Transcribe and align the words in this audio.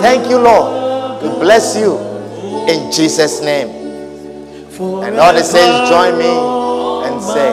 Thank 0.00 0.30
you, 0.30 0.38
Lord. 0.38 1.22
We 1.22 1.28
bless 1.40 1.76
you 1.76 1.98
in 2.68 2.90
Jesus' 2.92 3.42
name. 3.42 3.68
And 5.02 5.18
all 5.18 5.34
the 5.34 5.42
saints 5.42 5.90
join 5.90 6.16
me 6.16 6.30
and 7.06 7.20
say, 7.20 7.52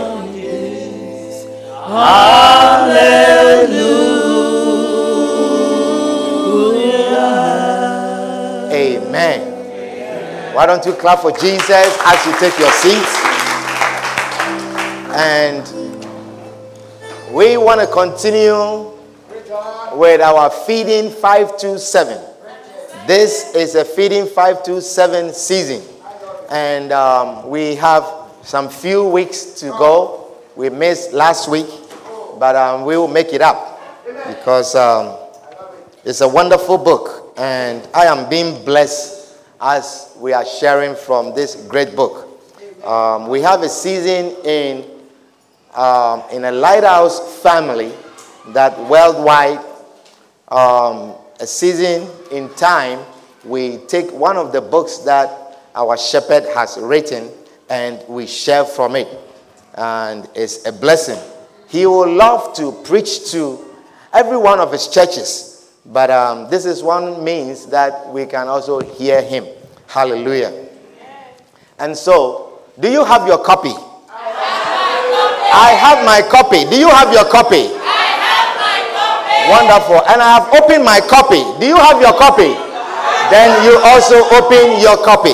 Hallelujah. 7.36 8.70
Amen. 8.72 10.54
Why 10.56 10.66
don't 10.66 10.86
you 10.86 10.94
clap 10.94 11.20
for 11.20 11.32
Jesus 11.32 11.70
as 12.06 12.26
you 12.26 12.34
take 12.40 12.58
your 12.60 12.72
seats? 12.72 13.16
And 15.18 15.75
we 17.36 17.58
want 17.58 17.82
to 17.82 17.88
continue 17.88 18.94
with 20.00 20.22
our 20.22 20.50
feeding 20.50 21.12
527. 21.12 22.18
This 23.06 23.54
is 23.54 23.76
a 23.76 23.84
feeding 23.84 24.26
527 24.26 25.34
season. 25.34 25.82
And 26.50 26.94
um, 26.94 27.50
we 27.50 27.76
have 27.76 28.10
some 28.42 28.70
few 28.70 29.04
weeks 29.10 29.48
to 29.60 29.66
go. 29.72 30.38
We 30.56 30.70
missed 30.70 31.12
last 31.12 31.50
week, 31.50 31.68
but 32.40 32.56
um, 32.56 32.86
we 32.86 32.96
will 32.96 33.10
make 33.10 33.34
it 33.34 33.42
up 33.42 33.82
because 34.30 34.74
um, 34.74 35.18
it's 36.06 36.22
a 36.22 36.28
wonderful 36.30 36.78
book. 36.78 37.34
And 37.36 37.86
I 37.94 38.06
am 38.06 38.30
being 38.30 38.64
blessed 38.64 39.36
as 39.60 40.16
we 40.22 40.32
are 40.32 40.46
sharing 40.46 40.96
from 40.96 41.36
this 41.36 41.56
great 41.68 41.98
book. 41.98 42.30
Um, 42.86 43.28
we 43.28 43.42
have 43.42 43.62
a 43.62 43.68
season 43.68 44.38
in, 44.46 44.95
um, 45.76 46.24
in 46.32 46.46
a 46.46 46.52
lighthouse 46.52 47.42
family 47.42 47.92
that 48.50 48.80
worldwide 48.90 49.60
um, 50.50 51.16
a 51.40 51.48
season 51.48 52.08
in 52.32 52.50
time, 52.56 53.00
we 53.44 53.78
take 53.88 54.12
one 54.12 54.38
of 54.38 54.52
the 54.52 54.62
books 54.62 55.00
that 55.00 55.60
our 55.76 55.98
shepherd 55.98 56.44
has 56.56 56.78
written 56.78 57.30
and 57.70 58.04
we 58.08 58.26
share 58.26 58.64
from 58.64 58.96
it. 58.96 59.08
And 59.76 60.28
it's 60.36 60.66
a 60.66 60.72
blessing. 60.72 61.20
He 61.68 61.86
will 61.86 62.12
love 62.12 62.56
to 62.56 62.72
preach 62.84 63.32
to 63.32 63.60
every 64.14 64.38
one 64.38 64.60
of 64.60 64.72
his 64.72 64.88
churches, 64.88 65.74
but 65.86 66.10
um, 66.10 66.50
this 66.50 66.66
is 66.66 66.82
one 66.82 67.24
means 67.24 67.66
that 67.68 68.08
we 68.14 68.26
can 68.26 68.48
also 68.48 68.80
hear 68.80 69.22
him. 69.22 69.46
Hallelujah. 69.88 70.68
And 71.80 71.98
so, 71.98 72.62
do 72.80 72.90
you 72.90 73.04
have 73.04 73.28
your 73.28 73.44
copy? 73.44 73.74
I 75.56 75.72
have 75.72 76.04
my 76.06 76.20
copy. 76.28 76.66
Do 76.68 76.76
you 76.76 76.90
have 76.90 77.14
your 77.14 77.24
copy? 77.32 77.72
I 77.72 78.04
have 78.28 78.52
my 78.60 78.80
copy. 78.92 79.40
Wonderful. 79.56 80.00
And 80.12 80.22
I 80.22 80.30
have 80.36 80.52
opened 80.52 80.84
my 80.84 81.00
copy. 81.00 81.40
Do 81.60 81.66
you 81.66 81.78
have 81.78 82.02
your 82.02 82.12
copy? 82.14 82.52
Then 83.32 83.64
you 83.64 83.80
also 83.80 84.20
open 84.36 84.82
your 84.84 85.00
copy. 85.04 85.34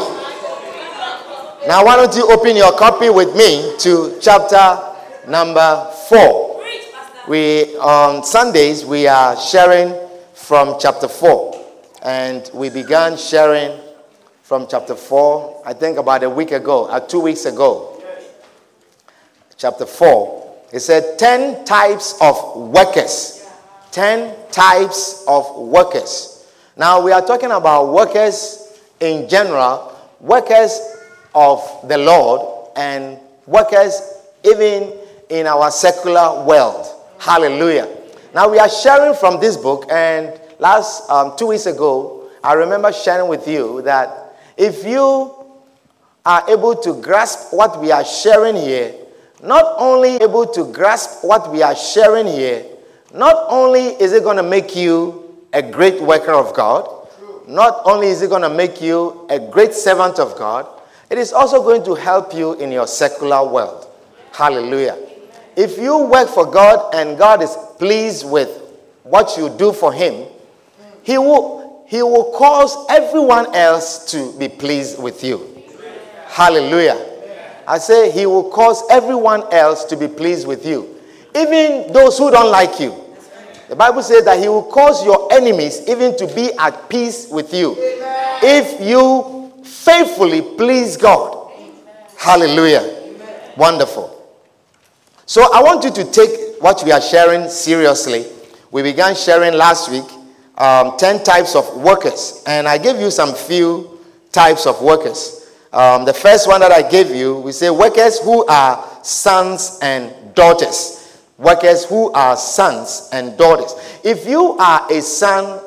Now, 1.68 1.86
why 1.86 1.96
don't 1.96 2.16
you 2.16 2.30
open 2.32 2.56
your 2.56 2.72
copy 2.78 3.10
with 3.10 3.36
me 3.36 3.76
to 3.80 4.18
chapter 4.22 4.80
number 5.28 5.92
four? 6.08 6.62
We 7.28 7.78
on 7.78 8.24
Sundays 8.24 8.86
we 8.86 9.08
are 9.08 9.36
sharing 9.40 9.94
from 10.34 10.78
chapter 10.80 11.08
four, 11.08 11.54
and 12.02 12.50
we 12.54 12.70
began 12.70 13.16
sharing 13.16 13.80
from 14.42 14.68
chapter 14.70 14.96
four. 14.96 15.62
I 15.66 15.74
think 15.74 15.98
about 15.98 16.24
a 16.24 16.30
week 16.30 16.52
ago, 16.52 16.90
or 16.92 17.00
two 17.00 17.20
weeks 17.20 17.46
ago. 17.46 17.91
Chapter 19.62 19.86
four. 19.86 20.58
He 20.72 20.80
said 20.80 21.20
ten 21.20 21.64
types 21.66 22.18
of 22.20 22.58
workers. 22.74 23.42
10 23.92 24.36
types 24.52 25.24
of 25.28 25.56
workers. 25.56 26.48
Now, 26.78 27.02
we 27.02 27.12
are 27.12 27.22
talking 27.22 27.52
about 27.52 27.94
workers 27.94 28.80
in 29.00 29.28
general, 29.28 29.96
workers 30.20 30.80
of 31.36 31.62
the 31.88 31.98
Lord, 31.98 32.70
and 32.76 33.20
workers 33.46 34.02
even 34.44 34.94
in 35.30 35.46
our 35.46 35.70
secular 35.72 36.46
world. 36.46 36.88
Hallelujah. 37.20 37.88
Now, 38.34 38.50
we 38.50 38.60
are 38.60 38.70
sharing 38.70 39.14
from 39.14 39.40
this 39.40 39.58
book, 39.58 39.86
and 39.92 40.40
last 40.60 41.10
um, 41.10 41.34
two 41.38 41.48
weeks 41.48 41.66
ago, 41.66 42.30
I 42.44 42.54
remember 42.54 42.92
sharing 42.94 43.28
with 43.28 43.48
you 43.48 43.82
that 43.84 44.36
if 44.58 44.86
you 44.86 45.36
are 46.26 46.50
able 46.50 46.76
to 46.76 47.02
grasp 47.02 47.54
what 47.54 47.82
we 47.82 47.92
are 47.92 48.06
sharing 48.06 48.56
here, 48.56 48.96
not 49.44 49.76
only 49.78 50.16
able 50.16 50.46
to 50.48 50.72
grasp 50.72 51.24
what 51.24 51.52
we 51.52 51.62
are 51.64 51.76
sharing 51.76 52.28
here, 52.28 52.66
not 53.14 53.36
only 53.50 53.88
is 54.02 54.14
it 54.14 54.24
going 54.24 54.38
to 54.38 54.44
make 54.44 54.76
you 54.76 55.36
a 55.54 55.62
great 55.62 56.02
worker 56.02 56.34
of 56.34 56.54
God, 56.54 56.88
not 57.48 57.82
only 57.86 58.08
is 58.08 58.22
it 58.22 58.30
going 58.30 58.44
to 58.44 58.50
make 58.50 58.82
you 58.82 59.26
a 59.30 59.40
great 59.40 59.74
servant 59.74 60.20
of 60.20 60.38
God, 60.38 60.68
it 61.10 61.18
is 61.18 61.34
also 61.34 61.62
going 61.62 61.84
to 61.84 61.96
help 61.96 62.34
you 62.34 62.54
in 62.54 62.72
your 62.72 62.88
secular 62.88 63.46
world. 63.46 63.88
Hallelujah. 64.32 64.98
If 65.58 65.78
you 65.78 65.98
work 66.06 66.30
for 66.30 66.46
God 66.50 66.96
and 66.96 67.18
God 67.18 67.44
is 67.44 67.58
pleased 67.78 68.26
with 68.30 68.50
what 69.04 69.38
you 69.38 69.50
do 69.50 69.74
for 69.74 69.92
Him, 69.92 70.26
He 71.04 71.18
will, 71.18 71.84
he 71.88 72.02
will 72.02 72.32
cause 72.38 72.86
everyone 72.90 73.54
else 73.54 74.10
to 74.12 74.32
be 74.40 74.48
pleased 74.48 75.02
with 75.02 75.24
you. 75.24 75.62
Hallelujah. 76.28 77.11
I 77.72 77.78
say 77.78 78.12
He 78.12 78.26
will 78.26 78.50
cause 78.50 78.84
everyone 78.92 79.44
else 79.50 79.86
to 79.86 79.96
be 79.96 80.10
pleased 80.10 80.46
with 80.46 80.66
you, 80.66 81.00
even 81.34 81.94
those 81.94 82.18
who 82.18 82.30
don't 82.30 82.52
like 82.52 82.82
you. 82.82 82.94
The 83.70 83.78
Bible 83.78 84.04
says 84.04 84.26
that 84.26 84.38
he 84.38 84.50
will 84.50 84.64
cause 84.66 85.06
your 85.06 85.32
enemies 85.32 85.82
even 85.88 86.18
to 86.18 86.28
be 86.36 86.52
at 86.60 86.90
peace 86.90 87.30
with 87.32 87.54
you 87.54 87.72
Amen. 87.72 88.40
if 88.44 88.82
you 88.86 89.54
faithfully 89.64 90.42
please 90.42 90.98
God. 90.98 91.54
Amen. 91.56 91.72
Hallelujah. 92.18 92.82
Amen. 92.82 93.52
Wonderful. 93.56 94.22
So 95.26 95.54
I 95.54 95.64
want 95.64 95.86
you 95.86 95.92
to 95.92 96.04
take 96.12 96.62
what 96.62 96.84
we 96.84 96.92
are 96.92 97.00
sharing 97.00 97.48
seriously. 97.48 98.26
We 98.72 98.82
began 98.84 99.16
sharing 99.16 99.54
last 99.54 99.90
week 99.90 100.04
um, 100.58 100.98
10 100.98 101.24
types 101.24 101.56
of 101.56 101.74
workers, 101.78 102.44
and 102.46 102.68
I 102.68 102.78
gave 102.78 103.00
you 103.00 103.10
some 103.10 103.34
few 103.34 104.00
types 104.34 104.68
of 104.68 104.82
workers. 104.82 105.41
Um, 105.74 106.06
the 106.06 106.14
first 106.14 106.48
one 106.48 106.62
that 106.62 106.72
I 106.72 106.88
gave 106.88 107.12
you, 107.16 107.40
we 107.40 107.52
say 107.52 107.70
workers 107.70 108.20
who 108.20 108.46
are 108.48 108.88
sons 109.04 109.80
and 109.82 110.14
daughters 110.36 111.02
workers 111.42 111.86
who 111.86 112.12
are 112.14 112.38
sons 112.38 113.10
and 113.12 113.36
daughters. 113.38 113.74
If 114.04 114.28
you 114.28 114.58
are 114.58 114.92
a 114.92 115.02
son 115.02 115.60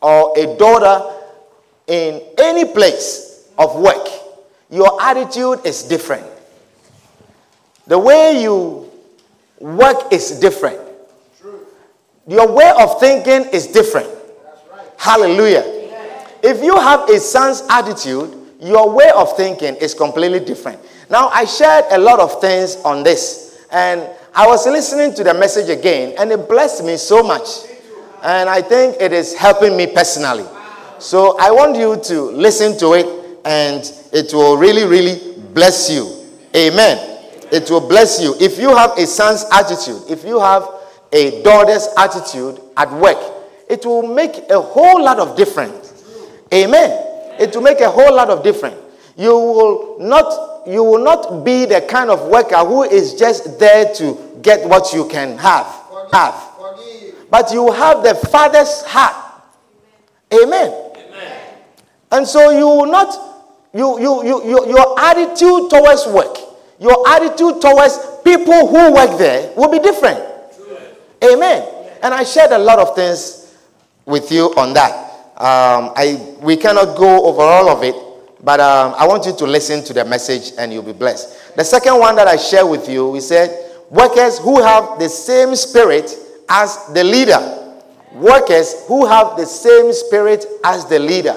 or 0.00 0.38
a 0.38 0.56
daughter 0.58 1.10
in 1.86 2.22
any 2.38 2.66
place 2.66 3.48
of 3.58 3.80
work, 3.80 4.06
your 4.70 5.00
attitude 5.02 5.64
is 5.64 5.82
different. 5.82 6.26
The 7.86 7.98
way 7.98 8.42
you 8.42 8.90
work 9.58 10.12
is 10.12 10.38
different. 10.38 10.80
True. 11.40 11.66
Your 12.28 12.52
way 12.52 12.72
of 12.78 13.00
thinking 13.00 13.50
is 13.52 13.66
different. 13.68 14.08
Right. 14.70 14.86
Hallelujah. 14.98 15.62
If 16.42 16.62
you 16.62 16.76
have 16.78 17.08
a 17.08 17.18
son's 17.20 17.62
attitude, 17.70 18.36
your 18.62 18.90
way 18.90 19.10
of 19.14 19.36
thinking 19.36 19.74
is 19.76 19.92
completely 19.92 20.40
different. 20.40 20.78
Now, 21.10 21.28
I 21.28 21.44
shared 21.44 21.86
a 21.90 21.98
lot 21.98 22.20
of 22.20 22.40
things 22.40 22.76
on 22.84 23.02
this, 23.02 23.58
and 23.70 24.08
I 24.34 24.46
was 24.46 24.66
listening 24.66 25.14
to 25.14 25.24
the 25.24 25.34
message 25.34 25.68
again, 25.68 26.14
and 26.18 26.30
it 26.30 26.48
blessed 26.48 26.84
me 26.84 26.96
so 26.96 27.22
much. 27.22 27.48
And 28.22 28.48
I 28.48 28.62
think 28.62 28.96
it 29.00 29.12
is 29.12 29.34
helping 29.34 29.76
me 29.76 29.88
personally. 29.88 30.46
So 31.00 31.36
I 31.40 31.50
want 31.50 31.76
you 31.76 31.96
to 31.96 32.22
listen 32.30 32.78
to 32.78 32.92
it, 32.94 33.06
and 33.44 33.82
it 34.12 34.32
will 34.32 34.56
really, 34.56 34.84
really 34.84 35.34
bless 35.52 35.90
you. 35.90 36.24
Amen. 36.54 37.18
It 37.50 37.68
will 37.68 37.86
bless 37.86 38.22
you. 38.22 38.36
If 38.40 38.58
you 38.58 38.74
have 38.76 38.96
a 38.96 39.06
son's 39.06 39.44
attitude, 39.52 40.02
if 40.08 40.24
you 40.24 40.38
have 40.38 40.68
a 41.12 41.42
daughter's 41.42 41.88
attitude 41.98 42.60
at 42.76 42.90
work, 42.92 43.18
it 43.68 43.84
will 43.84 44.06
make 44.06 44.48
a 44.50 44.60
whole 44.60 45.02
lot 45.02 45.18
of 45.18 45.36
difference. 45.36 46.04
Amen. 46.54 47.11
It 47.38 47.54
will 47.54 47.62
make 47.62 47.80
a 47.80 47.90
whole 47.90 48.14
lot 48.14 48.30
of 48.30 48.42
difference. 48.42 48.76
You 49.16 49.30
will 49.34 49.96
not 50.00 50.66
you 50.66 50.84
will 50.84 51.02
not 51.02 51.44
be 51.44 51.64
the 51.64 51.80
kind 51.82 52.08
of 52.10 52.28
worker 52.28 52.58
who 52.58 52.84
is 52.84 53.14
just 53.14 53.58
there 53.58 53.92
to 53.94 54.38
get 54.42 54.68
what 54.68 54.92
you 54.92 55.08
can 55.08 55.36
have. 55.38 55.66
Have. 56.12 56.34
But 57.30 57.52
you 57.52 57.72
have 57.72 58.02
the 58.02 58.14
father's 58.14 58.82
heart. 58.84 59.16
Amen. 60.32 60.90
And 62.10 62.26
so 62.26 62.50
you 62.50 62.66
will 62.66 62.90
not 62.90 63.08
you, 63.74 63.98
you, 64.00 64.22
you, 64.24 64.44
you, 64.44 64.66
your 64.68 65.00
attitude 65.00 65.70
towards 65.70 66.06
work, 66.06 66.36
your 66.78 67.08
attitude 67.08 67.60
towards 67.62 67.98
people 68.22 68.66
who 68.68 68.92
work 68.92 69.18
there 69.18 69.52
will 69.56 69.70
be 69.70 69.78
different. 69.78 70.20
Amen. 71.24 71.66
And 72.02 72.12
I 72.12 72.24
shared 72.24 72.50
a 72.50 72.58
lot 72.58 72.78
of 72.78 72.94
things 72.94 73.56
with 74.04 74.30
you 74.30 74.52
on 74.56 74.74
that. 74.74 75.01
Um, 75.42 75.90
I, 75.96 76.36
we 76.40 76.56
cannot 76.56 76.96
go 76.96 77.26
over 77.26 77.42
all 77.42 77.68
of 77.68 77.82
it, 77.82 77.96
but 78.44 78.60
um, 78.60 78.94
I 78.96 79.08
want 79.08 79.26
you 79.26 79.34
to 79.34 79.44
listen 79.44 79.82
to 79.82 79.92
the 79.92 80.04
message 80.04 80.52
and 80.56 80.72
you'll 80.72 80.84
be 80.84 80.92
blessed. 80.92 81.56
The 81.56 81.64
second 81.64 81.98
one 81.98 82.14
that 82.14 82.28
I 82.28 82.36
share 82.36 82.64
with 82.64 82.88
you, 82.88 83.08
we 83.08 83.18
said, 83.18 83.50
workers 83.90 84.38
who 84.38 84.62
have 84.62 85.00
the 85.00 85.08
same 85.08 85.56
spirit 85.56 86.16
as 86.48 86.86
the 86.94 87.02
leader. 87.02 87.74
Workers 88.12 88.84
who 88.86 89.04
have 89.04 89.36
the 89.36 89.44
same 89.44 89.92
spirit 89.92 90.46
as 90.64 90.84
the 90.86 91.00
leader. 91.00 91.34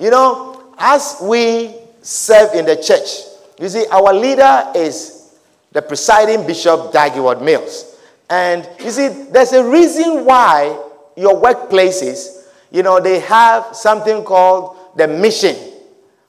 You 0.00 0.10
know, 0.10 0.72
as 0.78 1.18
we 1.20 1.74
serve 2.00 2.54
in 2.54 2.64
the 2.64 2.76
church, 2.76 3.28
you 3.60 3.68
see, 3.68 3.84
our 3.92 4.14
leader 4.14 4.72
is 4.74 5.36
the 5.72 5.82
presiding 5.82 6.46
bishop, 6.46 6.90
Dag 6.90 7.12
Heward-Mills. 7.12 7.98
And 8.30 8.66
you 8.82 8.90
see, 8.90 9.08
there's 9.08 9.52
a 9.52 9.62
reason 9.62 10.24
why 10.24 10.74
your 11.16 11.34
workplaces, 11.34 12.41
you 12.72 12.82
know, 12.82 12.98
they 13.00 13.20
have 13.20 13.76
something 13.76 14.24
called 14.24 14.76
the 14.96 15.06
mission 15.06 15.56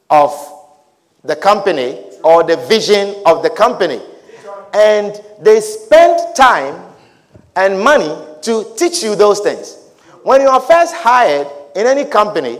of 0.09 0.31
the 1.23 1.35
company 1.35 1.99
or 2.23 2.43
the 2.43 2.57
vision 2.67 3.15
of 3.25 3.41
the 3.43 3.49
company. 3.49 4.01
And 4.73 5.19
they 5.41 5.61
spend 5.61 6.35
time 6.35 6.83
and 7.55 7.79
money 7.79 8.13
to 8.41 8.73
teach 8.75 9.03
you 9.03 9.15
those 9.15 9.39
things. 9.39 9.77
When 10.23 10.41
you 10.41 10.47
are 10.47 10.59
first 10.59 10.93
hired 10.95 11.47
in 11.75 11.87
any 11.87 12.05
company, 12.05 12.59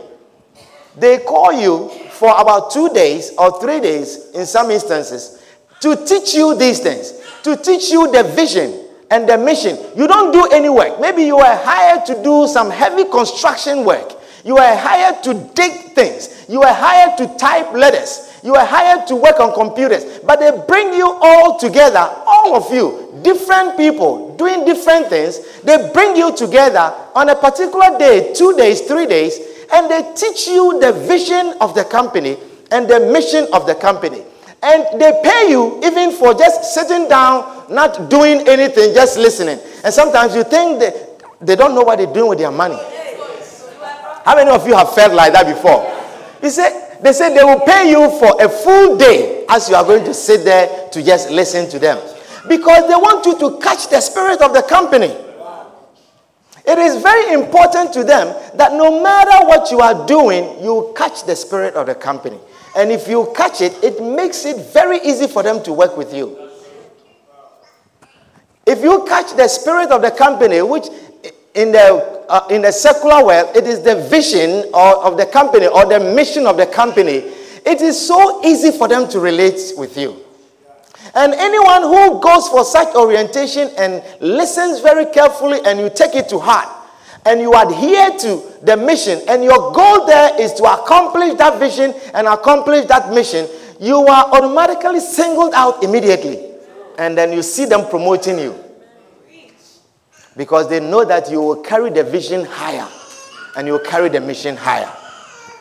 they 0.96 1.18
call 1.20 1.52
you 1.52 1.90
for 2.12 2.40
about 2.40 2.72
two 2.72 2.90
days 2.90 3.32
or 3.38 3.60
three 3.60 3.80
days 3.80 4.30
in 4.34 4.46
some 4.46 4.72
instances 4.72 5.44
to 5.82 6.06
teach 6.06 6.34
you 6.34 6.56
these 6.56 6.80
things, 6.80 7.20
to 7.44 7.58
teach 7.58 7.90
you 7.92 8.12
the 8.12 8.24
vision 8.24 8.83
and 9.14 9.30
the 9.30 9.38
mission. 9.38 9.78
You 9.96 10.08
don't 10.08 10.32
do 10.34 10.48
any 10.52 10.70
work. 10.70 11.00
Maybe 11.00 11.24
you 11.24 11.38
are 11.38 11.56
hired 11.56 12.04
to 12.08 12.24
do 12.24 12.48
some 12.48 12.72
heavy 12.72 13.04
construction 13.06 13.86
work. 13.86 14.12
You 14.44 14.58
are 14.58 14.76
hired 14.76 15.22
to 15.24 15.36
dig 15.54 15.94
things. 15.94 16.46
You 16.50 16.64
are 16.64 16.74
hired 16.74 17.16
to 17.20 17.38
type 17.38 17.72
letters. 17.74 18.34
You 18.44 18.56
are 18.56 18.66
hired 18.66 19.06
to 19.08 19.16
work 19.16 19.40
on 19.40 19.54
computers. 19.54 20.20
But 20.26 20.40
they 20.40 20.52
bring 20.68 20.96
you 20.96 21.08
all 21.22 21.60
together, 21.60 22.00
all 22.26 22.56
of 22.56 22.74
you, 22.74 23.14
different 23.22 23.78
people 23.78 24.36
doing 24.36 24.66
different 24.66 25.08
things. 25.10 25.40
They 25.62 25.92
bring 25.94 26.18
you 26.18 26.36
together 26.36 26.92
on 27.14 27.30
a 27.30 27.36
particular 27.36 27.98
day, 28.00 28.34
two 28.34 28.58
days, 28.58 28.82
three 28.82 29.06
days, 29.06 29.40
and 29.72 29.92
they 29.92 30.02
teach 30.16 30.48
you 30.48 30.80
the 30.82 30.92
vision 30.92 31.54
of 31.62 31.76
the 31.76 31.84
company 31.86 32.38
and 32.72 32.90
the 32.90 33.00
mission 33.14 33.48
of 33.54 33.68
the 33.68 33.76
company. 33.76 34.24
And 34.64 35.02
they 35.02 35.20
pay 35.24 35.50
you 35.50 35.82
even 35.84 36.12
for 36.12 36.34
just 36.34 36.74
sitting 36.74 37.10
down, 37.10 37.66
not 37.70 38.10
doing 38.10 38.48
anything, 38.48 38.94
just 38.94 39.18
listening. 39.18 39.60
And 39.84 39.94
sometimes 39.94 40.36
you 40.36 40.44
think 40.44 40.80
that 40.80 41.38
they 41.42 41.58
don't 41.58 41.76
know 41.76 41.82
what 41.82 41.98
they're 41.98 42.14
doing 42.14 42.30
with 42.30 42.40
their 42.40 42.52
money. 42.52 42.80
How 44.24 44.36
many 44.36 44.50
of 44.50 44.66
you 44.66 44.74
have 44.74 44.94
felt 44.94 45.14
like 45.14 45.34
that 45.34 45.46
before? 45.46 45.84
You 46.42 46.50
say, 46.50 46.98
they 47.02 47.12
say 47.12 47.36
they 47.36 47.44
will 47.44 47.60
pay 47.60 47.90
you 47.90 48.10
for 48.20 48.42
a 48.42 48.48
full 48.48 48.98
day 48.98 49.46
as 49.50 49.70
you 49.70 49.76
are 49.76 49.84
going 49.84 50.06
to 50.06 50.14
sit 50.14 50.46
there 50.46 50.88
to 50.90 51.04
just 51.04 51.30
listen 51.30 51.70
to 51.70 51.78
them. 51.78 51.98
Because 52.48 52.88
they 52.88 52.96
want 52.96 53.26
you 53.26 53.38
to 53.40 53.60
catch 53.60 53.90
the 53.90 54.00
spirit 54.00 54.42
of 54.42 54.54
the 54.54 54.62
company. 54.62 55.14
It 56.66 56.78
is 56.78 57.02
very 57.02 57.34
important 57.34 57.92
to 57.94 58.06
them 58.06 58.34
that 58.56 58.72
no 58.72 59.04
matter 59.04 59.46
what 59.46 59.70
you 59.72 59.82
are 59.82 60.08
doing, 60.08 60.64
you 60.64 60.94
catch 60.96 61.26
the 61.26 61.36
spirit 61.36 61.76
of 61.76 61.88
the 61.88 61.96
company. 61.96 62.40
And 62.76 62.92
if 62.92 63.08
you 63.08 63.32
catch 63.36 63.62
it, 63.62 63.74
it 63.84 64.02
makes 64.02 64.46
it 64.46 64.58
very 64.74 65.00
easy 65.00 65.28
for 65.28 65.44
them 65.44 65.62
to 65.64 65.74
work 65.74 65.96
with 65.96 66.14
you. 66.14 66.50
If 68.66 68.82
you 68.82 69.06
catch 69.08 69.36
the 69.36 69.48
spirit 69.48 69.92
of 69.92 70.02
the 70.02 70.12
company, 70.12 70.62
which 70.62 70.88
in 71.54 71.72
the, 71.72 72.24
uh, 72.30 72.48
in 72.50 72.62
the 72.64 72.72
secular 72.72 73.24
world, 73.26 73.56
it 73.56 73.68
is 73.68 73.82
the 73.82 73.96
vision 74.10 74.72
or, 74.74 75.06
of 75.06 75.18
the 75.18 75.26
company 75.26 75.68
or 75.68 75.86
the 75.86 76.00
mission 76.00 76.48
of 76.48 76.58
the 76.58 76.66
company, 76.66 77.32
it 77.66 77.82
is 77.82 78.08
so 78.08 78.44
easy 78.46 78.72
for 78.72 78.88
them 78.88 79.08
to 79.10 79.20
relate 79.20 79.60
with 79.78 79.98
you. 79.98 80.18
And 81.14 81.34
anyone 81.34 81.84
who 81.84 82.20
goes 82.22 82.48
for 82.50 82.66
such 82.66 82.96
orientation 82.96 83.70
and 83.78 84.04
listens 84.20 84.80
very 84.80 85.06
carefully 85.06 85.60
and 85.64 85.80
you 85.80 85.92
take 85.94 86.16
it 86.16 86.28
to 86.30 86.40
heart 86.40 86.83
and 87.26 87.40
you 87.40 87.54
adhere 87.54 88.18
to 88.20 88.44
the 88.64 88.76
mission 88.78 89.22
and 89.28 89.44
your 89.44 89.72
goal 89.74 90.06
there 90.06 90.40
is 90.42 90.54
to 90.54 90.64
accomplish 90.64 91.36
that 91.38 91.60
vision 91.60 91.94
and 92.14 92.28
accomplish 92.28 92.86
that 92.86 93.14
mission, 93.14 93.48
you 93.80 93.98
are 94.08 94.26
automatically 94.32 95.00
singled 95.00 95.54
out 95.54 95.84
immediately. 95.84 96.52
And 96.98 97.18
then 97.18 97.34
you 97.34 97.42
see 97.42 97.66
them 97.66 97.90
promoting 97.90 98.38
you. 98.40 98.60
Because 100.36 100.70
they 100.70 100.80
know 100.80 101.06
that 101.06 101.30
you 101.30 101.42
will 101.42 101.62
carry 101.62 101.90
the 101.92 102.04
vision 102.04 102.46
higher 102.46 102.88
and 103.56 103.68
you 103.68 103.74
will 103.74 103.80
carry 103.80 104.10
the 104.10 104.20
mission 104.20 104.56
higher. 104.58 104.92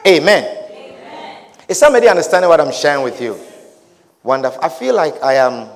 Amen. 0.07 0.45
Amen. 0.73 1.45
Is 1.69 1.79
somebody 1.79 2.09
understanding 2.09 2.49
what 2.49 2.61
I'm 2.61 2.73
sharing 2.73 3.05
with 3.05 3.21
you? 3.21 3.39
Wonderful. 4.23 4.63
I 4.63 4.69
feel 4.69 4.95
like 4.95 5.23
I 5.23 5.35
am 5.35 5.69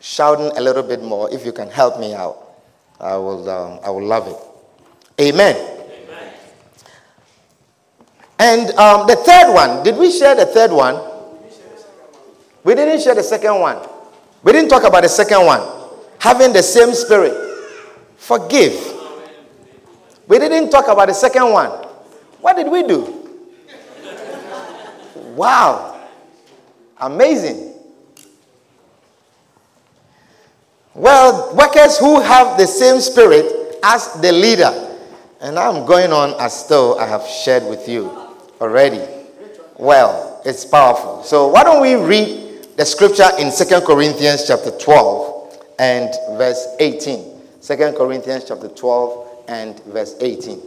shouting 0.00 0.56
a 0.56 0.60
little 0.60 0.82
bit 0.82 1.02
more. 1.02 1.32
If 1.32 1.44
you 1.46 1.52
can 1.52 1.70
help 1.70 2.00
me 2.00 2.14
out, 2.14 2.49
I 3.00 3.16
will, 3.16 3.48
um, 3.48 3.80
I 3.84 3.90
will 3.90 4.04
love 4.04 4.28
it. 4.28 4.36
Amen. 5.20 5.56
Amen. 5.56 6.32
And 8.38 8.70
um, 8.78 9.06
the 9.06 9.16
third 9.16 9.52
one, 9.54 9.82
did 9.82 9.96
we 9.96 10.10
share 10.10 10.34
the 10.34 10.46
third 10.46 10.70
one? 10.70 11.00
We 12.62 12.74
didn't 12.74 13.00
share 13.02 13.14
the 13.14 13.22
second 13.22 13.58
one. 13.58 13.78
We 14.42 14.52
didn't 14.52 14.68
talk 14.68 14.84
about 14.84 15.02
the 15.02 15.08
second 15.08 15.46
one. 15.46 15.62
Having 16.18 16.52
the 16.52 16.62
same 16.62 16.92
spirit. 16.94 17.34
Forgive. 18.16 18.74
We 20.28 20.38
didn't 20.38 20.70
talk 20.70 20.88
about 20.88 21.08
the 21.08 21.14
second 21.14 21.50
one. 21.50 21.70
What 22.40 22.56
did 22.56 22.70
we 22.70 22.82
do? 22.82 23.16
Wow. 25.34 26.00
Amazing. 26.98 27.69
Well, 30.94 31.54
workers 31.54 31.98
who 31.98 32.20
have 32.20 32.58
the 32.58 32.66
same 32.66 33.00
spirit 33.00 33.76
as 33.82 34.12
the 34.20 34.32
leader. 34.32 34.88
And 35.40 35.58
I'm 35.58 35.86
going 35.86 36.12
on 36.12 36.38
as 36.40 36.66
though 36.68 36.98
I 36.98 37.06
have 37.06 37.26
shared 37.26 37.64
with 37.64 37.88
you 37.88 38.10
already. 38.60 39.02
Well, 39.78 40.42
it's 40.44 40.64
powerful. 40.64 41.22
So 41.22 41.48
why 41.48 41.64
don't 41.64 41.80
we 41.80 41.94
read 41.94 42.76
the 42.76 42.84
scripture 42.84 43.28
in 43.38 43.50
Second 43.50 43.82
Corinthians 43.82 44.46
chapter 44.46 44.70
12 44.70 45.64
and 45.78 46.14
verse 46.36 46.66
18. 46.78 47.40
2 47.62 47.76
Corinthians 47.96 48.44
chapter 48.46 48.68
12 48.68 49.44
and 49.48 49.82
verse 49.84 50.16
18. 50.20 50.60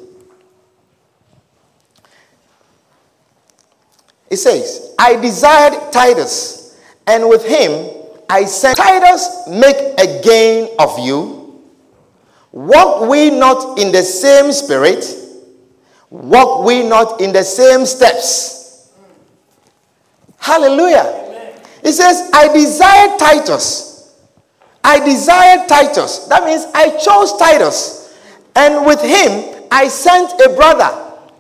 It 4.30 4.38
says, 4.38 4.96
I 4.98 5.16
desired 5.18 5.92
Titus, 5.92 6.80
and 7.06 7.30
with 7.30 7.46
him 7.46 8.03
I 8.30 8.46
sent 8.46 8.78
Titus, 8.78 9.48
make 9.48 9.76
a 10.00 10.22
gain 10.22 10.70
of 10.80 10.98
you. 11.00 11.62
Walk 12.52 13.10
we 13.10 13.30
not 13.30 13.80
in 13.80 13.92
the 13.92 14.04
same 14.04 14.52
spirit? 14.52 15.06
Walk 16.10 16.66
we 16.66 16.84
not 16.84 17.20
in 17.20 17.34
the 17.34 17.44
same 17.44 17.86
steps? 17.86 18.92
Hallelujah. 20.38 21.22
It 21.84 21.94
says, 21.94 22.30
I 22.34 22.54
desire 22.54 23.18
Titus. 23.18 24.16
I 24.84 25.00
desire 25.00 25.66
Titus. 25.68 26.28
That 26.28 26.46
means 26.46 26.66
I 26.76 26.98
chose 26.98 27.36
Titus. 27.38 28.16
And 28.56 28.86
with 28.86 29.02
him 29.02 29.66
I 29.72 29.88
sent 29.88 30.40
a 30.42 30.54
brother. 30.56 30.90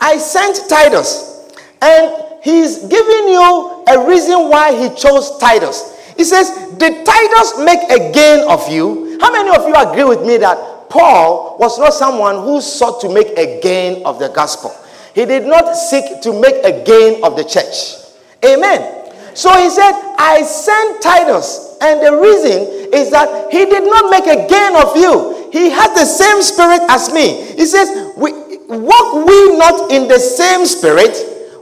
I 0.01 0.17
sent 0.17 0.67
Titus. 0.67 1.51
And 1.81 2.13
he's 2.41 2.79
giving 2.79 3.27
you 3.29 3.83
a 3.87 4.07
reason 4.07 4.49
why 4.49 4.73
he 4.73 4.93
chose 4.95 5.37
Titus. 5.37 5.92
He 6.17 6.23
says, 6.23 6.49
Did 6.77 7.05
Titus 7.05 7.59
make 7.59 7.79
a 7.89 8.11
gain 8.11 8.47
of 8.49 8.69
you? 8.69 9.17
How 9.21 9.31
many 9.31 9.49
of 9.49 9.67
you 9.67 9.75
agree 9.75 10.03
with 10.03 10.25
me 10.25 10.37
that 10.37 10.89
Paul 10.89 11.57
was 11.59 11.79
not 11.79 11.93
someone 11.93 12.35
who 12.43 12.61
sought 12.61 13.01
to 13.01 13.09
make 13.09 13.29
a 13.37 13.59
gain 13.61 14.05
of 14.05 14.19
the 14.19 14.29
gospel? 14.29 14.75
He 15.15 15.25
did 15.25 15.45
not 15.45 15.75
seek 15.75 16.21
to 16.21 16.39
make 16.39 16.55
a 16.63 16.83
gain 16.83 17.23
of 17.23 17.35
the 17.35 17.43
church. 17.43 18.01
Amen. 18.43 19.11
So 19.35 19.51
he 19.61 19.69
said, 19.69 19.91
I 20.17 20.43
sent 20.43 21.01
Titus. 21.01 21.77
And 21.81 22.01
the 22.01 22.15
reason 22.15 22.93
is 22.93 23.11
that 23.11 23.51
he 23.51 23.65
did 23.65 23.83
not 23.83 24.09
make 24.09 24.25
a 24.25 24.47
gain 24.47 24.75
of 24.75 24.95
you. 24.95 25.49
He 25.51 25.69
has 25.69 25.93
the 25.93 26.05
same 26.05 26.41
spirit 26.41 26.81
as 26.89 27.13
me. 27.13 27.43
He 27.53 27.65
says, 27.65 28.13
we, 28.17 28.31
Walk 28.67 29.27
we 29.27 29.57
not 29.57 29.91
in 29.91 30.07
the 30.07 30.19
same 30.19 30.65
spirit? 30.65 31.15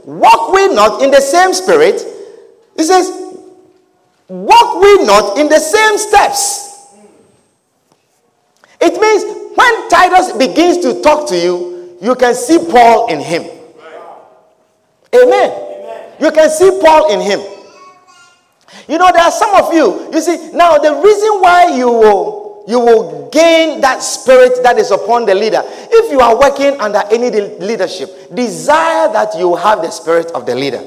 Walk 0.04 0.52
we 0.52 0.68
not 0.74 1.02
in 1.02 1.10
the 1.10 1.20
same 1.20 1.52
spirit? 1.52 2.02
He 2.76 2.84
says, 2.84 3.10
Walk 4.28 4.80
we 4.80 5.04
not 5.04 5.38
in 5.38 5.48
the 5.48 5.58
same 5.58 5.98
steps. 5.98 6.96
It 8.80 9.00
means 9.00 9.56
when 9.56 9.88
Titus 9.88 10.32
begins 10.32 10.78
to 10.78 11.02
talk 11.02 11.28
to 11.28 11.36
you, 11.38 11.98
you 12.00 12.14
can 12.14 12.34
see 12.34 12.58
Paul 12.70 13.08
in 13.08 13.20
him. 13.20 13.42
Amen. 15.14 15.50
Amen. 15.50 16.12
You 16.20 16.32
can 16.32 16.50
see 16.50 16.78
Paul 16.82 17.12
in 17.12 17.20
him. 17.20 17.40
You 18.88 18.98
know, 18.98 19.10
there 19.12 19.22
are 19.22 19.30
some 19.30 19.54
of 19.54 19.72
you, 19.72 20.10
you 20.12 20.20
see, 20.20 20.50
now 20.52 20.78
the 20.78 20.94
reason 20.94 21.40
why 21.40 21.76
you 21.76 21.88
will 21.88 22.42
you 22.66 22.78
will 22.78 23.28
gain 23.30 23.80
that 23.80 24.02
spirit 24.02 24.62
that 24.62 24.78
is 24.78 24.90
upon 24.92 25.26
the 25.26 25.34
leader. 25.34 25.62
If 25.64 26.12
you 26.12 26.20
are 26.20 26.38
working 26.38 26.80
under 26.80 27.02
any 27.10 27.30
leadership, 27.58 28.32
desire 28.32 29.12
that 29.12 29.36
you 29.36 29.56
have 29.56 29.82
the 29.82 29.90
spirit 29.90 30.30
of 30.32 30.46
the 30.46 30.54
leader. 30.54 30.82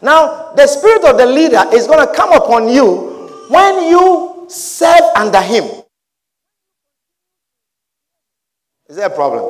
Now, 0.00 0.52
the 0.54 0.66
spirit 0.66 1.04
of 1.04 1.18
the 1.18 1.26
leader 1.26 1.62
is 1.72 1.86
going 1.86 2.06
to 2.06 2.12
come 2.14 2.32
upon 2.32 2.68
you 2.68 3.46
when 3.48 3.88
you 3.88 4.46
serve 4.48 5.02
under 5.16 5.40
him. 5.40 5.64
Is 8.88 8.96
there 8.96 9.06
a 9.06 9.10
problem? 9.10 9.44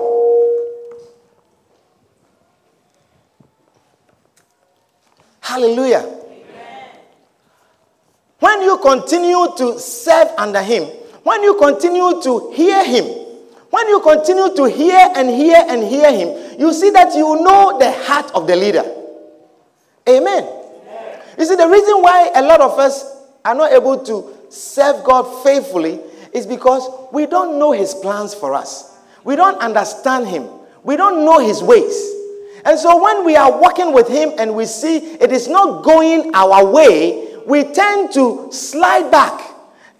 Hallelujah. 5.41 6.05
When 8.39 8.63
you 8.63 8.79
continue 8.79 9.49
to 9.57 9.79
serve 9.79 10.29
under 10.37 10.63
Him, 10.63 10.85
when 11.23 11.43
you 11.43 11.55
continue 11.57 12.21
to 12.23 12.53
hear 12.53 12.85
Him, 12.85 13.05
when 13.71 13.89
you 13.89 14.01
continue 14.01 14.55
to 14.55 14.65
hear 14.65 15.09
and 15.17 15.31
hear 15.31 15.65
and 15.69 15.83
hear 15.85 16.13
Him, 16.13 16.61
you 16.61 16.73
see 16.73 16.91
that 16.91 17.15
you 17.15 17.43
know 17.43 17.79
the 17.79 17.91
heart 17.93 18.31
of 18.35 18.47
the 18.47 18.57
leader. 18.57 18.98
Amen. 20.09 20.45
Amen. 20.45 21.23
You 21.39 21.45
see, 21.45 21.57
the 21.57 21.69
reason 21.69 22.03
why 22.03 22.31
a 22.35 22.43
lot 22.43 22.61
of 22.61 22.79
us 22.79 23.05
are 23.45 23.55
not 23.55 23.73
able 23.73 24.03
to 24.05 24.37
serve 24.51 25.05
God 25.05 25.45
faithfully 25.45 26.01
is 26.33 26.47
because 26.47 26.89
we 27.13 27.27
don't 27.27 27.59
know 27.59 27.73
His 27.73 27.95
plans 27.95 28.35
for 28.35 28.55
us. 28.55 28.97
We 29.25 29.37
don't 29.37 29.59
understand 29.61 30.29
Him. 30.29 30.49
We 30.83 30.97
don't 30.97 31.25
know 31.25 31.39
His 31.39 31.63
ways. 31.63 32.15
And 32.65 32.79
so 32.79 33.03
when 33.03 33.25
we 33.25 33.37
are 33.37 33.61
walking 33.61 33.93
with 33.93 34.09
Him 34.09 34.33
and 34.39 34.55
we 34.55 34.67
see 34.67 34.97
it 34.97 35.31
is 35.33 35.49
not 35.49 35.85
going 35.85 36.35
our 36.35 36.65
way, 36.65 37.37
we 37.47 37.65
tend 37.65 38.13
to 38.15 38.49
slide 38.53 39.11
back 39.11 39.41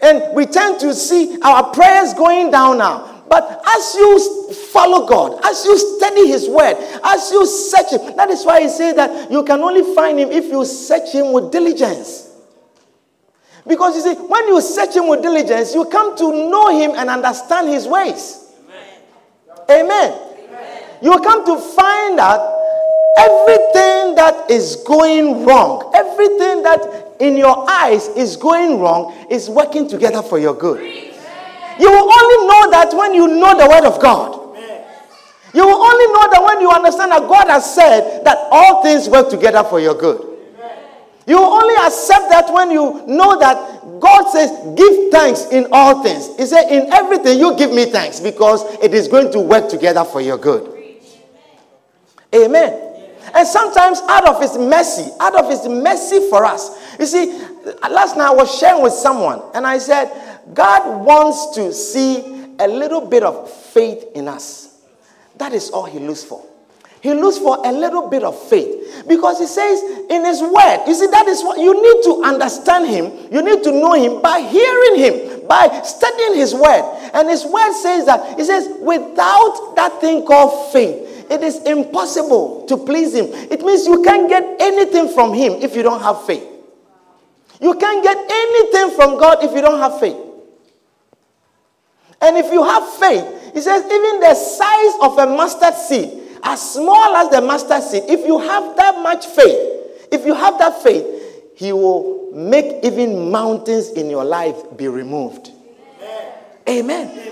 and 0.01 0.35
we 0.35 0.45
tend 0.45 0.79
to 0.81 0.93
see 0.93 1.39
our 1.41 1.71
prayers 1.73 2.13
going 2.13 2.51
down 2.51 2.77
now. 2.77 3.08
But 3.29 3.61
as 3.77 3.95
you 3.95 4.53
follow 4.73 5.05
God, 5.05 5.39
as 5.45 5.63
you 5.63 5.77
study 5.77 6.27
His 6.27 6.49
Word, 6.49 6.75
as 7.03 7.31
you 7.31 7.45
search 7.45 7.91
Him, 7.91 8.15
that 8.17 8.29
is 8.31 8.43
why 8.43 8.61
He 8.61 8.69
says 8.69 8.95
that 8.95 9.31
you 9.31 9.43
can 9.43 9.61
only 9.61 9.93
find 9.93 10.17
Him 10.19 10.31
if 10.31 10.45
you 10.45 10.65
search 10.65 11.13
Him 11.13 11.31
with 11.31 11.51
diligence. 11.51 12.27
Because 13.67 13.95
you 13.95 14.01
see, 14.01 14.19
when 14.19 14.47
you 14.47 14.59
search 14.61 14.95
Him 14.95 15.07
with 15.07 15.21
diligence, 15.21 15.75
you 15.75 15.85
come 15.85 16.17
to 16.17 16.31
know 16.49 16.75
Him 16.77 16.91
and 16.95 17.07
understand 17.09 17.69
His 17.69 17.87
ways. 17.87 18.47
Amen. 19.69 19.85
Amen. 19.85 20.19
Amen. 20.49 20.83
You 21.03 21.19
come 21.19 21.45
to 21.45 21.57
find 21.57 22.19
out 22.19 22.59
everything 23.15 24.15
that 24.15 24.49
is 24.49 24.77
going 24.87 25.45
wrong, 25.45 25.91
everything 25.93 26.63
that 26.63 27.15
in 27.19 27.37
your 27.37 27.69
eyes 27.69 28.07
is 28.09 28.37
going 28.37 28.79
wrong 28.79 29.13
is 29.29 29.49
working 29.49 29.87
together 29.87 30.23
for 30.23 30.39
your 30.39 30.55
good. 30.55 31.08
You 31.79 31.89
will 31.89 32.11
only 32.11 32.47
know 32.47 32.71
that 32.71 32.93
when 32.93 33.13
you 33.13 33.27
know 33.27 33.57
the 33.57 33.67
Word 33.67 33.85
of 33.85 34.01
God. 34.01 34.39
You 35.53 35.65
will 35.65 35.81
only 35.81 36.05
know 36.13 36.29
that 36.29 36.43
when 36.43 36.61
you 36.61 36.69
understand 36.69 37.11
that 37.11 37.27
God 37.27 37.47
has 37.49 37.73
said 37.73 38.23
that 38.23 38.37
all 38.51 38.83
things 38.83 39.09
work 39.09 39.29
together 39.29 39.63
for 39.63 39.79
your 39.79 39.95
good. 39.95 40.25
You 41.25 41.37
will 41.37 41.61
only 41.61 41.75
accept 41.75 42.29
that 42.29 42.51
when 42.53 42.71
you 42.71 43.03
know 43.07 43.39
that 43.39 43.99
God 43.99 44.29
says, 44.29 44.49
Give 44.75 45.11
thanks 45.11 45.45
in 45.51 45.67
all 45.71 46.03
things. 46.03 46.35
He 46.37 46.45
said, 46.45 46.69
In 46.69 46.91
everything, 46.91 47.39
you 47.39 47.55
give 47.55 47.71
me 47.71 47.85
thanks 47.85 48.19
because 48.19 48.63
it 48.83 48.93
is 48.93 49.07
going 49.07 49.31
to 49.31 49.39
work 49.39 49.69
together 49.69 50.03
for 50.03 50.21
your 50.21 50.37
good. 50.37 50.75
Amen. 52.33 52.89
And 53.33 53.47
sometimes 53.47 54.01
out 54.07 54.27
of 54.27 54.41
his 54.41 54.57
mercy, 54.57 55.11
out 55.19 55.35
of 55.35 55.49
his 55.49 55.67
mercy 55.67 56.29
for 56.29 56.45
us. 56.45 56.77
You 56.99 57.05
see, 57.05 57.41
last 57.89 58.17
night 58.17 58.27
I 58.27 58.33
was 58.33 58.57
sharing 58.57 58.83
with 58.83 58.93
someone 58.93 59.41
and 59.53 59.65
I 59.65 59.77
said, 59.77 60.11
God 60.53 61.05
wants 61.05 61.55
to 61.55 61.73
see 61.73 62.19
a 62.59 62.67
little 62.67 63.01
bit 63.01 63.23
of 63.23 63.49
faith 63.51 64.05
in 64.15 64.27
us. 64.27 64.81
That 65.37 65.53
is 65.53 65.69
all 65.69 65.85
he 65.85 65.99
looks 65.99 66.23
for. 66.23 66.45
He 67.01 67.13
looks 67.13 67.37
for 67.37 67.65
a 67.65 67.71
little 67.71 68.09
bit 68.09 68.23
of 68.23 68.37
faith 68.49 69.05
because 69.07 69.39
he 69.39 69.45
says 69.45 69.81
in 70.09 70.25
his 70.25 70.41
word, 70.41 70.83
you 70.85 70.93
see, 70.93 71.07
that 71.07 71.27
is 71.27 71.43
what 71.43 71.57
you 71.57 71.73
need 71.73 72.03
to 72.03 72.23
understand 72.23 72.87
him, 72.87 73.05
you 73.31 73.41
need 73.41 73.63
to 73.63 73.71
know 73.71 73.93
him 73.93 74.21
by 74.21 74.41
hearing 74.41 74.99
him, 74.99 75.47
by 75.47 75.81
studying 75.85 76.35
his 76.35 76.53
word. 76.53 77.11
And 77.13 77.29
his 77.29 77.45
word 77.45 77.73
says 77.73 78.05
that, 78.05 78.37
he 78.37 78.43
says, 78.43 78.67
without 78.81 79.73
that 79.77 80.01
thing 80.01 80.25
called 80.25 80.73
faith, 80.73 81.09
it 81.29 81.43
is 81.43 81.61
impossible 81.63 82.65
to 82.65 82.77
please 82.77 83.13
Him. 83.13 83.27
It 83.51 83.61
means 83.61 83.85
you 83.85 84.01
can't 84.01 84.27
get 84.27 84.43
anything 84.59 85.09
from 85.09 85.33
Him 85.33 85.53
if 85.61 85.75
you 85.75 85.83
don't 85.83 86.01
have 86.01 86.25
faith. 86.25 86.43
You 87.59 87.73
can't 87.75 88.03
get 88.03 88.17
anything 88.17 88.95
from 88.95 89.19
God 89.19 89.43
if 89.43 89.51
you 89.51 89.61
don't 89.61 89.79
have 89.79 89.99
faith. 89.99 90.17
And 92.21 92.37
if 92.37 92.51
you 92.51 92.63
have 92.63 92.87
faith, 92.93 93.53
He 93.53 93.61
says, 93.61 93.83
even 93.83 94.19
the 94.19 94.35
size 94.35 94.93
of 95.01 95.17
a 95.17 95.35
mustard 95.35 95.73
seed, 95.73 96.21
as 96.43 96.73
small 96.73 97.15
as 97.15 97.29
the 97.29 97.41
mustard 97.41 97.83
seed, 97.83 98.03
if 98.07 98.25
you 98.25 98.39
have 98.39 98.75
that 98.77 98.99
much 98.99 99.25
faith, 99.25 100.07
if 100.11 100.25
you 100.25 100.33
have 100.33 100.57
that 100.59 100.81
faith, 100.81 101.05
He 101.55 101.73
will 101.73 102.31
make 102.33 102.83
even 102.83 103.31
mountains 103.31 103.89
in 103.89 104.09
your 104.09 104.23
life 104.23 104.55
be 104.77 104.87
removed. 104.87 105.51
Amen. 106.67 107.09
Amen. 107.17 107.29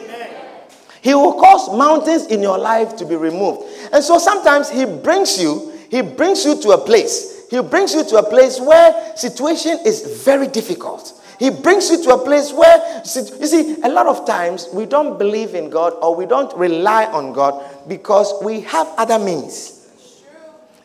He 1.01 1.13
will 1.13 1.39
cause 1.39 1.73
mountains 1.77 2.25
in 2.25 2.41
your 2.41 2.57
life 2.57 2.97
to 2.97 3.05
be 3.05 3.15
removed. 3.15 3.65
And 3.93 4.03
so 4.03 4.17
sometimes 4.17 4.69
he 4.69 4.85
brings 4.85 5.41
you, 5.41 5.71
he 5.89 6.01
brings 6.01 6.43
you 6.43 6.59
to 6.63 6.71
a 6.71 6.77
place. 6.77 7.36
He 7.49 7.61
brings 7.61 7.93
you 7.93 8.03
to 8.05 8.17
a 8.17 8.29
place 8.29 8.59
where 8.59 9.15
situation 9.15 9.79
is 9.85 10.23
very 10.23 10.47
difficult. 10.47 11.13
He 11.39 11.49
brings 11.49 11.89
you 11.89 12.03
to 12.03 12.15
a 12.15 12.17
place 12.23 12.51
where, 12.51 13.01
you 13.05 13.47
see, 13.47 13.77
a 13.83 13.89
lot 13.89 14.07
of 14.07 14.25
times 14.25 14.67
we 14.73 14.85
don't 14.85 15.19
believe 15.19 15.53
in 15.53 15.69
God 15.69 15.93
or 16.01 16.15
we 16.15 16.25
don't 16.25 16.51
rely 16.57 17.05
on 17.05 17.31
God 17.31 17.63
because 17.87 18.33
we 18.43 18.61
have 18.61 18.87
other 18.97 19.19
means. 19.19 19.87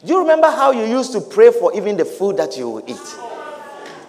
Do 0.05 0.13
you 0.13 0.21
remember 0.21 0.49
how 0.49 0.73
you 0.73 0.85
used 0.85 1.13
to 1.13 1.21
pray 1.21 1.53
for 1.53 1.75
even 1.75 1.97
the 1.97 2.05
food 2.05 2.37
that 2.37 2.57
you 2.57 2.83
eat? 2.87 3.17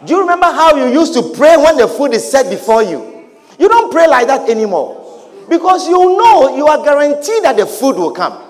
Do 0.06 0.16
you 0.16 0.22
remember 0.22 0.48
how 0.48 0.76
you 0.76 0.92
used 0.92 1.14
to 1.14 1.34
pray 1.36 1.56
when 1.56 1.78
the 1.78 1.88
food 1.88 2.14
is 2.14 2.30
set 2.30 2.50
before 2.50 2.84
you? 2.84 3.30
You 3.58 3.70
don't 3.70 3.92
pray 3.92 4.08
like 4.08 4.28
that 4.28 4.50
anymore. 4.50 5.00
Because 5.48 5.88
you 5.88 5.98
know 6.18 6.58
you 6.58 6.68
are 6.68 6.84
guaranteed 6.84 7.44
that 7.44 7.56
the 7.56 7.66
food 7.66 7.96
will 7.96 8.12
come. 8.12 8.43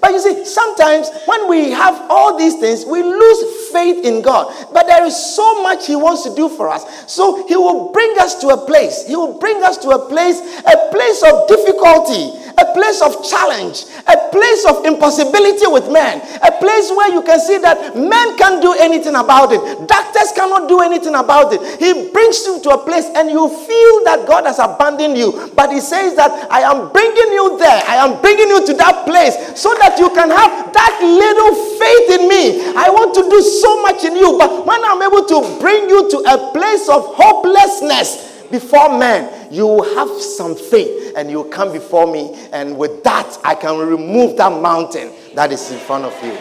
But 0.00 0.12
you 0.12 0.20
see, 0.20 0.44
sometimes 0.44 1.10
when 1.26 1.48
we 1.48 1.70
have 1.70 2.10
all 2.10 2.38
these 2.38 2.56
things, 2.56 2.84
we 2.84 3.02
lose 3.02 3.70
faith 3.70 4.04
in 4.04 4.22
God. 4.22 4.52
But 4.72 4.86
there 4.86 5.04
is 5.04 5.16
so 5.16 5.62
much 5.62 5.86
He 5.86 5.96
wants 5.96 6.22
to 6.24 6.34
do 6.34 6.48
for 6.48 6.68
us. 6.68 6.84
So 7.12 7.46
He 7.46 7.56
will 7.56 7.92
bring 7.92 8.18
us 8.18 8.34
to 8.40 8.48
a 8.48 8.66
place. 8.66 9.06
He 9.06 9.16
will 9.16 9.38
bring 9.38 9.62
us 9.62 9.78
to 9.78 9.90
a 9.90 10.08
place, 10.08 10.40
a 10.40 10.90
place 10.90 11.22
of 11.22 11.48
difficulty, 11.48 12.44
a 12.58 12.66
place 12.72 13.02
of 13.02 13.18
challenge, 13.26 13.84
a 14.06 14.16
place 14.30 14.64
of 14.66 14.84
impossibility 14.86 15.66
with 15.66 15.90
men, 15.90 16.22
a 16.42 16.52
place 16.58 16.90
where 16.90 17.10
you 17.12 17.22
can 17.22 17.40
see 17.40 17.58
that 17.58 17.96
men 17.96 18.38
can't 18.38 18.62
do 18.62 18.74
anything 18.78 19.14
about 19.14 19.52
it, 19.52 19.60
doctors 19.88 20.30
cannot 20.32 20.68
do 20.68 20.80
anything 20.80 21.14
about 21.14 21.52
it. 21.52 21.60
He 21.80 22.10
brings 22.10 22.44
you 22.46 22.60
to 22.62 22.70
a 22.70 22.78
place 22.78 23.06
and 23.16 23.30
you 23.30 23.48
feel 23.48 23.94
that 24.04 24.24
God 24.26 24.46
has 24.46 24.58
abandoned 24.58 25.18
you, 25.18 25.50
but 25.54 25.72
He 25.72 25.80
says 25.80 26.14
that 26.16 26.30
I 26.50 26.62
am 26.62 26.92
bringing 26.92 27.32
you 27.34 27.58
there, 27.58 27.82
I 27.86 27.96
am 27.96 28.20
bringing 28.20 28.48
you 28.48 28.64
to 28.66 28.74
that 28.74 29.04
place 29.06 29.34
so 29.58 29.74
that 29.78 29.83
you 29.98 30.08
can 30.10 30.30
have 30.30 30.72
that 30.72 30.94
little 31.02 31.54
faith 31.78 32.20
in 32.20 32.28
me. 32.28 32.74
I 32.76 32.88
want 32.90 33.14
to 33.14 33.22
do 33.28 33.40
so 33.42 33.82
much 33.82 34.04
in 34.04 34.16
you, 34.16 34.36
but 34.38 34.66
when 34.66 34.84
I'm 34.84 35.02
able 35.02 35.24
to 35.26 35.58
bring 35.60 35.88
you 35.88 36.10
to 36.10 36.18
a 36.32 36.52
place 36.52 36.88
of 36.88 37.04
hopelessness, 37.14 38.32
before 38.50 38.98
men, 38.98 39.52
you 39.52 39.66
will 39.66 39.94
have 39.96 40.08
some 40.22 40.54
faith 40.54 41.14
and 41.16 41.30
you 41.30 41.44
come 41.44 41.72
before 41.72 42.06
me, 42.10 42.34
and 42.52 42.76
with 42.76 43.02
that, 43.02 43.38
I 43.44 43.54
can 43.54 43.78
remove 43.78 44.36
that 44.36 44.60
mountain 44.60 45.12
that 45.34 45.50
is 45.50 45.70
in 45.72 45.78
front 45.78 46.04
of 46.04 46.12
you. 46.22 46.32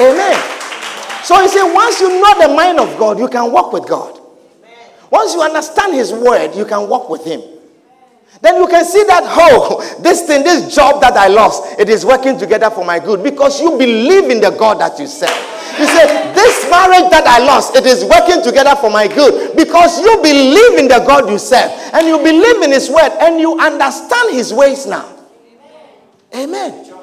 Amen. 0.00 0.34
So 1.24 1.40
he 1.40 1.48
said, 1.48 1.72
once 1.72 2.00
you 2.00 2.08
know 2.08 2.48
the 2.48 2.54
mind 2.54 2.78
of 2.78 2.98
God, 2.98 3.18
you 3.18 3.28
can 3.28 3.52
walk 3.52 3.72
with 3.72 3.86
God. 3.88 4.18
Once 5.10 5.34
you 5.34 5.42
understand 5.42 5.94
his 5.94 6.12
word, 6.12 6.54
you 6.54 6.64
can 6.64 6.88
walk 6.88 7.08
with 7.08 7.24
him. 7.24 7.40
Then 8.44 8.60
you 8.60 8.66
can 8.66 8.84
see 8.84 9.02
that, 9.04 9.24
oh, 9.24 9.80
this 10.02 10.26
thing, 10.26 10.44
this 10.44 10.74
job 10.74 11.00
that 11.00 11.16
I 11.16 11.28
lost, 11.28 11.80
it 11.80 11.88
is 11.88 12.04
working 12.04 12.36
together 12.38 12.68
for 12.68 12.84
my 12.84 12.98
good 12.98 13.22
because 13.24 13.58
you 13.58 13.70
believe 13.78 14.28
in 14.28 14.38
the 14.38 14.50
God 14.50 14.78
that 14.80 14.98
you 14.98 15.06
serve. 15.06 15.32
You 15.80 15.86
say, 15.86 16.04
This 16.34 16.68
marriage 16.68 17.08
that 17.08 17.24
I 17.24 17.38
lost, 17.40 17.74
it 17.74 17.86
is 17.86 18.04
working 18.04 18.44
together 18.44 18.76
for 18.76 18.90
my 18.90 19.08
good 19.08 19.56
because 19.56 19.98
you 19.98 20.20
believe 20.20 20.78
in 20.78 20.88
the 20.88 21.02
God 21.08 21.30
you 21.30 21.38
serve 21.38 21.70
and 21.94 22.06
you 22.06 22.18
believe 22.18 22.60
in 22.60 22.70
His 22.70 22.90
word 22.90 23.16
and 23.24 23.40
you 23.40 23.58
understand 23.58 24.34
His 24.34 24.52
ways 24.52 24.84
now. 24.86 25.08
Amen. 26.34 26.84
Amen. 26.84 26.93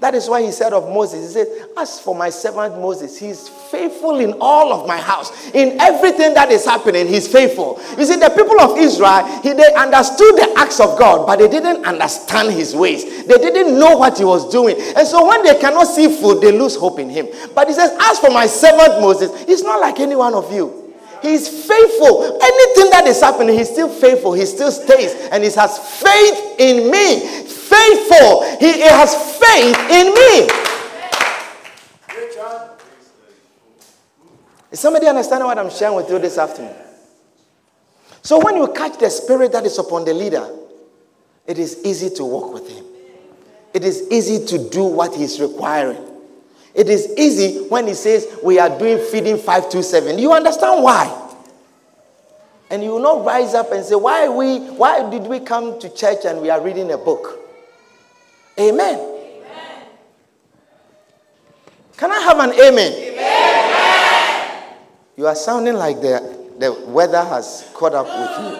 That 0.00 0.14
is 0.14 0.28
why 0.28 0.42
he 0.42 0.52
said 0.52 0.72
of 0.72 0.84
Moses, 0.88 1.26
he 1.26 1.32
said, 1.32 1.68
As 1.76 1.98
for 1.98 2.14
my 2.14 2.30
servant 2.30 2.78
Moses, 2.80 3.18
he's 3.18 3.48
faithful 3.48 4.20
in 4.20 4.32
all 4.40 4.72
of 4.72 4.86
my 4.86 4.96
house. 4.96 5.50
In 5.50 5.80
everything 5.80 6.34
that 6.34 6.52
is 6.52 6.64
happening, 6.64 7.08
he's 7.08 7.26
faithful. 7.26 7.80
You 7.98 8.04
see, 8.04 8.14
the 8.14 8.30
people 8.30 8.60
of 8.60 8.78
Israel, 8.78 9.26
he, 9.42 9.54
they 9.54 9.74
understood 9.74 10.36
the 10.36 10.54
acts 10.56 10.78
of 10.78 10.96
God, 11.00 11.26
but 11.26 11.40
they 11.40 11.48
didn't 11.48 11.84
understand 11.84 12.52
his 12.52 12.76
ways. 12.76 13.26
They 13.26 13.38
didn't 13.38 13.76
know 13.76 13.96
what 13.96 14.16
he 14.18 14.24
was 14.24 14.48
doing. 14.52 14.76
And 14.96 15.06
so 15.06 15.26
when 15.26 15.42
they 15.42 15.58
cannot 15.58 15.88
see 15.88 16.06
food, 16.08 16.42
they 16.42 16.52
lose 16.52 16.76
hope 16.76 17.00
in 17.00 17.10
him. 17.10 17.26
But 17.52 17.66
he 17.66 17.74
says, 17.74 17.90
As 18.00 18.20
for 18.20 18.30
my 18.30 18.46
servant 18.46 19.00
Moses, 19.00 19.46
he's 19.46 19.64
not 19.64 19.80
like 19.80 19.98
any 19.98 20.14
one 20.14 20.34
of 20.34 20.52
you. 20.52 20.77
He's 21.22 21.48
faithful. 21.48 22.38
Anything 22.42 22.90
that 22.90 23.04
is 23.06 23.20
happening, 23.20 23.56
he's 23.56 23.70
still 23.70 23.88
faithful. 23.88 24.32
He 24.32 24.46
still 24.46 24.70
stays 24.72 25.14
and 25.30 25.42
he 25.42 25.50
has 25.50 25.78
faith 26.00 26.60
in 26.60 26.90
me 26.90 27.46
faithful. 27.68 28.42
He, 28.58 28.72
he 28.72 28.88
has 28.88 29.14
faith 29.38 29.76
in 29.90 30.14
me. 30.14 30.48
Is 34.70 34.80
somebody 34.80 35.06
understanding 35.06 35.46
what 35.46 35.58
I'm 35.58 35.70
sharing 35.70 35.96
with 35.96 36.10
you 36.10 36.18
this 36.18 36.36
afternoon? 36.36 36.74
So 38.22 38.38
when 38.38 38.56
you 38.56 38.68
catch 38.68 38.98
the 38.98 39.08
spirit 39.08 39.52
that 39.52 39.64
is 39.64 39.78
upon 39.78 40.04
the 40.04 40.12
leader, 40.12 40.46
it 41.46 41.58
is 41.58 41.80
easy 41.84 42.10
to 42.16 42.24
walk 42.24 42.52
with 42.52 42.68
him. 42.68 42.84
It 43.72 43.84
is 43.84 44.06
easy 44.10 44.44
to 44.46 44.68
do 44.68 44.84
what 44.84 45.14
he's 45.14 45.40
requiring. 45.40 46.07
It 46.78 46.88
is 46.88 47.12
easy 47.18 47.66
when 47.68 47.88
he 47.88 47.94
says 47.94 48.28
we 48.40 48.60
are 48.60 48.68
doing 48.78 49.04
feeding 49.10 49.36
527. 49.36 50.16
You 50.16 50.32
understand 50.32 50.84
why? 50.84 51.12
And 52.70 52.84
you 52.84 52.90
will 52.90 53.02
not 53.02 53.24
rise 53.24 53.52
up 53.52 53.72
and 53.72 53.84
say, 53.84 53.96
Why 53.96 54.28
we 54.28 54.60
why 54.60 55.10
did 55.10 55.26
we 55.26 55.40
come 55.40 55.80
to 55.80 55.92
church 55.92 56.24
and 56.24 56.40
we 56.40 56.50
are 56.50 56.60
reading 56.60 56.92
a 56.92 56.96
book? 56.96 57.40
Amen. 58.60 58.94
amen. 58.94 59.86
Can 61.96 62.12
I 62.12 62.20
have 62.20 62.38
an 62.38 62.52
amen? 62.52 62.92
amen? 62.92 64.74
You 65.16 65.26
are 65.26 65.34
sounding 65.34 65.74
like 65.74 66.00
the, 66.00 66.38
the 66.60 66.72
weather 66.86 67.24
has 67.24 67.68
caught 67.74 67.94
up 67.94 68.06
with 68.06 68.38
you. 68.38 68.56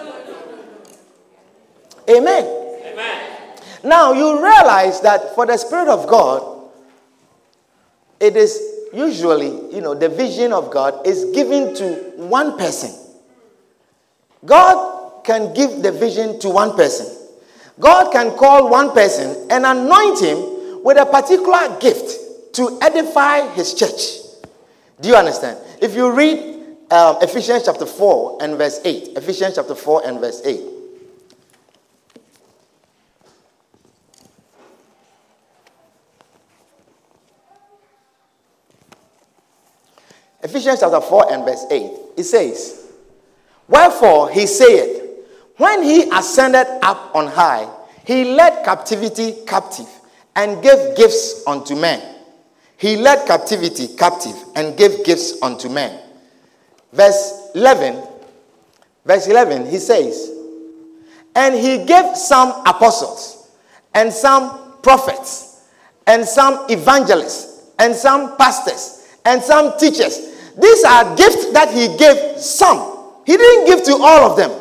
Amen. 2.17 2.43
amen. 2.83 3.21
Now 3.85 4.11
you 4.11 4.43
realize 4.43 4.99
that 4.99 5.33
for 5.35 5.45
the 5.45 5.55
Spirit 5.55 5.87
of 5.87 6.05
God, 6.05 6.58
it 8.19 8.35
is 8.35 8.61
usually, 8.93 9.73
you 9.73 9.81
know, 9.81 9.93
the 9.93 10.09
vision 10.09 10.53
of 10.53 10.71
God 10.71 11.05
is 11.05 11.25
given 11.33 11.75
to 11.75 11.93
one 12.17 12.57
person. 12.57 12.91
God 14.45 15.23
can 15.23 15.53
give 15.53 15.81
the 15.81 15.91
vision 15.91 16.39
to 16.39 16.49
one 16.49 16.75
person. 16.75 17.05
God 17.79 18.11
can 18.11 18.31
call 18.37 18.69
one 18.69 18.91
person 18.91 19.47
and 19.49 19.65
anoint 19.65 20.21
him 20.21 20.83
with 20.83 20.97
a 20.97 21.05
particular 21.05 21.77
gift 21.79 22.55
to 22.55 22.77
edify 22.81 23.47
his 23.53 23.73
church. 23.73 24.19
Do 24.99 25.09
you 25.09 25.15
understand? 25.15 25.57
If 25.81 25.95
you 25.95 26.11
read 26.11 26.59
um, 26.91 27.17
Ephesians 27.21 27.63
chapter 27.65 27.85
4 27.85 28.39
and 28.41 28.57
verse 28.57 28.81
8, 28.83 29.17
Ephesians 29.17 29.55
chapter 29.55 29.75
4 29.75 30.07
and 30.07 30.19
verse 30.19 30.41
8. 30.43 30.59
Ephesians 40.41 40.79
chapter 40.79 41.01
4 41.01 41.33
and 41.33 41.45
verse 41.45 41.65
8, 41.69 41.91
it 42.17 42.23
says, 42.23 42.87
Wherefore 43.67 44.29
he 44.31 44.47
saith, 44.47 45.03
when 45.57 45.83
he 45.83 46.09
ascended 46.11 46.65
up 46.81 47.13
on 47.13 47.27
high, 47.27 47.69
he 48.05 48.23
led 48.23 48.63
captivity 48.63 49.35
captive 49.45 49.87
and 50.35 50.63
gave 50.63 50.95
gifts 50.95 51.43
unto 51.45 51.75
men. 51.75 52.15
He 52.77 52.95
led 52.95 53.27
captivity 53.27 53.89
captive 53.95 54.35
and 54.55 54.77
gave 54.77 55.03
gifts 55.03 55.41
unto 55.41 55.67
men. 55.67 55.99
Verse 56.93 57.49
11, 57.53 58.01
verse 59.05 59.27
11, 59.27 59.69
he 59.69 59.77
says, 59.77 60.31
And 61.35 61.53
he 61.53 61.85
gave 61.85 62.15
some 62.15 62.65
apostles, 62.65 63.49
and 63.93 64.11
some 64.11 64.79
prophets, 64.81 65.67
and 66.07 66.25
some 66.25 66.65
evangelists, 66.69 67.69
and 67.77 67.93
some 67.93 68.37
pastors, 68.37 68.98
and 69.25 69.41
some 69.41 69.77
teachers. 69.77 70.29
These 70.59 70.83
are 70.83 71.15
gifts 71.15 71.51
that 71.53 71.71
he 71.71 71.95
gave 71.97 72.39
some. 72.39 73.13
He 73.25 73.37
didn't 73.37 73.65
give 73.67 73.83
to 73.85 73.93
all 73.93 74.31
of 74.31 74.37
them. 74.37 74.51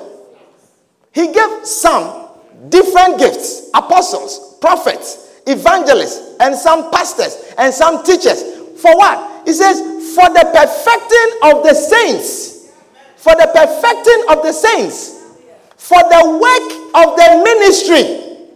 He 1.13 1.33
gave 1.33 1.67
some 1.67 2.29
different 2.69 3.19
gifts 3.19 3.71
apostles, 3.75 4.57
prophets, 4.61 5.41
evangelists, 5.47 6.37
and 6.41 6.55
some 6.55 6.91
pastors 6.91 7.53
and 7.59 7.73
some 7.73 8.05
teachers. 8.05 8.43
For 8.81 8.97
what? 8.97 9.47
He 9.47 9.53
says, 9.53 9.81
for 10.15 10.29
the 10.29 10.45
perfecting 10.53 11.51
of 11.51 11.65
the 11.65 11.75
saints. 11.75 12.71
For 13.17 13.35
the 13.35 13.51
perfecting 13.53 14.25
of 14.31 14.45
the 14.45 14.53
saints. 14.53 15.25
For 15.77 15.99
the 15.99 16.39
work 16.39 17.07
of 17.07 17.17
the 17.17 17.43
ministry. 17.45 18.47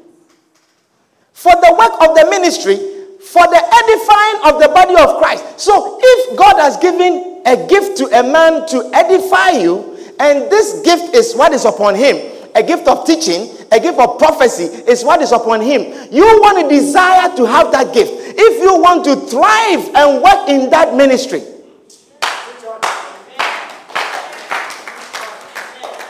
For 1.32 1.52
the 1.52 1.74
work 1.78 2.08
of 2.08 2.16
the 2.16 2.30
ministry. 2.30 2.91
For 3.32 3.46
the 3.48 3.56
edifying 3.56 4.52
of 4.52 4.60
the 4.60 4.68
body 4.68 4.94
of 4.94 5.16
Christ. 5.16 5.58
So 5.58 5.98
if 6.02 6.36
God 6.36 6.60
has 6.60 6.76
given 6.76 7.40
a 7.46 7.66
gift 7.66 7.96
to 7.96 8.04
a 8.12 8.22
man 8.22 8.68
to 8.68 8.90
edify 8.92 9.52
you, 9.52 9.96
and 10.20 10.50
this 10.52 10.82
gift 10.84 11.14
is 11.14 11.34
what 11.34 11.54
is 11.54 11.64
upon 11.64 11.94
him, 11.94 12.18
a 12.54 12.62
gift 12.62 12.86
of 12.88 13.06
teaching, 13.06 13.48
a 13.72 13.80
gift 13.80 13.98
of 13.98 14.18
prophecy 14.18 14.64
is 14.64 15.02
what 15.02 15.22
is 15.22 15.32
upon 15.32 15.62
him. 15.62 15.80
You 16.12 16.24
want 16.42 16.60
to 16.60 16.68
desire 16.68 17.34
to 17.36 17.46
have 17.46 17.72
that 17.72 17.94
gift. 17.94 18.12
If 18.14 18.62
you 18.62 18.78
want 18.78 19.02
to 19.06 19.16
thrive 19.16 19.94
and 19.94 20.22
work 20.22 20.50
in 20.50 20.68
that 20.68 20.94
ministry. 20.94 21.40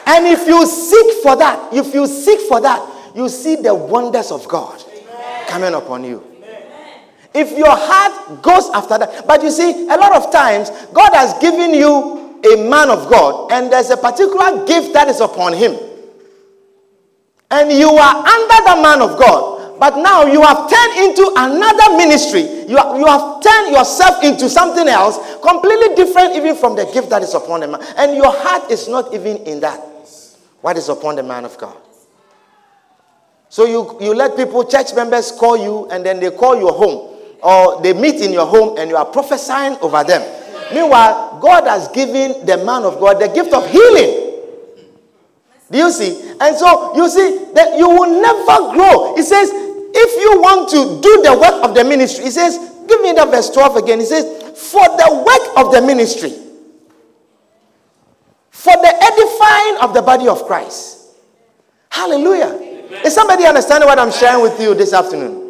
And 0.09 0.27
if 0.27 0.45
you 0.49 0.67
seek 0.67 1.23
for 1.23 1.37
that, 1.37 1.73
if 1.73 1.95
you 1.95 2.09
seek 2.09 2.41
for 2.49 2.61
that, 2.61 3.15
you 3.15 3.29
see 3.29 3.55
the 3.55 3.73
wonders 3.73 4.33
of 4.33 4.49
God 4.49 4.83
coming 5.47 5.75
upon 5.75 6.03
you. 6.03 6.32
If 7.35 7.57
your 7.57 7.75
heart 7.75 8.43
goes 8.43 8.69
after 8.71 8.99
that, 8.99 9.27
but 9.27 9.43
you 9.43 9.51
see, 9.51 9.85
a 9.89 9.97
lot 9.97 10.15
of 10.15 10.31
times, 10.31 10.71
God 10.93 11.15
has 11.15 11.33
given 11.41 11.73
you 11.75 12.41
a 12.45 12.69
man 12.69 12.91
of 12.91 13.09
God, 13.09 13.53
and 13.53 13.73
there's 13.73 13.91
a 13.91 13.97
particular 13.97 14.67
gift 14.67 14.93
that 14.93 15.09
is 15.09 15.21
upon 15.21 15.53
him 15.55 15.79
and 17.53 17.71
you 17.71 17.91
are 17.91 18.17
under 18.27 18.59
the 18.65 18.81
man 18.83 19.03
of 19.03 19.19
God, 19.19 19.79
but 19.79 19.99
now 19.99 20.25
you 20.25 20.41
have 20.41 20.71
turned 20.71 20.99
into 21.07 21.31
another 21.37 21.97
ministry. 21.99 22.43
You, 22.67 22.79
are, 22.79 22.99
you 22.99 23.05
have 23.05 23.43
turned 23.43 23.75
yourself 23.75 24.25
into 24.25 24.49
something 24.49 24.89
else, 24.89 25.19
completely 25.43 25.95
different 25.95 26.35
even 26.35 26.57
from 26.57 26.77
the 26.77 26.87
gift 26.87 27.11
that 27.11 27.23
is 27.23 27.35
upon 27.35 27.61
the 27.61 27.69
man. 27.69 27.85
And 27.99 28.17
your 28.17 28.33
heart 28.33 28.71
is 28.71 28.89
not 28.89 29.13
even 29.13 29.37
in 29.45 29.61
that. 29.61 29.81
What 30.63 30.79
is 30.79 30.89
upon 30.89 31.17
the 31.17 31.23
man 31.23 31.45
of 31.45 31.59
God? 31.59 31.77
So 33.51 33.67
you, 33.67 33.99
you 34.01 34.15
let 34.15 34.35
people, 34.35 34.65
church 34.65 34.95
members 34.95 35.31
call 35.31 35.59
you, 35.59 35.91
and 35.91 36.07
then 36.07 36.21
they 36.21 36.31
call 36.31 36.59
your 36.59 36.73
home, 36.73 37.12
or 37.43 37.83
they 37.83 37.93
meet 37.93 38.21
in 38.21 38.33
your 38.33 38.47
home, 38.47 38.79
and 38.79 38.89
you 38.89 38.97
are 38.97 39.05
prophesying 39.05 39.77
over 39.81 40.05
them. 40.05 40.23
Meanwhile, 40.73 41.41
God 41.43 41.67
has 41.67 41.89
given 41.89 42.47
the 42.47 42.65
man 42.65 42.85
of 42.85 42.99
God 42.99 43.21
the 43.21 43.29
gift 43.29 43.53
of 43.53 43.69
healing. 43.69 44.31
Do 45.71 45.79
you 45.79 45.91
see? 45.91 46.33
And 46.41 46.57
so 46.57 46.95
you 46.95 47.09
see 47.09 47.53
that 47.55 47.77
you 47.79 47.89
will 47.89 48.21
never 48.21 48.73
grow. 48.73 49.17
It 49.17 49.25
says, 49.25 49.51
if 49.53 50.23
you 50.23 50.41
want 50.41 50.69
to 50.71 51.01
do 51.01 51.23
the 51.23 51.35
work 51.39 51.65
of 51.65 51.75
the 51.75 51.85
ministry, 51.85 52.27
it 52.27 52.33
says, 52.33 52.59
give 52.87 53.01
me 53.01 53.13
the 53.13 53.25
verse 53.27 53.51
12 53.51 53.77
again. 53.77 54.01
It 54.01 54.07
says, 54.07 54.25
for 54.71 54.85
the 54.85 55.25
work 55.27 55.67
of 55.67 55.73
the 55.73 55.81
ministry, 55.81 56.31
for 58.51 58.73
the 58.73 58.95
edifying 59.03 59.83
of 59.83 59.95
the 59.95 60.03
body 60.03 60.29
of 60.29 60.45
Christ. 60.47 61.17
Hallelujah. 61.91 62.55
Amen. 62.55 63.05
Is 63.05 63.15
somebody 63.15 63.45
understanding 63.45 63.89
what 63.89 63.99
I'm 63.99 64.13
sharing 64.13 64.43
with 64.43 64.61
you 64.61 64.75
this 64.75 64.93
afternoon? 64.93 65.42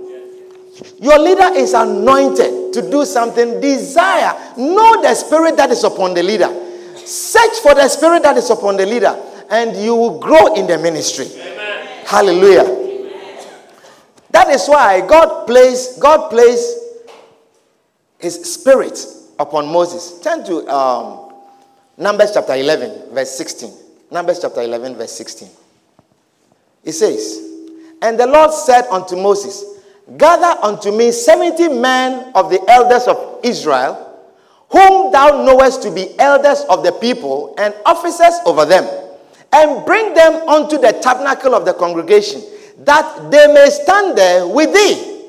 Your 1.01 1.19
leader 1.19 1.55
is 1.55 1.75
anointed 1.75 2.73
to 2.73 2.91
do 2.91 3.05
something. 3.05 3.61
Desire. 3.61 4.55
Know 4.57 5.03
the 5.03 5.15
spirit 5.15 5.57
that 5.57 5.71
is 5.71 5.85
upon 5.85 6.15
the 6.15 6.23
leader. 6.23 6.49
Search 6.97 7.59
for 7.63 7.75
the 7.75 7.89
spirit 7.89 8.23
that 8.23 8.37
is 8.37 8.49
upon 8.51 8.77
the 8.77 8.87
leader 8.87 9.15
and 9.51 9.77
you 9.77 9.95
will 9.95 10.19
grow 10.19 10.55
in 10.55 10.67
the 10.67 10.79
ministry. 10.79 11.27
Amen. 11.27 12.07
Hallelujah. 12.07 12.63
Amen. 12.63 13.47
That 14.31 14.49
is 14.49 14.67
why 14.67 15.07
God 15.07 15.47
placed 15.47 16.01
God 16.01 16.31
placed 16.31 16.79
His 18.19 18.55
Spirit 18.55 18.99
upon 19.39 19.67
Moses. 19.67 20.21
Turn 20.21 20.43
to 20.47 20.67
um, 20.69 21.33
Numbers 21.99 22.31
chapter 22.33 22.55
11, 22.55 23.15
verse 23.15 23.31
16. 23.33 23.71
Numbers 24.11 24.41
chapter 24.41 24.63
11, 24.63 24.97
verse 24.97 25.13
16. 25.13 25.49
It 26.85 26.93
says, 26.93 27.39
And 28.01 28.19
the 28.19 28.27
Lord 28.27 28.53
said 28.53 28.89
unto 28.91 29.17
Moses, 29.17 29.65
Gather 30.17 30.59
unto 30.63 30.91
me 30.91 31.13
seventy 31.13 31.69
men 31.69 32.33
of 32.35 32.51
the 32.51 32.63
elders 32.69 33.07
of 33.07 33.41
Israel, 33.45 34.09
whom 34.71 35.13
thou 35.13 35.45
knowest 35.45 35.83
to 35.83 35.91
be 35.91 36.19
elders 36.19 36.65
of 36.69 36.83
the 36.83 36.93
people 36.93 37.55
and 37.59 37.75
officers 37.87 38.35
over 38.45 38.65
them 38.65 38.85
and 39.53 39.85
bring 39.85 40.15
them 40.15 40.49
unto 40.49 40.79
the 40.79 40.99
tabernacle 41.03 41.55
of 41.55 41.65
the 41.65 41.75
congregation, 41.75 42.43
that 42.79 43.31
they 43.31 43.47
may 43.53 43.69
stand 43.69 44.17
there 44.17 44.47
with 44.47 44.73
thee. 44.73 45.29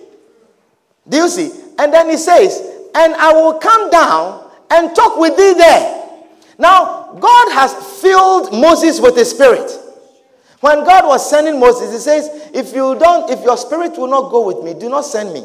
Do 1.08 1.18
you 1.18 1.30
see? 1.30 1.52
And 1.78 1.94
then 1.94 2.10
he 2.10 2.18
says, 2.18 2.60
And 2.96 3.14
I 3.16 3.34
will 3.34 3.60
come 3.60 3.90
down 3.90 4.50
and 4.72 4.96
talk 4.96 5.18
with 5.18 5.36
thee 5.36 5.54
there. 5.54 6.10
Now, 6.58 7.12
God 7.20 7.52
has 7.52 7.74
filled 8.02 8.54
Moses 8.54 9.00
with 9.02 9.16
the 9.16 9.26
Spirit. 9.26 9.70
When 10.64 10.86
God 10.86 11.06
was 11.06 11.30
sending 11.30 11.60
Moses, 11.60 11.92
he 11.92 12.00
says, 12.00 12.50
If 12.54 12.74
you 12.74 12.98
don't, 12.98 13.30
if 13.30 13.44
your 13.44 13.58
spirit 13.58 13.98
will 13.98 14.08
not 14.08 14.32
go 14.32 14.48
with 14.48 14.64
me, 14.64 14.74
do 14.74 14.88
not 14.88 15.02
send 15.02 15.34
me. 15.34 15.44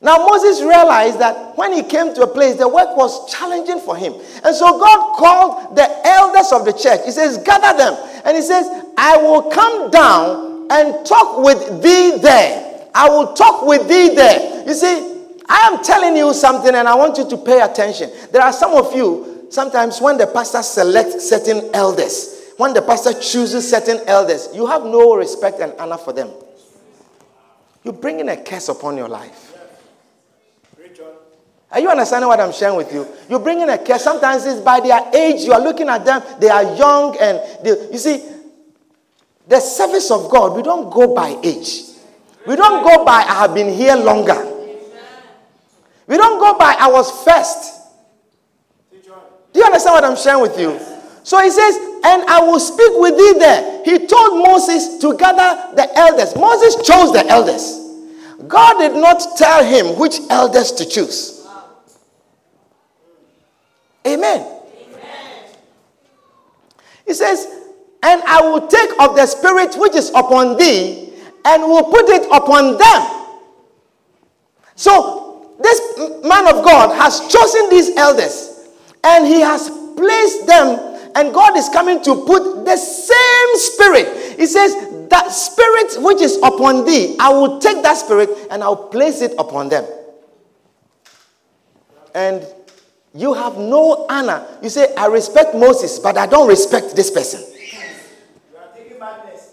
Now, 0.00 0.16
Moses 0.26 0.62
realized 0.62 1.18
that 1.20 1.54
when 1.54 1.74
he 1.74 1.82
came 1.82 2.14
to 2.14 2.22
a 2.22 2.26
place, 2.26 2.56
the 2.56 2.66
work 2.66 2.96
was 2.96 3.30
challenging 3.30 3.78
for 3.80 3.94
him. 3.94 4.14
And 4.42 4.56
so 4.56 4.78
God 4.78 5.16
called 5.18 5.76
the 5.76 5.86
elders 6.06 6.50
of 6.50 6.64
the 6.64 6.72
church. 6.72 7.04
He 7.04 7.10
says, 7.10 7.36
Gather 7.36 7.76
them. 7.76 8.22
And 8.24 8.38
he 8.38 8.42
says, 8.42 8.70
I 8.96 9.18
will 9.18 9.50
come 9.50 9.90
down 9.90 10.68
and 10.70 11.04
talk 11.04 11.36
with 11.36 11.82
thee 11.82 12.16
there. 12.16 12.88
I 12.94 13.06
will 13.10 13.34
talk 13.34 13.66
with 13.66 13.86
thee 13.86 14.14
there. 14.14 14.66
You 14.66 14.72
see, 14.72 15.26
I 15.46 15.68
am 15.70 15.84
telling 15.84 16.16
you 16.16 16.32
something 16.32 16.74
and 16.74 16.88
I 16.88 16.94
want 16.94 17.18
you 17.18 17.28
to 17.28 17.36
pay 17.36 17.60
attention. 17.60 18.10
There 18.32 18.40
are 18.40 18.54
some 18.54 18.72
of 18.72 18.96
you, 18.96 19.48
sometimes 19.50 20.00
when 20.00 20.16
the 20.16 20.26
pastor 20.26 20.62
selects 20.62 21.28
certain 21.28 21.68
elders, 21.74 22.35
when 22.56 22.72
the 22.72 22.82
pastor 22.82 23.12
chooses 23.12 23.68
certain 23.68 24.00
elders, 24.06 24.48
you 24.54 24.66
have 24.66 24.84
no 24.84 25.14
respect 25.16 25.60
and 25.60 25.72
honor 25.78 25.98
for 25.98 26.12
them. 26.12 26.30
You're 27.84 27.94
bringing 27.94 28.28
a 28.28 28.36
curse 28.36 28.68
upon 28.68 28.96
your 28.96 29.08
life. 29.08 29.52
Are 31.70 31.80
you 31.80 31.90
understanding 31.90 32.28
what 32.28 32.40
I'm 32.40 32.52
sharing 32.52 32.76
with 32.76 32.92
you? 32.92 33.06
You're 33.28 33.40
bringing 33.40 33.68
a 33.68 33.76
curse. 33.76 34.02
Sometimes 34.02 34.46
it's 34.46 34.60
by 34.60 34.80
their 34.80 35.10
age. 35.14 35.42
You 35.42 35.52
are 35.52 35.60
looking 35.60 35.88
at 35.88 36.04
them. 36.04 36.22
They 36.40 36.48
are 36.48 36.62
young. 36.76 37.16
And 37.20 37.40
they, 37.64 37.92
you 37.92 37.98
see, 37.98 38.24
the 39.46 39.60
service 39.60 40.10
of 40.10 40.30
God, 40.30 40.56
we 40.56 40.62
don't 40.62 40.90
go 40.90 41.14
by 41.14 41.38
age. 41.42 41.82
We 42.46 42.56
don't 42.56 42.82
go 42.84 43.04
by, 43.04 43.22
I 43.22 43.40
have 43.40 43.54
been 43.54 43.72
here 43.72 43.96
longer. 43.96 44.52
We 46.06 46.16
don't 46.16 46.38
go 46.38 46.56
by, 46.56 46.76
I 46.78 46.88
was 46.88 47.10
first. 47.24 47.82
Do 48.92 49.60
you 49.60 49.64
understand 49.64 49.94
what 49.94 50.04
I'm 50.04 50.16
sharing 50.16 50.42
with 50.42 50.58
you? 50.58 50.78
So 51.24 51.40
he 51.40 51.50
says, 51.50 51.76
and 52.06 52.22
I 52.28 52.38
will 52.40 52.60
speak 52.60 52.92
with 52.94 53.18
thee 53.18 53.38
there. 53.40 53.82
He 53.84 54.06
told 54.06 54.46
Moses 54.46 54.98
to 54.98 55.16
gather 55.16 55.74
the 55.74 55.90
elders. 55.98 56.36
Moses 56.36 56.76
chose 56.86 57.12
the 57.12 57.26
elders. 57.26 57.82
God 58.46 58.78
did 58.78 58.94
not 58.94 59.36
tell 59.36 59.64
him 59.64 59.98
which 59.98 60.20
elders 60.30 60.70
to 60.72 60.84
choose. 60.86 61.44
Amen. 64.06 64.40
Amen. 64.40 65.48
He 67.06 67.12
says, 67.12 67.44
and 68.04 68.22
I 68.22 68.40
will 68.40 68.68
take 68.68 68.90
of 69.00 69.16
the 69.16 69.26
spirit 69.26 69.74
which 69.76 69.96
is 69.96 70.10
upon 70.10 70.56
thee 70.56 71.12
and 71.44 71.62
will 71.64 71.90
put 71.90 72.08
it 72.08 72.24
upon 72.30 72.78
them. 72.78 73.26
So 74.76 75.56
this 75.60 75.98
man 76.22 76.46
of 76.46 76.64
God 76.64 76.94
has 76.94 77.18
chosen 77.26 77.68
these 77.68 77.96
elders 77.96 78.68
and 79.02 79.26
he 79.26 79.40
has 79.40 79.70
placed 79.96 80.46
them, 80.46 80.85
and 81.16 81.32
God 81.32 81.56
is 81.56 81.70
coming 81.70 82.02
to 82.02 82.14
put 82.26 82.66
the 82.66 82.76
same 82.76 83.56
spirit. 83.56 84.38
He 84.38 84.46
says, 84.46 85.08
That 85.08 85.32
spirit 85.32 86.02
which 86.02 86.20
is 86.20 86.36
upon 86.42 86.84
thee, 86.84 87.16
I 87.18 87.30
will 87.30 87.58
take 87.58 87.82
that 87.82 87.94
spirit 87.94 88.28
and 88.50 88.62
I'll 88.62 88.88
place 88.88 89.22
it 89.22 89.32
upon 89.38 89.70
them. 89.70 89.86
And 92.14 92.46
you 93.14 93.32
have 93.32 93.56
no 93.56 94.06
honor. 94.10 94.46
You 94.62 94.68
say, 94.68 94.94
I 94.94 95.06
respect 95.06 95.54
Moses, 95.54 95.98
but 95.98 96.18
I 96.18 96.26
don't 96.26 96.48
respect 96.48 96.94
this 96.94 97.10
person. 97.10 97.42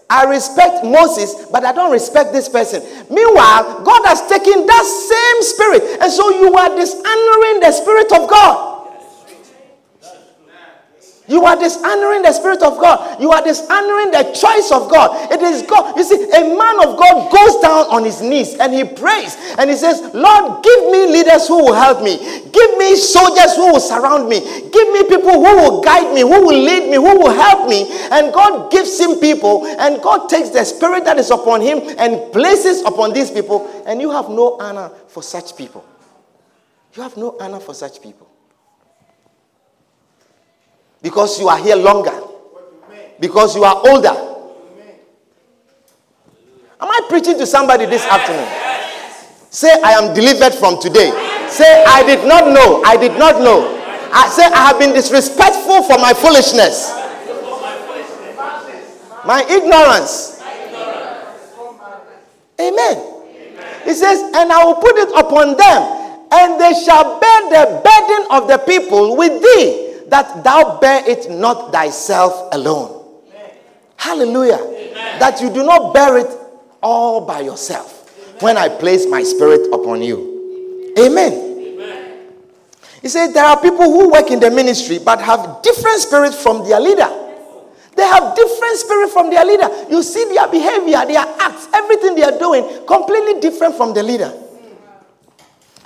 I 0.10 0.26
respect 0.26 0.84
Moses, 0.84 1.48
but 1.50 1.64
I 1.64 1.72
don't 1.72 1.92
respect 1.92 2.34
this 2.34 2.50
person. 2.50 2.84
Meanwhile, 3.10 3.84
God 3.84 4.06
has 4.06 4.22
taken 4.28 4.66
that 4.66 4.84
same 4.84 5.42
spirit, 5.42 6.02
and 6.02 6.12
so 6.12 6.30
you 6.30 6.54
are 6.54 6.76
dishonoring 6.76 7.62
the 7.62 7.72
spirit 7.72 8.12
of 8.12 8.30
God. 8.30 8.73
You 11.28 11.46
are 11.46 11.56
dishonoring 11.56 12.22
the 12.22 12.34
Spirit 12.34 12.62
of 12.62 12.80
God. 12.80 13.22
You 13.22 13.32
are 13.32 13.42
dishonoring 13.42 14.12
the 14.12 14.24
choice 14.36 14.72
of 14.72 14.92
God. 14.92 15.32
It 15.32 15.42
is 15.42 15.62
God. 15.64 15.96
You 15.96 16.04
see, 16.04 16.20
a 16.20 16.42
man 16.58 16.76
of 16.84 17.00
God 17.00 17.32
goes 17.32 17.62
down 17.62 17.88
on 17.88 18.04
his 18.04 18.22
knees 18.22 18.56
and 18.60 18.74
he 18.74 18.84
prays 18.84 19.38
and 19.58 19.70
he 19.70 19.76
says, 19.78 20.02
Lord, 20.14 20.64
give 20.64 20.92
me 20.92 21.08
leaders 21.08 21.48
who 21.48 21.64
will 21.64 21.74
help 21.74 22.04
me. 22.04 22.18
Give 22.52 22.78
me 22.78 22.98
soldiers 22.98 23.56
who 23.56 23.72
will 23.72 23.80
surround 23.80 24.28
me. 24.28 24.42
Give 24.42 24.92
me 24.92 25.08
people 25.08 25.32
who 25.32 25.56
will 25.56 25.82
guide 25.82 26.14
me, 26.14 26.22
who 26.22 26.46
will 26.46 26.60
lead 26.60 26.90
me, 26.92 26.98
who 26.98 27.18
will 27.18 27.34
help 27.34 27.70
me. 27.70 27.88
And 28.12 28.34
God 28.34 28.70
gives 28.70 29.00
him 29.00 29.20
people 29.20 29.66
and 29.80 30.02
God 30.02 30.28
takes 30.28 30.50
the 30.50 30.66
Spirit 30.66 31.06
that 31.06 31.18
is 31.20 31.32
upon 31.32 31.62
him 31.62 31.80
and 31.98 32.34
places 32.34 32.82
upon 32.82 33.14
these 33.14 33.32
people. 33.32 33.72
And 33.88 34.02
you 34.02 34.12
have 34.12 34.28
no 34.28 34.60
honor 34.60 34.90
for 35.08 35.24
such 35.24 35.56
people. 35.56 35.86
You 36.96 37.04
have 37.04 37.16
no 37.16 37.38
honor 37.40 37.62
for 37.62 37.74
such 37.74 38.02
people 38.02 38.33
because 41.04 41.38
you 41.38 41.50
are 41.50 41.60
here 41.60 41.76
longer, 41.76 42.18
because 43.20 43.56
you 43.56 43.64
are 43.66 43.76
older. 43.86 44.16
Am 46.80 46.90
I 46.90 47.02
preaching 47.10 47.38
to 47.38 47.46
somebody 47.46 47.86
this 47.86 48.06
afternoon? 48.06 48.48
Say, 49.50 49.70
I 49.84 49.92
am 49.92 50.14
delivered 50.16 50.54
from 50.54 50.82
today. 50.82 51.12
Say, 51.50 51.84
I 51.86 52.04
did 52.04 52.26
not 52.28 52.52
know. 52.52 52.82
I 52.84 52.98
did 52.98 53.20
not 53.20 53.40
know. 53.42 53.80
I 54.14 54.30
say, 54.30 54.46
I 54.46 54.68
have 54.68 54.80
been 54.80 54.94
disrespectful 54.94 55.84
for 55.84 55.98
my 56.00 56.14
foolishness, 56.14 56.92
my 59.26 59.44
ignorance. 59.50 60.42
Amen. 62.60 63.10
He 63.84 63.94
says, 63.94 64.22
and 64.34 64.52
I 64.52 64.64
will 64.64 64.76
put 64.76 64.96
it 64.98 65.10
upon 65.20 65.58
them, 65.58 65.82
and 66.32 66.62
they 66.62 66.74
shall 66.86 67.20
bear 67.20 67.50
the 67.50 67.82
burden 67.84 68.28
of 68.32 68.48
the 68.48 68.58
people 68.66 69.18
with 69.18 69.42
thee 69.44 69.93
that 70.14 70.44
thou 70.44 70.80
bear 70.80 71.02
it 71.10 71.28
not 71.32 71.72
thyself 71.72 72.54
alone. 72.54 73.04
Amen. 73.28 73.52
Hallelujah. 73.98 74.60
Amen. 74.62 75.20
That 75.20 75.42
you 75.42 75.50
do 75.50 75.66
not 75.66 75.92
bear 75.92 76.20
it 76.20 76.30
all 76.84 77.26
by 77.26 77.40
yourself 77.40 78.14
Amen. 78.30 78.42
when 78.42 78.58
I 78.58 78.70
place 78.70 79.08
my 79.08 79.24
spirit 79.24 79.74
upon 79.74 80.04
you. 80.04 80.94
Amen. 81.00 81.50
He 83.02 83.10
said 83.10 83.34
there 83.34 83.44
are 83.44 83.60
people 83.60 83.84
who 83.84 84.12
work 84.12 84.30
in 84.30 84.40
the 84.40 84.52
ministry 84.52 85.00
but 85.04 85.20
have 85.20 85.62
different 85.64 86.00
spirit 86.00 86.34
from 86.36 86.64
their 86.64 86.80
leader. 86.80 87.10
They 87.98 88.04
have 88.04 88.36
different 88.36 88.78
spirit 88.78 89.10
from 89.10 89.32
their 89.32 89.44
leader. 89.44 89.68
You 89.90 90.04
see 90.04 90.26
their 90.26 90.48
behavior, 90.48 91.06
their 91.06 91.26
acts, 91.40 91.68
everything 91.74 92.16
they 92.16 92.24
are 92.24 92.38
doing 92.38 92.86
completely 92.86 93.42
different 93.42 93.76
from 93.76 93.96
the 93.96 94.04
leader. 94.04 94.32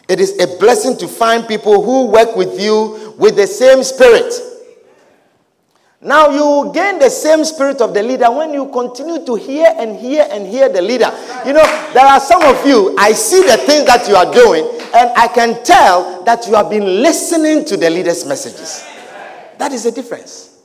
It 0.07 0.19
is 0.19 0.39
a 0.39 0.57
blessing 0.57 0.97
to 0.97 1.07
find 1.07 1.47
people 1.47 1.83
who 1.83 2.07
work 2.07 2.35
with 2.35 2.59
you 2.59 3.15
with 3.17 3.35
the 3.35 3.47
same 3.47 3.83
spirit. 3.83 4.33
Now 5.99 6.29
you 6.29 6.71
gain 6.73 6.99
the 6.99 7.09
same 7.09 7.43
spirit 7.43 7.81
of 7.81 7.93
the 7.93 8.03
leader 8.03 8.29
when 8.31 8.53
you 8.53 8.69
continue 8.71 9.25
to 9.25 9.35
hear 9.35 9.67
and 9.77 9.97
hear 9.97 10.27
and 10.29 10.45
hear 10.45 10.69
the 10.69 10.81
leader. 10.81 11.11
You 11.45 11.53
know, 11.53 11.91
there 11.93 12.05
are 12.05 12.19
some 12.19 12.43
of 12.43 12.65
you, 12.65 12.95
I 12.97 13.11
see 13.13 13.41
the 13.41 13.57
things 13.57 13.85
that 13.87 14.07
you 14.07 14.15
are 14.15 14.31
doing, 14.31 14.63
and 14.93 15.09
I 15.17 15.27
can 15.27 15.63
tell 15.63 16.23
that 16.23 16.47
you 16.47 16.53
have 16.53 16.69
been 16.69 17.01
listening 17.01 17.65
to 17.65 17.77
the 17.77 17.89
leader's 17.89 18.25
messages. 18.25 18.85
That 19.57 19.73
is 19.73 19.83
the 19.83 19.91
difference. 19.91 20.56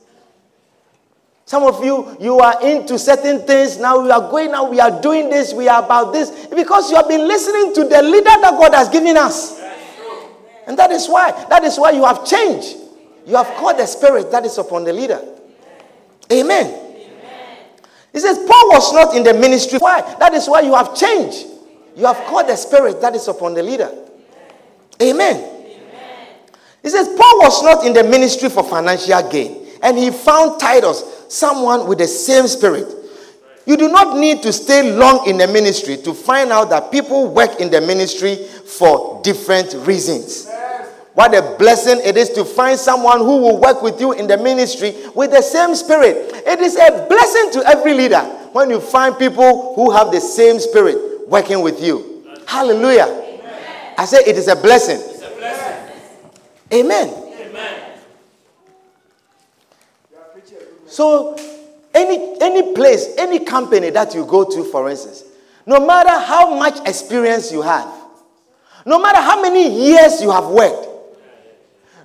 Some 1.45 1.63
of 1.63 1.83
you, 1.83 2.15
you 2.19 2.39
are 2.39 2.61
into 2.65 2.97
certain 2.97 3.45
things. 3.45 3.77
Now 3.77 4.01
we 4.01 4.09
are 4.09 4.31
going 4.31 4.51
now, 4.51 4.69
we 4.69 4.79
are 4.79 5.01
doing 5.01 5.29
this, 5.29 5.53
we 5.53 5.67
are 5.67 5.83
about 5.83 6.13
this. 6.13 6.47
Because 6.47 6.89
you 6.89 6.95
have 6.95 7.07
been 7.07 7.27
listening 7.27 7.73
to 7.75 7.83
the 7.83 8.01
leader 8.01 8.23
that 8.23 8.57
God 8.57 8.73
has 8.73 8.89
given 8.89 9.17
us. 9.17 9.59
And 10.65 10.79
that 10.79 10.91
is 10.91 11.07
why. 11.07 11.31
That 11.49 11.63
is 11.63 11.77
why 11.77 11.91
you 11.91 12.05
have 12.05 12.25
changed. 12.25 12.77
You 13.25 13.35
have 13.35 13.47
caught 13.57 13.77
the 13.77 13.85
spirit 13.85 14.31
that 14.31 14.45
is 14.45 14.57
upon 14.57 14.85
the 14.85 14.93
leader. 14.93 15.21
Amen. 16.31 16.79
He 18.13 18.19
says, 18.19 18.37
Paul 18.37 18.69
was 18.69 18.93
not 18.93 19.15
in 19.15 19.23
the 19.23 19.33
ministry. 19.33 19.79
Why? 19.79 20.01
That 20.19 20.33
is 20.33 20.47
why 20.47 20.61
you 20.61 20.75
have 20.75 20.95
changed. 20.95 21.47
You 21.95 22.05
have 22.05 22.17
caught 22.27 22.47
the 22.47 22.55
spirit 22.55 23.01
that 23.01 23.15
is 23.15 23.27
upon 23.27 23.53
the 23.53 23.63
leader. 23.63 23.91
Amen. 25.01 25.49
He 26.81 26.89
says, 26.89 27.07
Paul 27.07 27.39
was 27.39 27.63
not 27.63 27.85
in 27.85 27.93
the 27.93 28.03
ministry 28.03 28.49
for 28.49 28.63
financial 28.63 29.29
gain. 29.29 29.67
And 29.81 29.97
he 29.97 30.11
found 30.11 30.59
Titus 30.59 31.22
someone 31.29 31.87
with 31.87 31.99
the 31.99 32.07
same 32.07 32.47
spirit. 32.47 32.87
You 33.65 33.77
do 33.77 33.87
not 33.87 34.17
need 34.17 34.43
to 34.43 34.51
stay 34.51 34.91
long 34.91 35.27
in 35.27 35.37
the 35.37 35.47
ministry 35.47 35.97
to 35.97 36.13
find 36.13 36.51
out 36.51 36.69
that 36.69 36.91
people 36.91 37.29
work 37.33 37.61
in 37.61 37.71
the 37.71 37.79
ministry 37.79 38.35
for 38.35 39.21
different 39.23 39.73
reasons. 39.87 40.49
What 41.13 41.33
a 41.35 41.55
blessing 41.57 42.01
it 42.03 42.17
is 42.17 42.29
to 42.31 42.43
find 42.43 42.77
someone 42.77 43.19
who 43.19 43.37
will 43.37 43.61
work 43.61 43.81
with 43.81 44.01
you 44.01 44.13
in 44.13 44.27
the 44.27 44.37
ministry 44.37 44.95
with 45.13 45.31
the 45.31 45.41
same 45.41 45.75
spirit. 45.75 46.31
It 46.45 46.59
is 46.59 46.75
a 46.75 47.05
blessing 47.07 47.51
to 47.61 47.69
every 47.69 47.93
leader 47.93 48.21
when 48.51 48.69
you 48.69 48.81
find 48.81 49.17
people 49.17 49.75
who 49.75 49.91
have 49.91 50.11
the 50.11 50.19
same 50.19 50.59
spirit 50.59 51.29
working 51.29 51.61
with 51.61 51.81
you. 51.81 52.25
Hallelujah. 52.47 53.05
Amen. 53.05 53.95
I 53.97 54.05
say 54.05 54.17
it 54.25 54.37
is 54.37 54.47
a 54.47 54.55
blessing. 54.55 54.99
A 54.99 55.37
blessing. 55.37 55.99
Amen. 56.73 57.23
So, 60.93 61.35
any, 61.91 62.39
any 62.39 62.75
place, 62.75 63.15
any 63.17 63.39
company 63.39 63.89
that 63.89 64.13
you 64.13 64.27
go 64.27 64.43
to, 64.43 64.63
for 64.65 64.91
instance, 64.91 65.23
no 65.65 65.83
matter 65.83 66.11
how 66.11 66.53
much 66.55 66.87
experience 66.87 67.51
you 67.51 67.63
have, 67.63 67.91
no 68.85 69.01
matter 69.01 69.19
how 69.19 69.41
many 69.41 69.87
years 69.87 70.21
you 70.21 70.29
have 70.29 70.45
worked, 70.49 70.87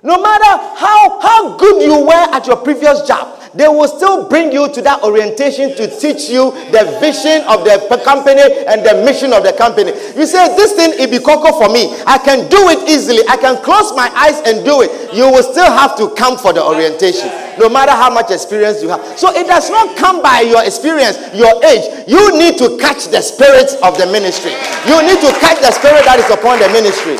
no 0.03 0.21
matter 0.21 0.53
how, 0.77 1.19
how 1.19 1.57
good 1.57 1.81
you 1.83 2.05
were 2.05 2.27
at 2.35 2.47
your 2.47 2.57
previous 2.57 3.01
job, 3.01 3.39
they 3.53 3.67
will 3.67 3.87
still 3.87 4.29
bring 4.29 4.51
you 4.51 4.69
to 4.71 4.81
that 4.83 5.01
orientation 5.01 5.73
to 5.75 5.89
teach 5.99 6.29
you 6.29 6.53
the 6.69 6.85
vision 7.01 7.41
of 7.49 7.65
the 7.65 7.81
company 8.05 8.45
and 8.69 8.85
the 8.85 9.01
mission 9.03 9.33
of 9.33 9.41
the 9.41 9.53
company. 9.53 9.89
You 10.13 10.25
say, 10.29 10.53
This 10.55 10.73
thing 10.77 10.93
be 11.09 11.17
cocoa 11.17 11.57
for 11.57 11.67
me. 11.73 11.89
I 12.05 12.21
can 12.21 12.45
do 12.49 12.69
it 12.69 12.85
easily. 12.87 13.25
I 13.27 13.37
can 13.37 13.57
close 13.65 13.89
my 13.97 14.05
eyes 14.13 14.37
and 14.45 14.61
do 14.63 14.85
it. 14.85 14.93
You 15.13 15.25
will 15.33 15.41
still 15.41 15.65
have 15.65 15.97
to 15.97 16.13
come 16.13 16.37
for 16.37 16.53
the 16.53 16.61
orientation, 16.61 17.27
no 17.57 17.67
matter 17.69 17.91
how 17.91 18.13
much 18.13 18.29
experience 18.29 18.83
you 18.83 18.89
have. 18.89 19.01
So 19.17 19.33
it 19.33 19.47
does 19.47 19.69
not 19.69 19.97
come 19.97 20.21
by 20.21 20.41
your 20.45 20.63
experience, 20.63 21.17
your 21.33 21.57
age. 21.65 22.05
You 22.05 22.37
need 22.37 22.61
to 22.61 22.77
catch 22.77 23.09
the 23.09 23.21
spirit 23.21 23.73
of 23.81 23.97
the 23.97 24.05
ministry. 24.13 24.53
You 24.85 25.01
need 25.01 25.17
to 25.25 25.31
catch 25.41 25.57
the 25.65 25.73
spirit 25.73 26.05
that 26.05 26.21
is 26.21 26.29
upon 26.29 26.61
the 26.61 26.69
ministry. 26.69 27.17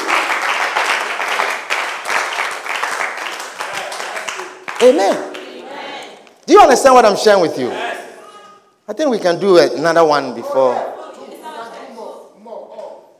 Amen. 4.81 5.33
Do 6.45 6.53
you 6.53 6.61
understand 6.61 6.95
what 6.95 7.05
I'm 7.05 7.17
sharing 7.17 7.41
with 7.41 7.57
you? 7.59 7.69
I 7.71 8.93
think 8.93 9.09
we 9.09 9.19
can 9.19 9.39
do 9.39 9.57
another 9.57 10.05
one 10.05 10.33
before. 10.33 10.95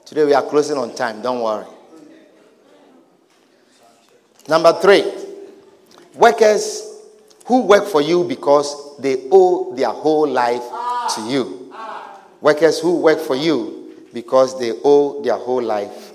Today 0.06 0.26
we 0.26 0.34
are 0.34 0.41
closing 0.41 0.78
on 0.78 0.95
time, 0.95 1.22
don't 1.22 1.41
worry. 1.41 1.65
Number 4.48 4.74
three, 4.82 5.04
workers 6.15 6.82
who 7.45 7.62
work 7.67 7.86
for 7.86 8.02
you 8.02 8.24
because 8.24 8.98
they 9.00 9.28
owe 9.32 9.76
their 9.76 9.89
whole 9.89 10.28
life 10.28 10.63
to 11.15 11.22
you. 11.30 11.74
Workers 12.41 12.80
who 12.80 13.02
work 13.02 13.19
for 13.19 13.36
you 13.36 14.06
because 14.13 14.58
they 14.60 14.72
owe 14.84 15.22
their 15.22 15.36
whole 15.38 15.62
life 15.62 16.13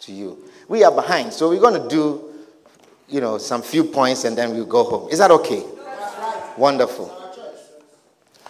to 0.00 0.12
you. 0.12 0.36
We 0.68 0.84
are 0.84 0.92
behind, 0.92 1.32
so 1.32 1.48
we're 1.48 1.60
going 1.60 1.80
to 1.82 1.88
do, 1.88 2.29
you 3.10 3.20
know, 3.20 3.38
some 3.38 3.62
few 3.62 3.84
points 3.84 4.24
and 4.24 4.36
then 4.36 4.52
we'll 4.52 4.64
go 4.64 4.84
home. 4.84 5.08
Is 5.10 5.18
that 5.18 5.30
okay? 5.30 5.64
Wonderful. 6.56 7.16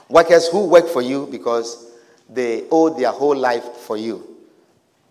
Workers 0.09 0.49
who 0.49 0.67
work 0.67 0.89
for 0.89 1.03
you 1.03 1.29
because 1.31 1.93
they 2.29 2.65
owe 2.71 2.91
their 2.91 3.11
whole 3.11 3.37
life 3.37 3.65
for 3.65 3.97
you. 3.97 4.37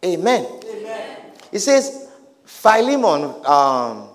Amen. 0.04 0.46
Amen. 0.70 1.18
It 1.52 1.60
says, 1.60 2.10
Philemon 2.46 3.34
um, 3.46 4.10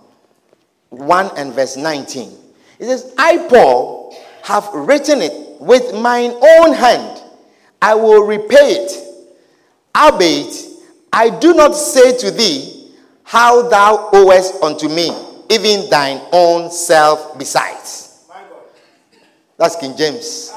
1 0.90 1.30
and 1.36 1.52
verse 1.52 1.76
19. 1.76 2.30
It 2.78 2.86
says, 2.86 3.14
I, 3.18 3.46
Paul, 3.48 4.16
have 4.42 4.68
written 4.72 5.22
it 5.22 5.60
with 5.60 5.94
mine 5.94 6.32
own 6.32 6.74
hand. 6.74 7.22
I 7.80 7.94
will 7.94 8.22
repay 8.22 8.72
it. 8.72 8.92
Albeit, 9.96 10.54
I 11.12 11.30
do 11.30 11.54
not 11.54 11.72
say 11.72 12.16
to 12.18 12.30
thee 12.30 12.73
how 13.24 13.68
thou 13.68 14.10
owest 14.12 14.62
unto 14.62 14.88
me, 14.88 15.10
even 15.50 15.88
thine 15.90 16.20
own 16.32 16.70
self 16.70 17.36
besides. 17.38 18.24
That's 19.56 19.76
King 19.76 19.96
James. 19.96 20.52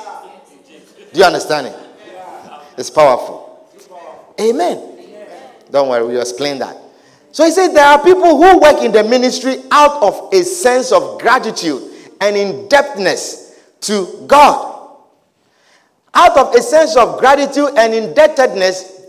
Do 1.14 1.20
you 1.20 1.26
understand 1.26 1.68
it? 1.68 1.76
It's 2.78 2.90
powerful. 2.90 3.68
Amen. 4.40 4.94
Don't 5.72 5.90
worry, 5.90 6.06
we'll 6.06 6.22
explain 6.22 6.60
that. 6.60 6.78
So 7.32 7.46
he 7.46 7.52
said 7.52 7.70
there 7.70 7.86
are 7.86 8.04
people 8.04 8.38
who 8.38 8.60
work 8.60 8.82
in 8.82 8.92
the 8.92 9.04
ministry 9.04 9.58
out 9.72 10.02
of 10.02 10.34
a 10.34 10.44
sense 10.44 10.92
of 10.92 11.20
gratitude 11.20 11.84
and 12.22 12.36
indebtedness 12.36 13.60
to 13.82 14.24
God. 14.28 14.98
Out 16.14 16.38
of 16.38 16.56
a 16.56 16.62
sense 16.62 16.96
of 16.96 17.20
gratitude 17.20 17.70
and 17.78 17.94
indebtedness 17.94 19.02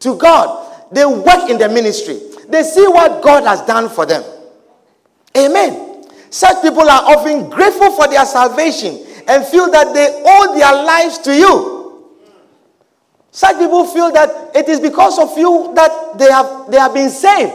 to 0.00 0.16
God. 0.16 0.66
They 0.92 1.04
work 1.04 1.50
in 1.50 1.58
the 1.58 1.68
ministry. 1.68 2.20
They 2.48 2.62
see 2.62 2.86
what 2.86 3.22
God 3.22 3.44
has 3.44 3.62
done 3.62 3.88
for 3.88 4.06
them. 4.06 4.24
Amen. 5.36 6.04
Such 6.30 6.62
people 6.62 6.88
are 6.88 7.16
often 7.16 7.48
grateful 7.48 7.90
for 7.92 8.08
their 8.08 8.24
salvation 8.24 9.04
and 9.26 9.44
feel 9.44 9.70
that 9.70 9.94
they 9.94 10.22
owe 10.24 10.54
their 10.58 10.72
lives 10.84 11.18
to 11.18 11.34
you. 11.34 11.78
Such 13.30 13.58
people 13.58 13.84
feel 13.84 14.10
that 14.12 14.56
it 14.56 14.68
is 14.68 14.80
because 14.80 15.18
of 15.18 15.36
you 15.36 15.72
that 15.74 16.18
they 16.18 16.30
have, 16.30 16.70
they 16.70 16.78
have 16.78 16.94
been 16.94 17.10
saved. 17.10 17.52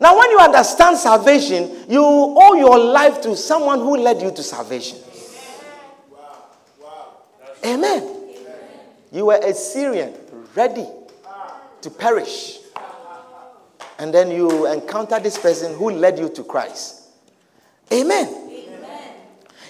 Now, 0.00 0.18
when 0.18 0.30
you 0.30 0.38
understand 0.38 0.98
salvation, 0.98 1.84
you 1.88 2.02
owe 2.02 2.54
your 2.54 2.78
life 2.78 3.20
to 3.22 3.36
someone 3.36 3.78
who 3.80 3.96
led 3.96 4.20
you 4.20 4.30
to 4.30 4.42
salvation. 4.42 4.98
Amen. 7.64 8.10
You 9.10 9.26
were 9.26 9.40
a 9.42 9.54
Syrian, 9.54 10.12
ready 10.54 10.86
to 11.80 11.90
perish. 11.90 12.58
And 13.98 14.12
then 14.12 14.30
you 14.30 14.66
encounter 14.66 15.18
this 15.20 15.38
person 15.38 15.76
who 15.76 15.90
led 15.90 16.18
you 16.18 16.28
to 16.30 16.44
Christ. 16.44 17.02
Amen. 17.92 18.26
Amen. 18.26 19.12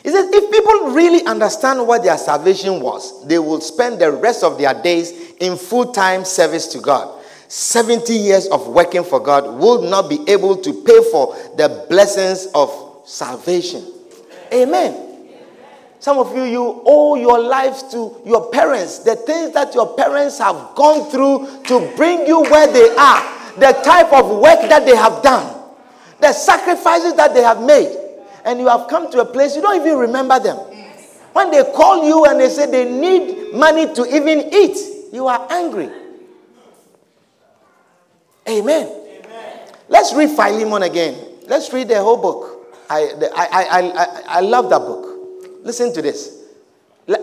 He 0.02 0.10
says, 0.10 0.28
if 0.32 0.50
people 0.50 0.94
really 0.94 1.24
understand 1.26 1.86
what 1.86 2.02
their 2.02 2.18
salvation 2.18 2.80
was, 2.80 3.26
they 3.26 3.38
will 3.38 3.60
spend 3.60 4.00
the 4.00 4.12
rest 4.12 4.42
of 4.42 4.58
their 4.58 4.74
days 4.74 5.34
in 5.40 5.56
full 5.56 5.92
time 5.92 6.24
service 6.24 6.66
to 6.68 6.80
God. 6.80 7.22
70 7.48 8.12
years 8.12 8.46
of 8.48 8.66
working 8.68 9.04
for 9.04 9.20
God 9.20 9.58
will 9.58 9.82
not 9.82 10.08
be 10.08 10.24
able 10.28 10.56
to 10.56 10.72
pay 10.84 11.10
for 11.10 11.34
the 11.56 11.86
blessings 11.88 12.48
of 12.54 13.02
salvation. 13.04 13.84
Amen. 14.52 15.04
Some 16.04 16.18
of 16.18 16.36
you, 16.36 16.42
you 16.44 16.82
owe 16.84 17.14
your 17.14 17.40
life 17.40 17.90
to 17.92 18.20
your 18.26 18.50
parents. 18.50 18.98
The 18.98 19.16
things 19.16 19.54
that 19.54 19.74
your 19.74 19.96
parents 19.96 20.38
have 20.38 20.74
gone 20.74 21.10
through 21.10 21.62
to 21.64 21.96
bring 21.96 22.26
you 22.26 22.42
where 22.42 22.70
they 22.70 22.94
are, 22.94 23.43
the 23.58 23.72
type 23.84 24.12
of 24.12 24.30
work 24.40 24.68
that 24.68 24.84
they 24.84 24.96
have 24.96 25.22
done, 25.22 25.62
the 26.20 26.32
sacrifices 26.32 27.14
that 27.14 27.34
they 27.34 27.42
have 27.42 27.62
made 27.62 28.04
and 28.44 28.60
you 28.60 28.68
have 28.68 28.88
come 28.88 29.10
to 29.10 29.20
a 29.20 29.24
place 29.24 29.56
you 29.56 29.62
don't 29.62 29.80
even 29.80 29.98
remember 29.98 30.38
them. 30.38 30.56
When 31.32 31.50
they 31.50 31.64
call 31.72 32.06
you 32.06 32.24
and 32.26 32.38
they 32.38 32.48
say 32.48 32.70
they 32.70 32.84
need 32.90 33.54
money 33.54 33.92
to 33.94 34.14
even 34.14 34.52
eat, 34.54 34.78
you 35.12 35.26
are 35.26 35.46
angry. 35.50 35.90
Amen. 38.48 38.86
Amen. 38.86 39.72
Let's 39.88 40.14
read 40.14 40.30
Philemon 40.30 40.82
again. 40.82 41.16
Let's 41.46 41.72
read 41.72 41.88
the 41.88 42.00
whole 42.00 42.18
book. 42.18 42.76
I, 42.88 43.10
I, 43.34 43.46
I, 43.46 43.80
I, 43.80 44.22
I 44.26 44.40
love 44.40 44.70
that 44.70 44.80
book. 44.80 45.58
Listen 45.62 45.92
to 45.94 46.02
this. 46.02 46.42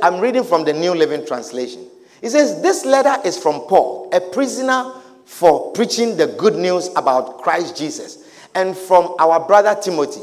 I'm 0.02 0.20
reading 0.20 0.44
from 0.44 0.66
the 0.66 0.74
New 0.74 0.94
Living 0.94 1.26
Translation. 1.26 1.88
It 2.22 2.32
says, 2.32 2.62
This 2.62 2.86
letter 2.86 3.16
is 3.26 3.38
from 3.38 3.62
Paul, 3.62 4.10
a 4.12 4.20
prisoner 4.20 4.92
for 5.32 5.72
preaching 5.72 6.18
the 6.18 6.28
good 6.28 6.56
news 6.56 6.90
about 6.96 7.42
Christ 7.42 7.78
Jesus, 7.78 8.30
and 8.54 8.78
from 8.78 9.16
our 9.18 9.40
brother 9.48 9.80
Timothy 9.82 10.22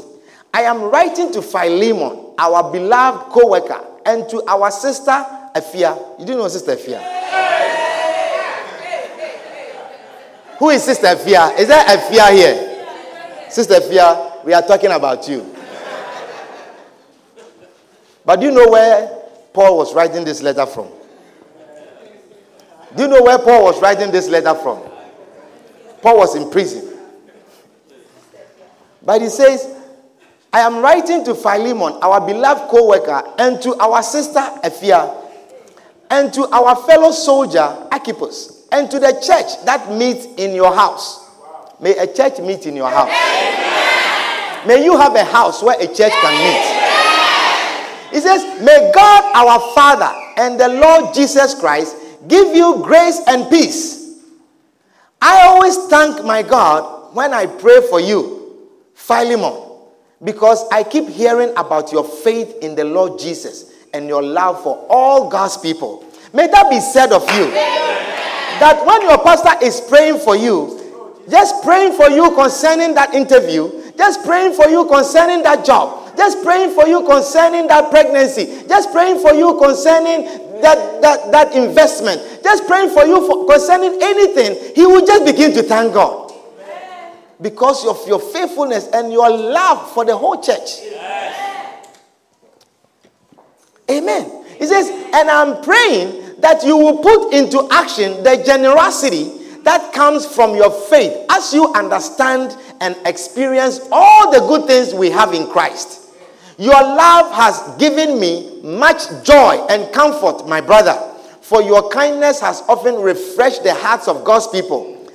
I 0.53 0.61
am 0.63 0.83
writing 0.83 1.31
to 1.33 1.41
Philemon, 1.41 2.33
our 2.37 2.71
beloved 2.71 3.31
co 3.31 3.49
worker, 3.49 3.83
and 4.05 4.27
to 4.29 4.43
our 4.47 4.71
sister 4.71 5.11
Apphia. 5.55 6.19
You 6.19 6.25
do 6.25 6.37
know 6.37 6.47
Sister 6.47 6.75
Apphia? 6.75 7.01
Who 10.57 10.69
is 10.69 10.83
Sister 10.83 11.07
Apphia? 11.07 11.57
Is 11.57 11.67
there 11.67 11.83
Apphia 11.83 12.31
here? 12.33 13.49
Sister 13.49 13.75
Apphia, 13.75 14.43
we 14.45 14.53
are 14.53 14.61
talking 14.61 14.91
about 14.91 15.27
you. 15.27 15.55
But 18.25 18.39
do 18.39 18.45
you 18.45 18.51
know 18.51 18.69
where 18.69 19.07
Paul 19.53 19.77
was 19.77 19.93
writing 19.93 20.23
this 20.23 20.41
letter 20.41 20.65
from? 20.65 20.87
Do 22.95 23.03
you 23.03 23.07
know 23.07 23.23
where 23.23 23.39
Paul 23.39 23.63
was 23.63 23.81
writing 23.81 24.11
this 24.11 24.27
letter 24.29 24.55
from? 24.55 24.81
Paul 26.01 26.17
was 26.17 26.35
in 26.35 26.49
prison. 26.49 26.97
But 29.01 29.21
he 29.21 29.29
says, 29.29 29.75
I 30.51 30.59
am 30.61 30.79
writing 30.81 31.23
to 31.25 31.35
Philemon, 31.35 31.93
our 32.01 32.25
beloved 32.25 32.69
co 32.69 32.87
worker, 32.87 33.21
and 33.37 33.61
to 33.61 33.75
our 33.75 34.01
sister 34.01 34.39
Apphia, 34.39 35.15
and 36.09 36.33
to 36.33 36.47
our 36.49 36.75
fellow 36.87 37.11
soldier 37.11 37.87
Archippus, 37.91 38.67
and 38.71 38.89
to 38.89 38.99
the 38.99 39.11
church 39.25 39.63
that 39.65 39.91
meets 39.91 40.25
in 40.37 40.55
your 40.55 40.73
house. 40.73 41.29
May 41.79 41.97
a 41.97 42.07
church 42.11 42.39
meet 42.39 42.65
in 42.65 42.75
your 42.75 42.89
house. 42.89 43.09
Amen. 43.09 44.67
May 44.67 44.83
you 44.83 44.97
have 44.97 45.15
a 45.15 45.23
house 45.23 45.63
where 45.63 45.79
a 45.79 45.87
church 45.87 46.11
can 46.11 46.33
meet. 46.43 46.89
He 48.11 48.19
says, 48.19 48.61
May 48.61 48.91
God 48.93 49.35
our 49.35 49.73
Father 49.73 50.11
and 50.37 50.59
the 50.59 50.67
Lord 50.67 51.13
Jesus 51.13 51.53
Christ 51.53 51.95
give 52.27 52.55
you 52.55 52.81
grace 52.83 53.21
and 53.27 53.49
peace. 53.49 53.98
I 55.21 55.47
always 55.47 55.77
thank 55.87 56.23
my 56.23 56.43
God 56.43 57.15
when 57.15 57.33
I 57.33 57.45
pray 57.45 57.81
for 57.89 57.99
you, 57.99 58.69
Philemon 58.93 59.69
because 60.23 60.67
I 60.69 60.83
keep 60.83 61.07
hearing 61.07 61.51
about 61.55 61.91
your 61.91 62.03
faith 62.03 62.57
in 62.61 62.75
the 62.75 62.83
Lord 62.83 63.19
Jesus 63.19 63.73
and 63.93 64.07
your 64.07 64.21
love 64.21 64.61
for 64.63 64.85
all 64.89 65.29
God's 65.29 65.57
people. 65.57 66.05
May 66.33 66.47
that 66.47 66.69
be 66.69 66.79
said 66.79 67.11
of 67.11 67.23
you. 67.33 67.51
That 68.59 68.83
when 68.85 69.01
your 69.03 69.17
pastor 69.23 69.65
is 69.65 69.79
praying 69.79 70.19
for 70.19 70.35
you, 70.35 71.23
just 71.29 71.63
praying 71.63 71.93
for 71.93 72.09
you 72.09 72.35
concerning 72.35 72.93
that 72.95 73.13
interview, 73.13 73.71
just 73.97 74.25
praying 74.25 74.53
for 74.53 74.67
you 74.67 74.85
concerning 74.87 75.43
that 75.43 75.65
job, 75.65 76.17
just 76.17 76.43
praying 76.43 76.71
for 76.71 76.85
you 76.85 77.05
concerning 77.05 77.67
that 77.67 77.89
pregnancy, 77.89 78.67
just 78.67 78.91
praying 78.91 79.19
for 79.21 79.33
you 79.33 79.57
concerning 79.57 80.48
that, 80.61 81.01
that, 81.01 81.31
that 81.31 81.55
investment, 81.55 82.21
just 82.43 82.67
praying 82.67 82.89
for 82.89 83.05
you 83.05 83.25
for 83.25 83.47
concerning 83.47 83.99
anything, 84.01 84.73
he 84.75 84.85
will 84.85 85.05
just 85.05 85.25
begin 85.25 85.53
to 85.53 85.63
thank 85.63 85.93
God. 85.93 86.33
Because 87.41 87.87
of 87.87 88.05
your 88.07 88.19
faithfulness 88.19 88.87
and 88.93 89.13
your 89.13 89.29
love 89.29 89.93
for 89.93 90.03
the 90.03 90.15
whole 90.15 90.41
church. 90.41 90.81
Amen. 93.89 94.45
He 94.57 94.65
says, 94.65 94.89
and 94.89 95.29
I'm 95.29 95.63
praying 95.63 96.41
that 96.41 96.63
you 96.65 96.77
will 96.77 96.97
put 96.97 97.33
into 97.33 97.67
action 97.71 98.23
the 98.23 98.43
generosity 98.45 99.31
that 99.63 99.93
comes 99.93 100.25
from 100.25 100.55
your 100.55 100.71
faith 100.71 101.25
as 101.29 101.53
you 101.53 101.73
understand 101.73 102.55
and 102.81 102.95
experience 103.05 103.79
all 103.91 104.31
the 104.31 104.39
good 104.47 104.67
things 104.67 104.93
we 104.93 105.09
have 105.09 105.33
in 105.33 105.47
Christ. 105.47 106.08
Your 106.59 106.73
love 106.73 107.33
has 107.35 107.77
given 107.77 108.19
me 108.19 108.59
much 108.61 109.07
joy 109.23 109.65
and 109.69 109.93
comfort, 109.93 110.45
my 110.45 110.59
brother, 110.59 110.93
for 111.39 111.61
your 111.61 111.89
kindness 111.89 112.41
has 112.41 112.61
often 112.67 112.95
refreshed 112.95 113.63
the 113.63 113.73
hearts 113.73 114.09
of 114.09 114.25
God's 114.25 114.47
people. 114.47 115.09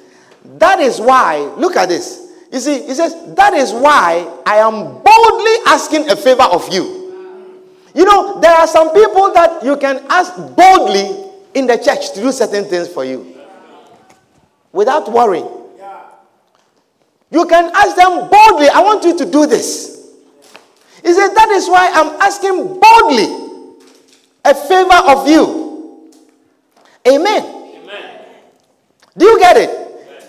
That 0.56 0.80
is 0.80 0.98
why, 0.98 1.40
look 1.58 1.76
at 1.76 1.90
this. 1.90 2.32
You 2.50 2.60
see, 2.60 2.86
he 2.86 2.94
says, 2.94 3.14
That 3.34 3.52
is 3.52 3.72
why 3.72 4.26
I 4.46 4.56
am 4.56 4.72
boldly 4.72 5.52
asking 5.66 6.08
a 6.08 6.16
favor 6.16 6.44
of 6.44 6.72
you. 6.72 7.52
You 7.94 8.06
know, 8.06 8.40
there 8.40 8.54
are 8.54 8.66
some 8.66 8.94
people 8.94 9.30
that 9.34 9.62
you 9.62 9.76
can 9.76 10.02
ask 10.08 10.34
boldly 10.56 11.30
in 11.52 11.66
the 11.66 11.76
church 11.76 12.14
to 12.14 12.22
do 12.22 12.32
certain 12.32 12.64
things 12.64 12.88
for 12.88 13.04
you 13.04 13.36
without 14.72 15.12
worrying. 15.12 15.48
You 17.30 17.46
can 17.46 17.70
ask 17.74 17.96
them 17.96 18.30
boldly, 18.30 18.68
I 18.70 18.80
want 18.82 19.04
you 19.04 19.18
to 19.18 19.30
do 19.30 19.44
this. 19.46 19.93
He 21.04 21.12
said, 21.12 21.34
That 21.34 21.50
is 21.50 21.68
why 21.68 21.90
I'm 21.92 22.20
asking 22.20 22.80
boldly 22.80 23.28
a 24.44 24.54
favor 24.54 25.00
of 25.12 25.28
you. 25.28 26.10
Amen. 27.06 27.44
Amen. 27.44 28.20
Do 29.16 29.26
you 29.26 29.38
get 29.38 29.56
it? 29.56 29.70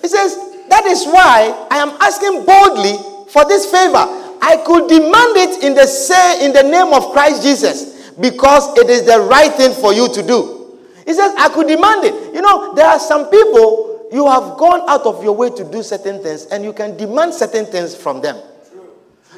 He 0.02 0.08
says, 0.08 0.36
That 0.70 0.86
is 0.86 1.06
why 1.06 1.68
I 1.72 1.78
am 1.78 1.90
asking 2.02 2.46
boldly 2.46 2.98
for 3.32 3.46
this 3.46 3.72
favor. 3.72 4.06
I 4.42 4.62
could 4.66 4.90
demand 4.90 5.38
it 5.38 5.64
in 5.64 5.74
the 5.74 5.88
say 5.88 6.46
in 6.46 6.52
the 6.54 6.62
name 6.62 6.94
of 6.94 7.12
Christ 7.14 7.42
Jesus 7.42 8.12
because 8.20 8.78
it 8.78 8.90
is 8.90 9.06
the 9.06 9.20
right 9.22 9.52
thing 9.54 9.74
for 9.74 9.94
you 9.94 10.08
to 10.14 10.22
do. 10.22 10.78
He 11.06 11.14
says, 11.14 11.34
I 11.38 11.50
could 11.50 11.68
demand 11.68 12.04
it. 12.04 12.34
You 12.34 12.42
know, 12.42 12.74
there 12.76 12.86
are 12.86 13.00
some 13.00 13.30
people 13.30 14.08
you 14.12 14.28
have 14.28 14.58
gone 14.58 14.82
out 14.90 15.06
of 15.06 15.24
your 15.24 15.36
way 15.36 15.50
to 15.52 15.64
do 15.64 15.82
certain 15.84 16.22
things 16.22 16.46
and 16.48 16.64
you 16.64 16.74
can 16.74 16.98
demand 16.98 17.34
certain 17.34 17.66
things 17.66 17.96
from 17.96 18.22
them. 18.22 18.38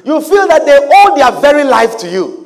You 0.04 0.20
feel 0.20 0.46
that 0.48 0.64
they 0.64 0.78
owe 0.80 1.16
their 1.16 1.40
very 1.40 1.64
life 1.64 1.98
to 1.98 2.10
you. 2.10 2.38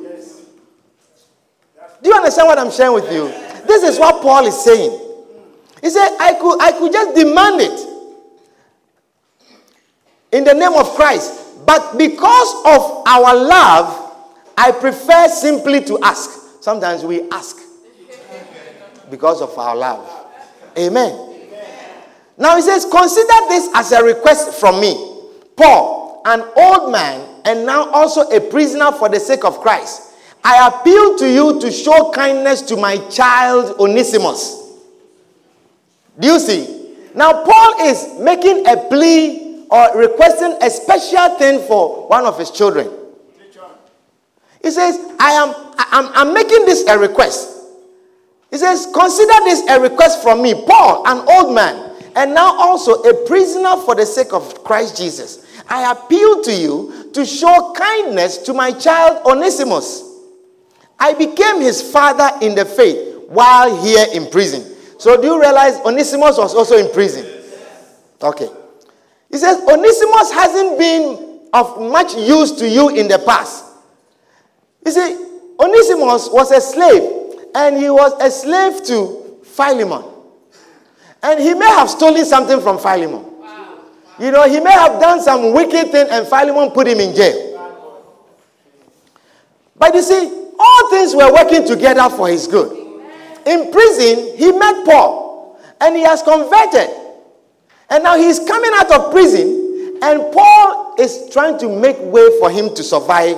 Do 2.01 2.09
you 2.09 2.15
understand 2.15 2.47
what 2.47 2.59
I'm 2.59 2.71
sharing 2.71 2.93
with 2.93 3.11
you? 3.11 3.27
This 3.65 3.83
is 3.83 3.97
what 3.97 4.21
Paul 4.21 4.45
is 4.45 4.61
saying. 4.61 4.99
He 5.81 5.89
said, 5.89 6.17
I 6.19 6.33
could, 6.33 6.61
I 6.61 6.71
could 6.73 6.91
just 6.91 7.15
demand 7.15 7.61
it 7.61 7.89
in 10.33 10.43
the 10.43 10.53
name 10.53 10.73
of 10.73 10.87
Christ. 10.95 11.65
But 11.65 11.97
because 11.97 12.55
of 12.65 13.03
our 13.07 13.35
love, 13.35 14.11
I 14.57 14.71
prefer 14.71 15.29
simply 15.29 15.81
to 15.85 15.99
ask. 16.03 16.61
Sometimes 16.61 17.03
we 17.03 17.29
ask 17.29 17.57
because 19.09 19.41
of 19.41 19.57
our 19.57 19.75
love. 19.75 20.27
Amen. 20.77 21.29
Now 22.37 22.55
he 22.55 22.61
says, 22.61 22.85
Consider 22.89 23.33
this 23.49 23.69
as 23.75 23.91
a 23.91 24.03
request 24.03 24.59
from 24.59 24.81
me, 24.81 24.93
Paul, 25.55 26.21
an 26.25 26.43
old 26.55 26.91
man, 26.91 27.32
and 27.45 27.65
now 27.65 27.89
also 27.91 28.21
a 28.29 28.39
prisoner 28.39 28.91
for 28.91 29.09
the 29.09 29.19
sake 29.19 29.43
of 29.43 29.59
Christ. 29.59 30.13
I 30.43 30.67
appeal 30.67 31.17
to 31.17 31.29
you 31.29 31.59
to 31.61 31.71
show 31.71 32.11
kindness 32.11 32.61
to 32.63 32.75
my 32.75 32.97
child 33.09 33.79
Onesimus. 33.79 34.61
Do 36.19 36.27
you 36.27 36.39
see? 36.39 36.95
Now, 37.15 37.43
Paul 37.43 37.87
is 37.87 38.19
making 38.19 38.67
a 38.67 38.77
plea 38.89 39.65
or 39.69 39.97
requesting 39.97 40.57
a 40.61 40.69
special 40.69 41.37
thing 41.37 41.65
for 41.67 42.07
one 42.07 42.25
of 42.25 42.37
his 42.37 42.51
children. 42.51 42.89
He 44.61 44.71
says, 44.71 44.97
I 45.19 45.31
am 45.31 45.73
I'm, 45.77 46.11
I'm 46.13 46.33
making 46.33 46.65
this 46.65 46.87
a 46.87 46.97
request. 46.97 47.49
He 48.49 48.57
says, 48.57 48.87
Consider 48.93 49.33
this 49.43 49.67
a 49.69 49.79
request 49.79 50.21
from 50.23 50.41
me, 50.41 50.53
Paul, 50.53 51.05
an 51.07 51.25
old 51.27 51.53
man 51.53 51.93
and 52.15 52.33
now 52.33 52.59
also 52.59 52.93
a 53.03 53.25
prisoner 53.25 53.75
for 53.77 53.95
the 53.95 54.05
sake 54.05 54.33
of 54.33 54.63
Christ 54.63 54.97
Jesus. 54.97 55.45
I 55.67 55.91
appeal 55.91 56.43
to 56.43 56.53
you 56.53 57.02
to 57.13 57.25
show 57.25 57.73
kindness 57.75 58.39
to 58.39 58.53
my 58.53 58.71
child 58.71 59.25
Onesimus. 59.25 60.09
I 60.99 61.13
became 61.13 61.61
his 61.61 61.81
father 61.81 62.29
in 62.45 62.55
the 62.55 62.65
faith 62.65 63.27
while 63.27 63.81
here 63.83 64.05
in 64.13 64.29
prison. 64.29 64.75
So, 64.99 65.19
do 65.21 65.27
you 65.27 65.41
realize 65.41 65.79
Onesimus 65.79 66.37
was 66.37 66.55
also 66.55 66.77
in 66.77 66.91
prison? 66.93 67.25
Okay. 68.21 68.49
He 69.29 69.37
says, 69.37 69.57
Onesimus 69.67 70.31
hasn't 70.31 70.77
been 70.77 71.39
of 71.53 71.81
much 71.81 72.15
use 72.15 72.51
to 72.53 72.69
you 72.69 72.89
in 72.89 73.07
the 73.07 73.19
past. 73.19 73.65
You 74.85 74.91
see, 74.91 75.15
Onesimus 75.59 76.29
was 76.31 76.51
a 76.51 76.61
slave, 76.61 77.39
and 77.55 77.77
he 77.77 77.89
was 77.89 78.13
a 78.21 78.29
slave 78.31 78.83
to 78.85 79.39
Philemon. 79.43 80.03
And 81.21 81.39
he 81.39 81.53
may 81.53 81.67
have 81.67 81.89
stolen 81.89 82.25
something 82.25 82.59
from 82.61 82.77
Philemon. 82.79 83.32
You 84.19 84.31
know, 84.31 84.47
he 84.47 84.59
may 84.59 84.71
have 84.71 84.99
done 85.01 85.21
some 85.21 85.53
wicked 85.53 85.91
thing 85.91 86.07
and 86.09 86.27
Philemon 86.27 86.71
put 86.71 86.87
him 86.87 86.99
in 86.99 87.15
jail. 87.15 87.49
But 89.75 89.95
you 89.95 90.01
see, 90.01 90.49
all 90.59 90.89
things 90.89 91.15
were 91.15 91.33
working 91.33 91.65
together 91.65 92.09
for 92.15 92.27
his 92.29 92.47
good. 92.47 92.71
In 93.45 93.71
prison, 93.71 94.37
he 94.37 94.51
met 94.51 94.85
Paul 94.85 95.59
and 95.81 95.95
he 95.95 96.03
has 96.03 96.21
converted. 96.21 96.89
And 97.89 98.03
now 98.03 98.17
he's 98.17 98.39
coming 98.39 98.71
out 98.75 98.91
of 98.91 99.11
prison, 99.11 99.99
and 100.01 100.33
Paul 100.33 100.95
is 100.97 101.29
trying 101.31 101.59
to 101.59 101.69
make 101.69 101.97
way 101.99 102.27
for 102.39 102.49
him 102.49 102.73
to 102.73 102.83
survive 102.83 103.37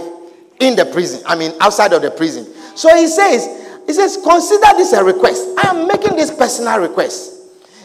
in 0.62 0.76
the 0.78 0.86
prison. 0.86 1.22
I 1.26 1.36
mean, 1.36 1.52
outside 1.60 1.92
of 1.92 2.02
the 2.02 2.12
prison. 2.12 2.48
So 2.76 2.96
he 2.96 3.08
says, 3.08 3.48
he 3.86 3.94
says, 3.94 4.18
consider 4.24 4.68
this 4.78 4.94
a 4.94 5.04
request. 5.04 5.46
I 5.58 5.70
am 5.70 5.88
making 5.88 6.16
this 6.16 6.32
personal 6.32 6.80
request. 6.80 7.35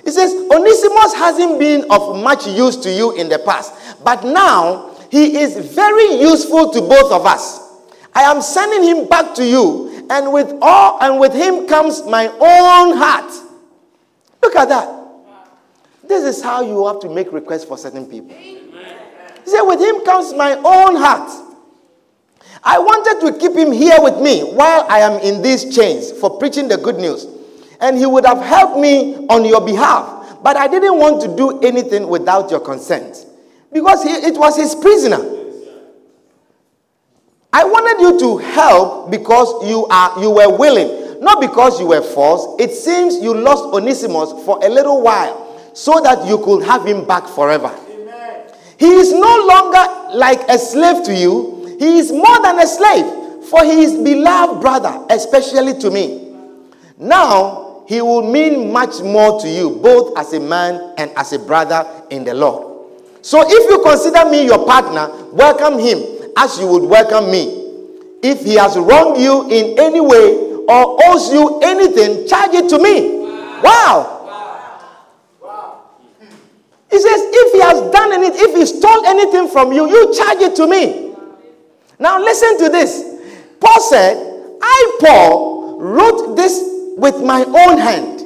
He 0.04 0.10
says, 0.10 0.32
Onesimus 0.50 1.14
hasn't 1.14 1.58
been 1.58 1.84
of 1.90 2.16
much 2.22 2.46
use 2.46 2.76
to 2.78 2.90
you 2.90 3.16
in 3.16 3.28
the 3.28 3.38
past, 3.38 3.74
but 4.02 4.24
now 4.24 4.96
he 5.10 5.38
is 5.38 5.56
very 5.74 6.20
useful 6.20 6.70
to 6.70 6.80
both 6.80 7.12
of 7.12 7.26
us. 7.26 7.68
I 8.14 8.22
am 8.22 8.40
sending 8.42 8.82
him 8.82 9.08
back 9.08 9.34
to 9.36 9.44
you, 9.44 10.06
and 10.10 10.32
with 10.32 10.52
all 10.62 10.98
and 11.00 11.20
with 11.20 11.32
him 11.32 11.66
comes 11.66 12.04
my 12.04 12.28
own 12.28 12.96
heart. 12.96 13.32
Look 14.42 14.56
at 14.56 14.68
that. 14.68 14.96
This 16.08 16.24
is 16.36 16.42
how 16.42 16.62
you 16.62 16.86
have 16.86 17.00
to 17.00 17.08
make 17.08 17.32
requests 17.32 17.64
for 17.64 17.78
certain 17.78 18.06
people. 18.06 18.34
He 18.36 18.60
said, 19.44 19.62
With 19.62 19.80
him 19.80 20.04
comes 20.04 20.34
my 20.34 20.54
own 20.54 20.96
heart. 20.96 21.30
I 22.62 22.78
wanted 22.78 23.26
to 23.26 23.38
keep 23.38 23.56
him 23.56 23.72
here 23.72 23.96
with 24.00 24.20
me 24.20 24.42
while 24.42 24.86
I 24.88 25.00
am 25.00 25.20
in 25.20 25.40
these 25.40 25.74
chains 25.74 26.12
for 26.12 26.38
preaching 26.38 26.68
the 26.68 26.76
good 26.76 26.96
news 26.96 27.26
and 27.80 27.96
he 27.96 28.06
would 28.06 28.26
have 28.26 28.42
helped 28.42 28.78
me 28.78 29.26
on 29.28 29.44
your 29.44 29.64
behalf. 29.64 30.38
But 30.42 30.56
I 30.56 30.68
didn't 30.68 30.98
want 30.98 31.20
to 31.22 31.36
do 31.36 31.60
anything 31.60 32.08
without 32.08 32.50
your 32.50 32.60
consent 32.60 33.26
because 33.72 34.02
he, 34.02 34.10
it 34.10 34.36
was 34.38 34.56
his 34.56 34.74
prisoner. 34.74 35.38
I 37.52 37.64
wanted 37.64 38.00
you 38.00 38.18
to 38.20 38.38
help 38.38 39.10
because 39.10 39.68
you 39.68 39.86
are 39.86 40.20
you 40.22 40.30
were 40.30 40.56
willing, 40.56 41.20
not 41.20 41.40
because 41.40 41.80
you 41.80 41.86
were 41.86 42.02
forced. 42.02 42.60
It 42.60 42.70
seems 42.74 43.16
you 43.16 43.34
lost 43.34 43.64
Onesimus 43.74 44.44
for 44.44 44.64
a 44.64 44.68
little 44.68 45.02
while 45.02 45.74
so 45.74 46.00
that 46.00 46.26
you 46.26 46.38
could 46.38 46.62
have 46.64 46.86
him 46.86 47.06
back 47.06 47.26
forever. 47.26 47.74
Amen. 47.90 48.46
He 48.78 48.86
is 48.86 49.12
no 49.12 49.46
longer 49.46 50.16
like 50.16 50.40
a 50.48 50.58
slave 50.58 51.04
to 51.04 51.14
you. 51.14 51.76
He 51.78 51.98
is 51.98 52.12
more 52.12 52.40
than 52.42 52.60
a 52.60 52.66
slave, 52.66 53.44
for 53.46 53.64
he 53.64 53.82
is 53.82 53.94
beloved 53.98 54.60
brother, 54.60 55.04
especially 55.10 55.78
to 55.80 55.90
me. 55.90 56.34
Now 56.98 57.69
he 57.90 58.00
will 58.00 58.22
mean 58.22 58.72
much 58.72 59.00
more 59.02 59.40
to 59.40 59.48
you, 59.48 59.68
both 59.82 60.16
as 60.16 60.32
a 60.32 60.38
man 60.38 60.94
and 60.96 61.10
as 61.16 61.32
a 61.32 61.40
brother 61.40 61.84
in 62.10 62.22
the 62.22 62.32
Lord. 62.32 62.86
So 63.20 63.42
if 63.44 63.68
you 63.68 63.82
consider 63.82 64.30
me 64.30 64.44
your 64.44 64.64
partner, 64.64 65.10
welcome 65.32 65.76
him 65.80 65.98
as 66.36 66.56
you 66.60 66.68
would 66.68 66.84
welcome 66.84 67.32
me. 67.32 67.50
If 68.22 68.44
he 68.44 68.54
has 68.54 68.78
wronged 68.78 69.20
you 69.20 69.42
in 69.50 69.76
any 69.76 70.00
way 70.00 70.36
or 70.68 71.02
owes 71.04 71.32
you 71.32 71.58
anything, 71.64 72.28
charge 72.28 72.54
it 72.54 72.68
to 72.68 72.78
me. 72.78 73.26
Wow. 73.60 74.54
wow. 75.42 75.82
He 76.92 77.00
says, 77.00 77.20
if 77.26 77.52
he 77.54 77.60
has 77.60 77.90
done 77.90 78.12
anything, 78.12 78.40
if 78.40 78.54
he 78.54 78.66
stole 78.66 79.04
anything 79.04 79.48
from 79.48 79.72
you, 79.72 79.88
you 79.88 80.14
charge 80.16 80.38
it 80.42 80.54
to 80.54 80.68
me. 80.68 81.12
Now 81.98 82.20
listen 82.20 82.56
to 82.58 82.68
this. 82.68 83.02
Paul 83.58 83.80
said, 83.80 84.16
I, 84.62 84.98
Paul, 85.00 85.80
wrote 85.80 86.36
this 86.36 86.69
with 87.00 87.22
my 87.22 87.42
own 87.44 87.78
hand. 87.78 88.20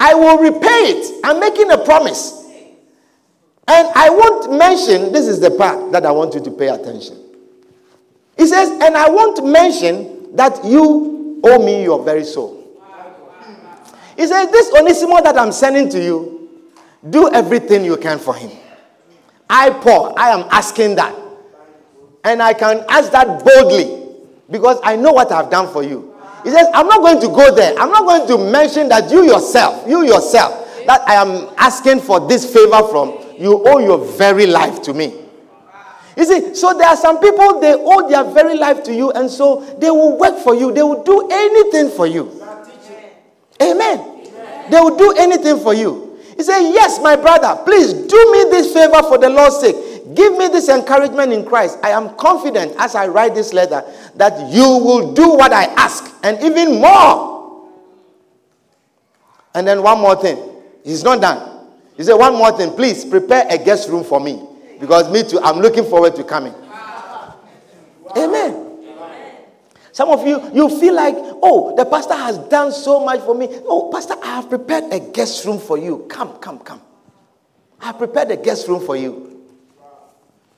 I 0.00 0.14
will 0.14 0.38
repay 0.38 0.58
it. 0.68 1.20
I'm 1.24 1.38
making 1.38 1.70
a 1.70 1.78
promise. 1.84 2.42
And 3.66 3.88
I 3.94 4.10
won't 4.10 4.52
mention, 4.58 5.12
this 5.12 5.26
is 5.26 5.40
the 5.40 5.50
part 5.50 5.92
that 5.92 6.04
I 6.04 6.10
want 6.10 6.34
you 6.34 6.40
to 6.40 6.50
pay 6.50 6.68
attention. 6.68 7.18
He 8.36 8.46
says, 8.46 8.68
and 8.70 8.96
I 8.96 9.08
won't 9.08 9.46
mention 9.46 10.34
that 10.36 10.64
you 10.64 11.40
owe 11.44 11.64
me 11.64 11.82
your 11.84 12.02
very 12.04 12.24
soul. 12.24 12.60
He 14.16 14.26
says, 14.26 14.50
This 14.50 14.72
Onesimus 14.72 15.22
that 15.22 15.36
I'm 15.36 15.52
sending 15.52 15.88
to 15.90 16.02
you, 16.02 16.50
do 17.10 17.32
everything 17.32 17.84
you 17.84 17.96
can 17.96 18.18
for 18.18 18.34
him. 18.34 18.50
I, 19.48 19.70
Paul, 19.70 20.14
I 20.16 20.30
am 20.30 20.46
asking 20.50 20.94
that. 20.96 21.14
And 22.24 22.42
I 22.42 22.54
can 22.54 22.84
ask 22.88 23.12
that 23.12 23.44
boldly 23.44 24.14
because 24.50 24.78
I 24.82 24.96
know 24.96 25.12
what 25.12 25.30
I've 25.32 25.50
done 25.50 25.70
for 25.72 25.82
you. 25.82 26.13
He 26.44 26.50
says, 26.50 26.66
I'm 26.74 26.86
not 26.86 27.00
going 27.00 27.20
to 27.22 27.28
go 27.28 27.54
there. 27.54 27.74
I'm 27.78 27.90
not 27.90 28.04
going 28.04 28.28
to 28.28 28.50
mention 28.52 28.88
that 28.90 29.10
you 29.10 29.24
yourself, 29.24 29.88
you 29.88 30.04
yourself, 30.04 30.84
that 30.86 31.00
I 31.08 31.14
am 31.14 31.48
asking 31.56 32.00
for 32.00 32.28
this 32.28 32.44
favor 32.52 32.86
from, 32.88 33.18
you 33.38 33.62
owe 33.66 33.78
your 33.78 33.98
very 34.16 34.46
life 34.46 34.82
to 34.82 34.92
me. 34.94 35.22
You 36.16 36.24
see, 36.24 36.54
so 36.54 36.76
there 36.76 36.86
are 36.86 36.96
some 36.96 37.18
people, 37.18 37.60
they 37.60 37.74
owe 37.74 38.08
their 38.08 38.24
very 38.32 38.56
life 38.56 38.84
to 38.84 38.94
you, 38.94 39.10
and 39.12 39.28
so 39.30 39.64
they 39.80 39.90
will 39.90 40.16
work 40.18 40.38
for 40.38 40.54
you. 40.54 40.72
They 40.72 40.82
will 40.82 41.02
do 41.02 41.28
anything 41.32 41.90
for 41.96 42.06
you. 42.06 42.40
Amen. 43.60 44.30
They 44.70 44.78
will 44.80 44.96
do 44.96 45.12
anything 45.18 45.58
for 45.60 45.74
you. 45.74 46.18
He 46.36 46.42
said, 46.42 46.60
Yes, 46.70 47.00
my 47.02 47.16
brother, 47.16 47.60
please 47.64 47.92
do 47.92 48.32
me 48.32 48.44
this 48.50 48.72
favor 48.72 49.02
for 49.02 49.18
the 49.18 49.28
Lord's 49.28 49.60
sake. 49.60 49.76
Give 50.12 50.36
me 50.36 50.48
this 50.48 50.68
encouragement 50.68 51.32
in 51.32 51.46
Christ. 51.46 51.78
I 51.82 51.90
am 51.90 52.14
confident 52.16 52.74
as 52.78 52.94
I 52.94 53.06
write 53.06 53.34
this 53.34 53.54
letter 53.54 53.82
that 54.16 54.52
you 54.52 54.62
will 54.62 55.14
do 55.14 55.30
what 55.30 55.52
I 55.52 55.64
ask 55.64 56.12
and 56.22 56.42
even 56.42 56.80
more. 56.80 57.70
And 59.54 59.66
then 59.66 59.82
one 59.82 60.00
more 60.00 60.16
thing. 60.16 60.36
He's 60.84 61.02
not 61.02 61.22
done. 61.22 61.68
He 61.96 62.02
said, 62.02 62.14
One 62.14 62.34
more 62.34 62.54
thing. 62.56 62.72
Please 62.74 63.04
prepare 63.04 63.46
a 63.48 63.56
guest 63.56 63.88
room 63.88 64.04
for 64.04 64.20
me. 64.20 64.42
Because 64.78 65.10
me 65.10 65.22
too, 65.22 65.40
I'm 65.40 65.60
looking 65.60 65.84
forward 65.84 66.14
to 66.16 66.24
coming. 66.24 66.54
Amen. 68.16 68.60
Some 69.92 70.08
of 70.10 70.26
you, 70.26 70.50
you 70.52 70.80
feel 70.80 70.94
like, 70.94 71.14
oh, 71.16 71.74
the 71.76 71.84
pastor 71.84 72.14
has 72.14 72.36
done 72.36 72.72
so 72.72 73.04
much 73.04 73.20
for 73.20 73.34
me. 73.34 73.46
Oh, 73.64 73.90
pastor, 73.92 74.14
I 74.22 74.26
have 74.36 74.48
prepared 74.48 74.92
a 74.92 74.98
guest 74.98 75.44
room 75.44 75.60
for 75.60 75.78
you. 75.78 76.04
Come, 76.10 76.36
come, 76.38 76.58
come. 76.58 76.82
I 77.80 77.86
have 77.86 77.98
prepared 77.98 78.30
a 78.32 78.36
guest 78.36 78.66
room 78.66 78.84
for 78.84 78.96
you. 78.96 79.33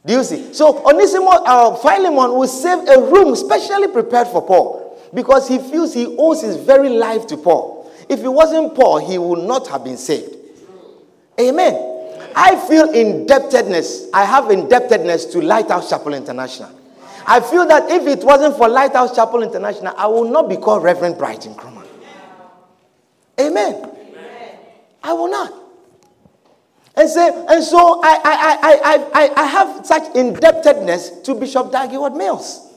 Do 0.07 0.13
you 0.13 0.23
see? 0.25 0.55
So 0.55 0.87
Onesimus, 0.87 1.41
uh, 1.45 1.75
Philemon 1.77 2.39
will 2.39 2.47
save 2.47 2.87
a 2.89 3.01
room 3.01 3.35
specially 3.35 3.89
prepared 3.89 4.29
for 4.29 4.41
Paul 4.41 4.99
because 5.13 5.49
he 5.49 5.59
feels 5.59 5.93
he 5.93 6.07
owes 6.19 6.43
his 6.43 6.57
very 6.57 6.89
life 6.89 7.27
to 7.29 7.37
Paul. 7.37 7.93
If 8.09 8.21
it 8.23 8.29
wasn't 8.29 8.75
Paul, 8.77 8.99
he 8.99 9.19
would 9.19 9.41
not 9.41 9.67
have 9.67 9.83
been 9.83 9.97
saved. 9.97 10.37
Amen. 11.41 11.75
I 12.37 12.55
feel 12.69 12.91
indebtedness. 12.91 14.07
I 14.15 14.25
have 14.25 14.51
indebtedness 14.51 15.25
to 15.27 15.41
Lighthouse 15.41 15.91
Chapel 15.91 16.15
International. 16.15 16.71
I 17.27 17.41
feel 17.41 17.67
that 17.67 17.91
if 17.91 18.07
it 18.07 18.25
wasn't 18.25 18.57
for 18.57 18.69
Lighthouse 18.69 19.17
Chapel 19.17 19.43
International, 19.43 19.93
I 19.97 20.07
will 20.07 20.31
not 20.31 20.49
be 20.49 20.57
called 20.57 20.85
Reverend 20.85 21.19
Brighton 21.19 21.55
Krumah. 21.55 21.85
Amen. 23.41 23.75
Amen. 23.75 24.59
I 25.03 25.13
will 25.13 25.31
not. 25.31 25.66
And 26.97 27.11
say, 27.11 27.29
and 27.49 27.63
so 27.63 28.01
I, 28.03 28.21
I, 28.25 28.59
I, 28.63 29.25
I, 29.25 29.43
I 29.43 29.47
have 29.47 29.85
such 29.85 30.15
indebtedness 30.17 31.11
to 31.25 31.35
Bishop 31.35 31.71
Dag 31.71 31.91
Heward-Mills. 31.91 32.73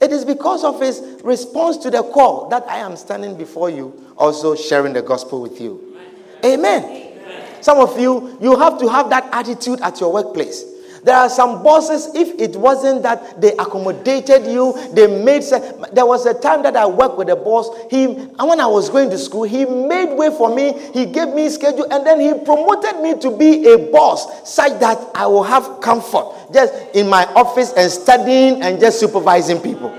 It 0.00 0.10
is 0.10 0.24
because 0.24 0.64
of 0.64 0.80
his 0.80 1.02
response 1.22 1.76
to 1.78 1.90
the 1.90 2.02
call 2.02 2.48
that 2.48 2.66
I 2.68 2.78
am 2.78 2.96
standing 2.96 3.36
before 3.36 3.68
you, 3.70 4.14
also 4.16 4.54
sharing 4.54 4.92
the 4.92 5.02
gospel 5.02 5.42
with 5.42 5.60
you. 5.60 5.98
Amen. 6.44 7.12
Some 7.60 7.78
of 7.78 7.98
you, 7.98 8.38
you 8.40 8.56
have 8.56 8.78
to 8.78 8.88
have 8.88 9.10
that 9.10 9.28
attitude 9.32 9.80
at 9.80 10.00
your 10.00 10.12
workplace. 10.12 10.64
There 11.06 11.14
are 11.14 11.30
some 11.30 11.62
bosses, 11.62 12.12
if 12.16 12.34
it 12.40 12.56
wasn't 12.56 13.04
that 13.04 13.40
they 13.40 13.52
accommodated 13.52 14.44
you, 14.44 14.74
they 14.92 15.06
made. 15.06 15.44
There 15.92 16.04
was 16.04 16.26
a 16.26 16.34
time 16.34 16.64
that 16.64 16.74
I 16.74 16.84
worked 16.84 17.16
with 17.16 17.28
a 17.28 17.36
boss. 17.36 17.70
He, 17.88 18.06
and 18.06 18.48
when 18.48 18.58
I 18.58 18.66
was 18.66 18.90
going 18.90 19.10
to 19.10 19.18
school, 19.18 19.44
he 19.44 19.64
made 19.66 20.16
way 20.16 20.30
for 20.30 20.52
me. 20.52 20.72
He 20.92 21.06
gave 21.06 21.28
me 21.28 21.48
schedule, 21.48 21.86
and 21.92 22.04
then 22.04 22.18
he 22.18 22.34
promoted 22.44 23.00
me 23.02 23.16
to 23.20 23.30
be 23.30 23.72
a 23.72 23.78
boss, 23.92 24.52
such 24.52 24.80
that 24.80 24.98
I 25.14 25.28
will 25.28 25.44
have 25.44 25.80
comfort 25.80 26.52
just 26.52 26.74
in 26.92 27.08
my 27.08 27.24
office 27.36 27.72
and 27.76 27.88
studying 27.88 28.60
and 28.62 28.80
just 28.80 28.98
supervising 28.98 29.60
people. 29.60 29.96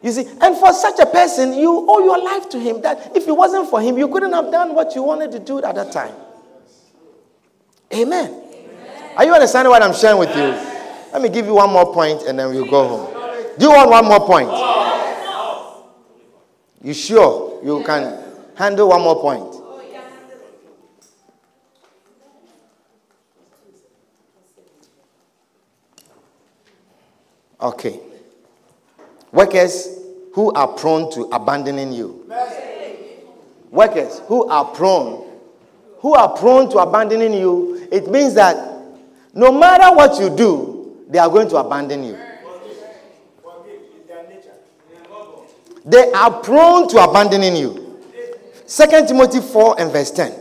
You 0.00 0.12
see, 0.12 0.26
and 0.40 0.56
for 0.56 0.72
such 0.72 0.98
a 0.98 1.06
person, 1.06 1.52
you 1.52 1.84
owe 1.90 2.02
your 2.02 2.24
life 2.24 2.48
to 2.48 2.58
him. 2.58 2.80
That 2.80 3.14
if 3.14 3.28
it 3.28 3.36
wasn't 3.36 3.68
for 3.68 3.82
him, 3.82 3.98
you 3.98 4.08
couldn't 4.08 4.32
have 4.32 4.50
done 4.50 4.74
what 4.74 4.94
you 4.94 5.02
wanted 5.02 5.30
to 5.32 5.40
do 5.40 5.62
at 5.62 5.74
that 5.74 5.92
time. 5.92 6.14
Amen. 7.92 8.43
Are 9.16 9.24
you 9.24 9.32
understanding 9.32 9.70
what 9.70 9.82
I'm 9.82 9.94
sharing 9.94 10.18
with 10.18 10.30
you? 10.36 10.42
Let 11.12 11.22
me 11.22 11.28
give 11.28 11.46
you 11.46 11.54
one 11.54 11.70
more 11.72 11.92
point 11.94 12.22
and 12.22 12.36
then 12.38 12.50
we'll 12.50 12.68
go 12.68 12.88
home. 12.88 13.14
Do 13.58 13.66
you 13.66 13.70
want 13.70 13.88
one 13.90 14.04
more 14.06 14.26
point? 14.26 14.50
You 16.82 16.92
sure 16.92 17.60
you 17.64 17.84
can 17.84 18.18
handle 18.56 18.88
one 18.88 19.00
more 19.02 19.20
point? 19.20 19.54
Okay. 27.60 28.00
Workers 29.30 29.88
who 30.32 30.52
are 30.52 30.68
prone 30.68 31.10
to 31.12 31.22
abandoning 31.32 31.92
you. 31.92 32.28
Workers 33.70 34.20
who 34.26 34.48
are 34.48 34.64
prone, 34.66 35.30
who 35.98 36.14
are 36.14 36.36
prone 36.36 36.68
to 36.70 36.78
abandoning 36.78 37.32
you, 37.32 37.88
it 37.90 38.08
means 38.10 38.34
that 38.34 38.73
no 39.34 39.52
matter 39.52 39.94
what 39.94 40.18
you 40.20 40.34
do, 40.34 41.04
they 41.08 41.18
are 41.18 41.28
going 41.28 41.48
to 41.48 41.56
abandon 41.56 42.04
you. 42.04 42.18
They 45.84 46.10
are 46.12 46.30
prone 46.40 46.88
to 46.88 46.98
abandoning 47.04 47.56
you. 47.56 48.00
Second 48.66 49.06
Timothy 49.06 49.40
4 49.40 49.80
and 49.80 49.92
verse 49.92 50.10
10. 50.12 50.32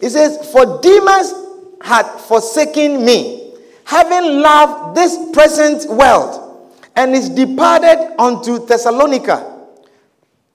It 0.00 0.10
says, 0.10 0.50
For 0.50 0.80
Demas 0.80 1.34
had 1.82 2.04
forsaken 2.20 3.04
me, 3.04 3.52
having 3.84 4.40
loved 4.40 4.96
this 4.96 5.16
present 5.32 5.90
world 5.90 6.72
and 6.96 7.14
is 7.14 7.28
departed 7.28 8.14
unto 8.18 8.64
Thessalonica, 8.64 9.56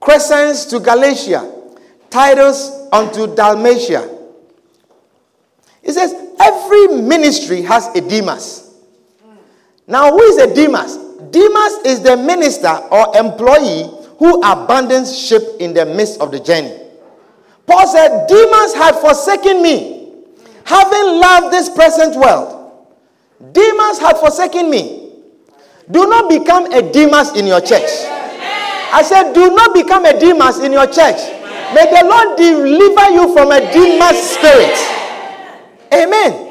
Crescens 0.00 0.68
to 0.70 0.80
Galatia, 0.80 1.50
Titus 2.10 2.70
unto 2.92 3.32
Dalmatia. 3.34 4.10
It 5.82 5.92
says, 5.92 6.23
every 6.40 7.02
ministry 7.02 7.62
has 7.62 7.88
a 7.94 8.00
Demas. 8.00 8.74
Now, 9.86 10.10
who 10.10 10.20
is 10.22 10.38
a 10.38 10.54
Demas? 10.54 10.96
Demas 11.30 11.72
is 11.84 12.00
the 12.00 12.16
minister 12.16 12.68
or 12.68 13.16
employee 13.16 13.90
who 14.18 14.40
abandons 14.42 15.16
ship 15.18 15.42
in 15.60 15.74
the 15.74 15.84
midst 15.84 16.20
of 16.20 16.30
the 16.30 16.40
journey. 16.40 16.78
Paul 17.66 17.86
said, 17.86 18.26
Demas 18.26 18.74
had 18.74 18.94
forsaken 18.96 19.62
me, 19.62 20.12
having 20.64 21.20
loved 21.20 21.52
this 21.52 21.68
present 21.68 22.16
world. 22.16 22.86
Demas 23.52 23.98
had 23.98 24.16
forsaken 24.18 24.70
me 24.70 25.04
do 25.90 26.06
not 26.08 26.30
become 26.30 26.72
a 26.72 26.80
Demas 26.80 27.36
in 27.36 27.46
your 27.46 27.60
church. 27.60 27.90
I 28.94 29.02
said, 29.04 29.32
do 29.34 29.54
not 29.54 29.74
become 29.74 30.06
a 30.06 30.18
Demas 30.18 30.60
in 30.60 30.72
your 30.72 30.86
church. 30.86 31.20
May 31.74 31.84
the 31.90 32.06
Lord 32.08 32.38
deliver 32.38 33.10
you 33.10 33.34
from 33.34 33.52
a 33.52 33.60
Demas 33.72 34.16
spirit. 34.30 34.72
Amen. 35.94 36.50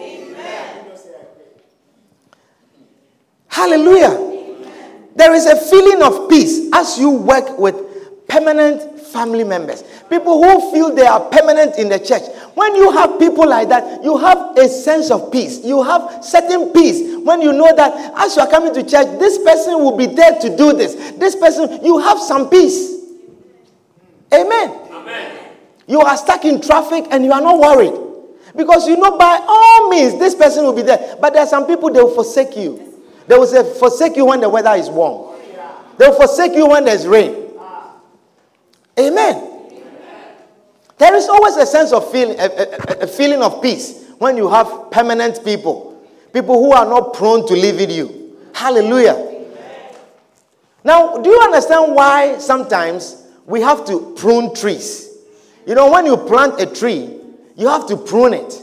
Hallelujah. 3.47 4.31
There 5.15 5.33
is 5.33 5.45
a 5.45 5.55
feeling 5.55 6.01
of 6.01 6.29
peace 6.29 6.69
as 6.73 6.97
you 6.97 7.11
work 7.11 7.57
with 7.59 8.27
permanent 8.27 8.99
family 9.13 9.43
members, 9.43 9.83
people 10.09 10.41
who 10.43 10.71
feel 10.71 10.93
they 10.95 11.05
are 11.05 11.19
permanent 11.29 11.77
in 11.77 11.87
the 11.87 11.99
church. 11.99 12.23
When 12.55 12.75
you 12.75 12.91
have 12.91 13.19
people 13.19 13.47
like 13.47 13.69
that, 13.69 14.03
you 14.03 14.17
have 14.17 14.57
a 14.57 14.67
sense 14.67 15.11
of 15.11 15.31
peace. 15.31 15.63
You 15.63 15.83
have 15.83 16.25
certain 16.25 16.73
peace 16.73 17.19
when 17.23 17.41
you 17.41 17.53
know 17.53 17.71
that 17.75 18.13
as 18.17 18.35
you 18.35 18.41
are 18.41 18.49
coming 18.49 18.73
to 18.73 18.81
church, 18.81 19.19
this 19.19 19.37
person 19.37 19.75
will 19.75 19.95
be 19.95 20.07
there 20.07 20.39
to 20.39 20.57
do 20.57 20.73
this. 20.73 20.95
This 21.17 21.35
person, 21.35 21.85
you 21.85 21.99
have 21.99 22.19
some 22.19 22.49
peace. 22.49 23.01
Amen. 24.33 24.69
Amen. 24.91 25.39
You 25.85 26.01
are 26.01 26.17
stuck 26.17 26.43
in 26.43 26.59
traffic 26.59 27.05
and 27.11 27.23
you 27.23 27.31
are 27.33 27.41
not 27.41 27.59
worried. 27.59 28.02
Because 28.55 28.87
you 28.87 28.97
know 28.97 29.17
by 29.17 29.39
all 29.47 29.89
means 29.89 30.19
this 30.19 30.35
person 30.35 30.63
will 30.63 30.73
be 30.73 30.83
there. 30.83 31.17
But 31.19 31.33
there 31.33 31.41
are 31.43 31.47
some 31.47 31.65
people 31.65 31.91
they 31.91 32.01
will 32.01 32.13
forsake 32.13 32.55
you. 32.55 33.01
They 33.27 33.35
will 33.35 33.47
say, 33.47 33.63
forsake 33.79 34.15
you 34.15 34.25
when 34.25 34.41
the 34.41 34.49
weather 34.49 34.73
is 34.73 34.89
warm. 34.89 35.35
They 35.97 36.07
will 36.07 36.15
forsake 36.15 36.53
you 36.53 36.67
when 36.67 36.85
there's 36.85 37.07
rain. 37.07 37.51
Amen. 38.99 39.49
There 40.97 41.15
is 41.15 41.27
always 41.27 41.55
a 41.57 41.65
sense 41.65 41.91
of 41.91 42.09
feeling, 42.11 42.39
a, 42.39 42.43
a, 42.45 43.03
a, 43.03 43.07
feeling 43.07 43.41
of 43.41 43.61
peace 43.61 44.07
when 44.19 44.37
you 44.37 44.47
have 44.47 44.91
permanent 44.91 45.43
people, 45.43 46.01
people 46.31 46.63
who 46.63 46.71
are 46.71 46.85
not 46.85 47.13
prone 47.13 47.47
to 47.47 47.53
leaving 47.53 47.89
you. 47.89 48.37
Hallelujah. 48.53 49.31
Now, 50.83 51.17
do 51.17 51.29
you 51.29 51.39
understand 51.41 51.95
why 51.95 52.37
sometimes 52.37 53.25
we 53.45 53.61
have 53.61 53.85
to 53.85 54.13
prune 54.15 54.53
trees? 54.53 55.09
You 55.65 55.75
know, 55.75 55.91
when 55.91 56.05
you 56.05 56.17
plant 56.17 56.59
a 56.61 56.65
tree, 56.67 57.19
you 57.55 57.67
have 57.67 57.87
to 57.87 57.97
prune 57.97 58.33
it. 58.33 58.61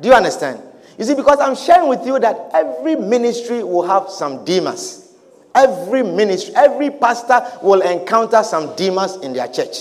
Do 0.00 0.08
you 0.08 0.14
understand? 0.14 0.62
You 0.98 1.04
see, 1.04 1.14
because 1.14 1.40
I'm 1.40 1.56
sharing 1.56 1.88
with 1.88 2.04
you 2.06 2.18
that 2.18 2.50
every 2.52 2.96
ministry 2.96 3.62
will 3.62 3.86
have 3.86 4.10
some 4.10 4.44
demons. 4.44 5.14
Every 5.54 6.02
ministry, 6.02 6.54
every 6.54 6.90
pastor 6.90 7.42
will 7.62 7.80
encounter 7.80 8.42
some 8.42 8.76
demons 8.76 9.16
in 9.16 9.32
their 9.32 9.48
church. 9.48 9.76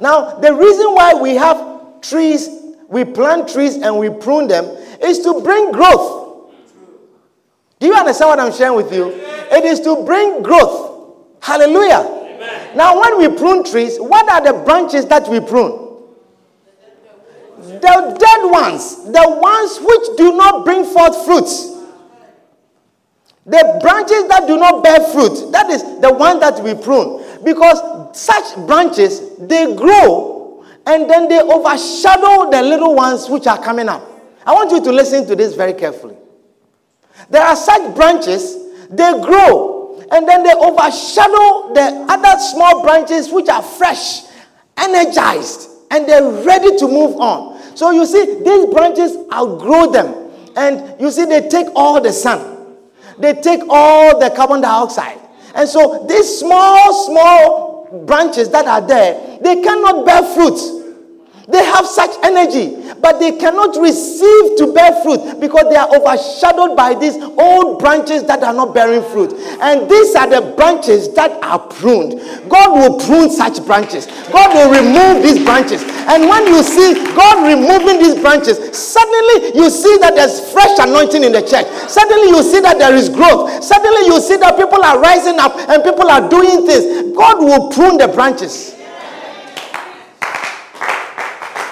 Now, 0.00 0.36
the 0.38 0.52
reason 0.52 0.94
why 0.94 1.14
we 1.14 1.34
have 1.36 2.00
trees, 2.00 2.48
we 2.88 3.04
plant 3.04 3.48
trees 3.48 3.76
and 3.76 3.98
we 3.98 4.10
prune 4.10 4.48
them 4.48 4.64
is 5.02 5.20
to 5.20 5.40
bring 5.42 5.70
growth. 5.72 6.50
Do 7.78 7.86
you 7.86 7.94
understand 7.94 8.30
what 8.30 8.40
I'm 8.40 8.52
sharing 8.52 8.76
with 8.76 8.92
you? 8.92 9.10
It 9.10 9.64
is 9.64 9.80
to 9.80 10.04
bring 10.04 10.42
growth. 10.42 11.16
Hallelujah. 11.40 11.98
Amen. 11.98 12.76
Now, 12.76 13.00
when 13.00 13.18
we 13.18 13.36
prune 13.36 13.62
trees, 13.62 13.98
what 13.98 14.28
are 14.30 14.40
the 14.42 14.64
branches 14.64 15.06
that 15.06 15.28
we 15.28 15.40
prune? 15.40 15.93
The 17.84 18.16
dead 18.18 18.50
ones, 18.50 19.04
the 19.04 19.38
ones 19.42 19.78
which 19.78 20.16
do 20.16 20.34
not 20.34 20.64
bring 20.64 20.86
forth 20.86 21.22
fruits. 21.26 21.70
The 23.44 23.78
branches 23.82 24.26
that 24.28 24.44
do 24.46 24.56
not 24.56 24.82
bear 24.82 25.00
fruit, 25.12 25.52
that 25.52 25.68
is 25.68 25.82
the 26.00 26.10
one 26.10 26.40
that 26.40 26.64
we 26.64 26.74
prune. 26.74 27.22
Because 27.44 28.18
such 28.18 28.56
branches, 28.66 29.36
they 29.38 29.74
grow 29.76 30.64
and 30.86 31.10
then 31.10 31.28
they 31.28 31.38
overshadow 31.42 32.50
the 32.50 32.62
little 32.62 32.94
ones 32.94 33.28
which 33.28 33.46
are 33.46 33.62
coming 33.62 33.90
up. 33.90 34.02
I 34.46 34.54
want 34.54 34.70
you 34.70 34.82
to 34.82 34.90
listen 34.90 35.26
to 35.26 35.36
this 35.36 35.54
very 35.54 35.74
carefully. 35.74 36.16
There 37.28 37.42
are 37.42 37.56
such 37.56 37.94
branches, 37.94 38.56
they 38.88 39.12
grow 39.20 40.00
and 40.10 40.26
then 40.26 40.42
they 40.42 40.54
overshadow 40.54 41.74
the 41.74 42.06
other 42.08 42.40
small 42.40 42.82
branches 42.82 43.30
which 43.30 43.50
are 43.50 43.62
fresh, 43.62 44.22
energized, 44.78 45.68
and 45.90 46.08
they're 46.08 46.44
ready 46.44 46.76
to 46.78 46.88
move 46.88 47.16
on. 47.20 47.53
So 47.74 47.90
you 47.90 48.06
see, 48.06 48.42
these 48.42 48.66
branches 48.72 49.16
outgrow 49.32 49.90
them. 49.90 50.30
And 50.56 51.00
you 51.00 51.10
see, 51.10 51.24
they 51.24 51.48
take 51.48 51.66
all 51.74 52.00
the 52.00 52.12
sun, 52.12 52.76
they 53.18 53.34
take 53.34 53.60
all 53.68 54.18
the 54.18 54.30
carbon 54.30 54.60
dioxide. 54.60 55.18
And 55.54 55.68
so 55.68 56.04
these 56.08 56.38
small, 56.38 57.06
small 57.06 58.04
branches 58.06 58.48
that 58.50 58.66
are 58.66 58.80
there, 58.80 59.38
they 59.40 59.62
cannot 59.62 60.04
bear 60.04 60.22
fruit. 60.34 60.83
They 61.46 61.62
have 61.62 61.84
such 61.86 62.10
energy, 62.24 62.72
but 63.02 63.20
they 63.20 63.36
cannot 63.36 63.76
receive 63.76 64.56
to 64.56 64.72
bear 64.72 65.02
fruit 65.02 65.40
because 65.40 65.68
they 65.68 65.76
are 65.76 65.92
overshadowed 65.92 66.74
by 66.74 66.94
these 66.94 67.16
old 67.36 67.80
branches 67.80 68.24
that 68.24 68.42
are 68.42 68.54
not 68.54 68.72
bearing 68.72 69.04
fruit. 69.12 69.36
And 69.60 69.84
these 69.84 70.14
are 70.14 70.26
the 70.26 70.54
branches 70.56 71.12
that 71.14 71.36
are 71.44 71.58
pruned. 71.58 72.16
God 72.48 72.72
will 72.72 72.98
prune 73.04 73.28
such 73.28 73.60
branches, 73.66 74.06
God 74.32 74.56
will 74.56 74.72
remove 74.72 75.22
these 75.22 75.44
branches. 75.44 75.84
And 76.08 76.28
when 76.28 76.46
you 76.46 76.62
see 76.62 76.94
God 77.12 77.44
removing 77.44 78.00
these 78.00 78.16
branches, 78.20 78.56
suddenly 78.72 79.52
you 79.52 79.68
see 79.68 79.98
that 80.00 80.16
there's 80.16 80.40
fresh 80.50 80.78
anointing 80.80 81.24
in 81.24 81.32
the 81.32 81.44
church. 81.44 81.68
Suddenly 81.92 82.28
you 82.28 82.42
see 82.42 82.60
that 82.60 82.78
there 82.78 82.94
is 82.94 83.10
growth. 83.10 83.62
Suddenly 83.62 84.06
you 84.08 84.20
see 84.20 84.36
that 84.36 84.56
people 84.56 84.82
are 84.82 84.98
rising 84.98 85.38
up 85.38 85.52
and 85.68 85.84
people 85.84 86.08
are 86.08 86.26
doing 86.28 86.66
things. 86.66 87.12
God 87.14 87.38
will 87.38 87.68
prune 87.68 87.98
the 87.98 88.08
branches. 88.08 88.74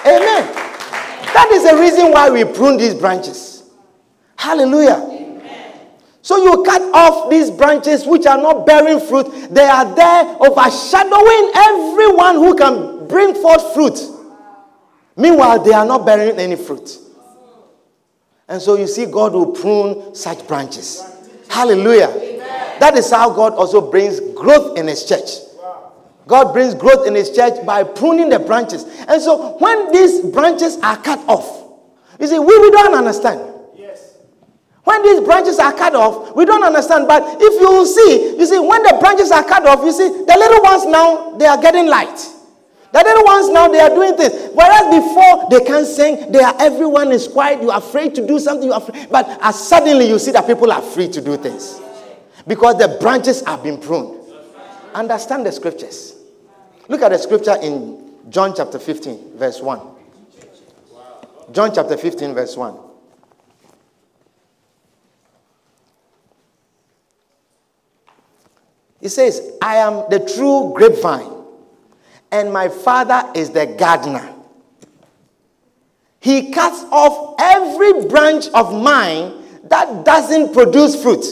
Amen. 0.05 0.53
That 1.33 1.49
is 1.51 1.69
the 1.69 1.77
reason 1.77 2.11
why 2.11 2.29
we 2.29 2.43
prune 2.45 2.77
these 2.77 2.93
branches. 2.93 3.63
Hallelujah. 4.35 5.13
So 6.21 6.41
you 6.41 6.63
cut 6.63 6.81
off 6.93 7.29
these 7.29 7.51
branches 7.51 8.05
which 8.05 8.25
are 8.25 8.37
not 8.37 8.65
bearing 8.65 8.99
fruit. 8.99 9.25
They 9.49 9.65
are 9.65 9.93
there 9.93 10.37
overshadowing 10.39 11.51
everyone 11.53 12.35
who 12.35 12.55
can 12.55 13.07
bring 13.07 13.35
forth 13.35 13.73
fruit. 13.73 13.99
Meanwhile, 15.15 15.63
they 15.63 15.73
are 15.73 15.85
not 15.85 16.05
bearing 16.05 16.39
any 16.39 16.55
fruit. 16.55 16.97
And 18.47 18.61
so 18.61 18.75
you 18.75 18.87
see, 18.87 19.05
God 19.05 19.33
will 19.33 19.51
prune 19.51 20.15
such 20.15 20.47
branches. 20.47 21.03
Hallelujah. 21.49 22.07
That 22.79 22.97
is 22.97 23.11
how 23.11 23.29
God 23.29 23.53
also 23.53 23.91
brings 23.91 24.19
growth 24.33 24.77
in 24.77 24.87
His 24.87 25.05
church. 25.05 25.29
God 26.27 26.53
brings 26.53 26.73
growth 26.73 27.05
in 27.05 27.15
His 27.15 27.31
church 27.35 27.65
by 27.65 27.83
pruning 27.83 28.29
the 28.29 28.39
branches. 28.39 28.83
And 29.07 29.21
so 29.21 29.57
when 29.57 29.91
these 29.91 30.21
branches 30.21 30.77
are 30.77 30.97
cut 30.97 31.19
off, 31.27 31.61
you 32.19 32.27
see, 32.27 32.39
we, 32.39 32.59
we 32.59 32.71
don't 32.71 32.93
understand. 32.95 33.41
Yes. 33.75 34.17
When 34.83 35.03
these 35.03 35.21
branches 35.21 35.59
are 35.59 35.73
cut 35.73 35.95
off, 35.95 36.35
we 36.35 36.45
don't 36.45 36.63
understand. 36.63 37.07
But 37.07 37.23
if 37.41 37.61
you 37.61 37.85
see, 37.85 38.37
you 38.37 38.45
see, 38.45 38.59
when 38.59 38.83
the 38.83 38.97
branches 39.01 39.31
are 39.31 39.43
cut 39.43 39.65
off, 39.65 39.83
you 39.83 39.91
see, 39.91 40.07
the 40.07 40.35
little 40.37 40.61
ones 40.61 40.85
now, 40.85 41.37
they 41.37 41.45
are 41.45 41.61
getting 41.61 41.87
light. 41.87 42.29
The 42.93 42.99
little 43.03 43.23
ones 43.23 43.49
now, 43.49 43.67
they 43.67 43.79
are 43.79 43.89
doing 43.89 44.15
things. 44.15 44.51
Whereas 44.53 44.83
before, 44.93 45.49
they 45.49 45.65
can't 45.65 45.87
sing. 45.87 46.31
They 46.31 46.43
are, 46.43 46.55
everyone 46.59 47.11
is 47.11 47.27
quiet. 47.27 47.61
You're 47.61 47.75
afraid 47.75 48.13
to 48.15 48.25
do 48.25 48.37
something. 48.39 48.67
You 48.67 48.73
are 48.73 48.81
afraid. 48.81 49.09
But 49.09 49.27
as 49.41 49.67
suddenly 49.67 50.07
you 50.07 50.19
see 50.19 50.31
that 50.31 50.45
people 50.45 50.71
are 50.71 50.81
free 50.81 51.09
to 51.09 51.19
do 51.19 51.35
things. 51.35 51.81
Because 52.45 52.77
the 52.77 52.97
branches 53.01 53.43
have 53.47 53.63
been 53.63 53.79
pruned. 53.79 54.22
Understand 54.93 55.45
the 55.45 55.51
scriptures. 55.51 56.15
Look 56.87 57.01
at 57.01 57.09
the 57.09 57.17
scripture 57.17 57.55
in 57.61 58.11
John 58.29 58.53
chapter 58.55 58.79
15, 58.79 59.37
verse 59.37 59.61
1. 59.61 59.81
John 61.51 61.73
chapter 61.73 61.97
15, 61.97 62.33
verse 62.33 62.55
1. 62.55 62.77
He 69.01 69.09
says, 69.09 69.51
I 69.61 69.77
am 69.77 70.05
the 70.09 70.19
true 70.35 70.71
grapevine, 70.75 71.43
and 72.31 72.53
my 72.53 72.69
father 72.69 73.29
is 73.35 73.49
the 73.49 73.65
gardener. 73.65 74.33
He 76.21 76.51
cuts 76.51 76.83
off 76.89 77.35
every 77.37 78.05
branch 78.07 78.47
of 78.53 78.73
mine 78.81 79.33
that 79.65 80.05
doesn't 80.05 80.53
produce 80.53 81.01
fruit 81.01 81.25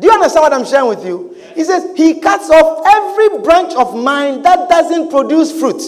do 0.00 0.06
you 0.06 0.12
understand 0.12 0.42
what 0.42 0.52
I'm 0.52 0.64
sharing 0.64 0.88
with 0.88 1.04
you? 1.04 1.36
He 1.54 1.64
says, 1.64 1.90
He 1.96 2.20
cuts 2.20 2.50
off 2.50 2.86
every 2.86 3.42
branch 3.42 3.74
of 3.74 3.96
mine 3.96 4.42
that 4.42 4.68
doesn't 4.68 5.10
produce 5.10 5.58
fruit. 5.58 5.82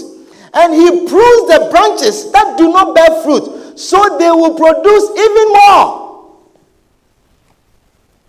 And 0.53 0.75
He 0.75 0.89
prunes 1.07 1.49
the 1.49 1.69
branches 1.71 2.33
that 2.33 2.59
do 2.59 2.73
not 2.73 2.95
bear 2.95 3.23
fruit 3.23 3.79
so 3.79 4.19
they 4.19 4.31
will 4.31 4.57
produce 4.57 5.11
even 5.11 5.49
more. 5.53 6.37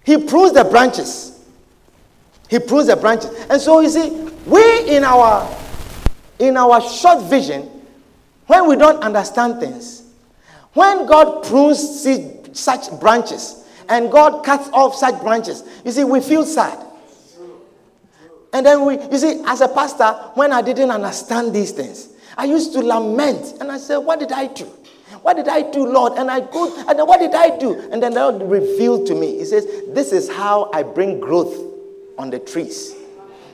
He 0.03 0.17
prunes 0.25 0.53
the 0.53 0.63
branches. 0.63 1.43
He 2.47 2.59
prunes 2.59 2.87
the 2.87 2.95
branches. 2.95 3.31
And 3.49 3.59
so 3.59 3.79
you 3.79 3.89
see, 3.89 4.09
we 4.45 4.95
in 4.95 5.03
our 5.03 5.57
in 6.37 6.57
our 6.57 6.79
short 6.81 7.23
vision, 7.23 7.69
when 8.45 8.67
we 8.67 8.75
don't 8.75 9.01
understand 9.03 9.59
things, 9.59 10.03
when 10.73 11.05
God 11.05 11.43
prunes 11.43 12.07
such 12.53 12.99
branches, 12.99 13.60
and 13.91 14.09
God 14.09 14.43
cuts 14.45 14.69
off 14.69 14.95
such 14.95 15.21
branches. 15.21 15.63
You 15.83 15.91
see, 15.91 16.05
we 16.05 16.21
feel 16.21 16.45
sad. 16.45 16.79
And 18.53 18.65
then 18.65 18.85
we, 18.85 18.99
you 18.99 19.17
see, 19.17 19.43
as 19.45 19.61
a 19.61 19.67
pastor, 19.67 20.11
when 20.33 20.51
I 20.51 20.61
didn't 20.61 20.91
understand 20.91 21.53
these 21.53 21.71
things, 21.71 22.09
I 22.37 22.45
used 22.45 22.73
to 22.73 22.79
lament 22.79 23.59
and 23.59 23.71
I 23.71 23.77
said, 23.77 23.97
What 23.97 24.19
did 24.19 24.31
I 24.31 24.47
do? 24.47 24.65
What 25.21 25.35
did 25.35 25.49
I 25.49 25.69
do, 25.69 25.85
Lord? 25.85 26.13
And 26.13 26.31
I 26.31 26.39
go, 26.39 26.73
and 26.87 26.97
then 26.97 27.05
what 27.05 27.19
did 27.19 27.35
I 27.35 27.57
do? 27.57 27.77
And 27.91 28.01
then 28.01 28.13
the 28.13 28.31
Lord 28.31 28.49
revealed 28.49 29.07
to 29.07 29.15
me. 29.15 29.37
He 29.37 29.45
says, 29.45 29.65
This 29.89 30.13
is 30.13 30.29
how 30.29 30.71
I 30.73 30.83
bring 30.83 31.19
growth 31.19 31.55
on 32.17 32.29
the 32.29 32.39
trees. 32.39 32.95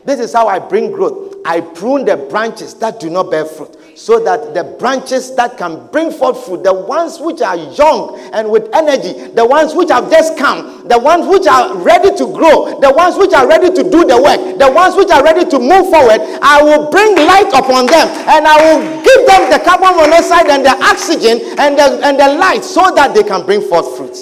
This 0.08 0.22
is 0.22 0.32
how 0.32 0.48
I 0.48 0.58
bring 0.58 0.94
growth. 0.94 1.36
I 1.44 1.60
prune 1.60 2.06
the 2.06 2.16
branches 2.16 2.74
that 2.76 3.02
do 3.02 3.10
not 3.10 3.30
bear 3.30 3.44
fruit 3.44 3.76
so 3.94 4.24
that 4.24 4.54
the 4.54 4.64
branches 4.64 5.36
that 5.36 5.58
can 5.58 5.86
bring 5.88 6.12
forth 6.12 6.46
fruit, 6.46 6.64
the 6.64 6.74
ones 6.74 7.20
which 7.20 7.42
are 7.42 7.58
young 7.58 8.18
and 8.32 8.50
with 8.50 8.70
energy, 8.74 9.28
the 9.36 9.46
ones 9.46 9.76
which 9.76 9.90
have 9.90 10.10
just 10.10 10.38
come, 10.38 10.88
the 10.88 10.98
ones 10.98 11.28
which 11.28 11.46
are 11.46 11.76
ready 11.76 12.16
to 12.16 12.24
grow, 12.32 12.80
the 12.80 12.90
ones 12.90 13.18
which 13.18 13.34
are 13.34 13.46
ready 13.50 13.68
to 13.68 13.84
do 13.84 14.08
the 14.08 14.16
work, 14.16 14.40
the 14.58 14.72
ones 14.72 14.96
which 14.96 15.12
are 15.12 15.22
ready 15.26 15.44
to 15.44 15.60
move 15.60 15.92
forward, 15.92 16.24
I 16.40 16.64
will 16.64 16.90
bring 16.90 17.12
light 17.28 17.52
upon 17.52 17.88
them 17.92 18.08
and 18.32 18.48
I 18.48 18.56
will 18.64 18.80
give 19.04 19.28
them 19.28 19.52
the 19.52 19.60
carbon 19.60 19.92
monoxide 20.00 20.48
and 20.48 20.64
the 20.64 20.72
oxygen 20.88 21.60
and 21.60 21.78
the, 21.78 22.00
and 22.08 22.18
the 22.18 22.32
light 22.40 22.64
so 22.64 22.96
that 22.96 23.14
they 23.14 23.24
can 23.24 23.46
bring 23.46 23.60
forth 23.60 23.98
fruit. 23.98 24.16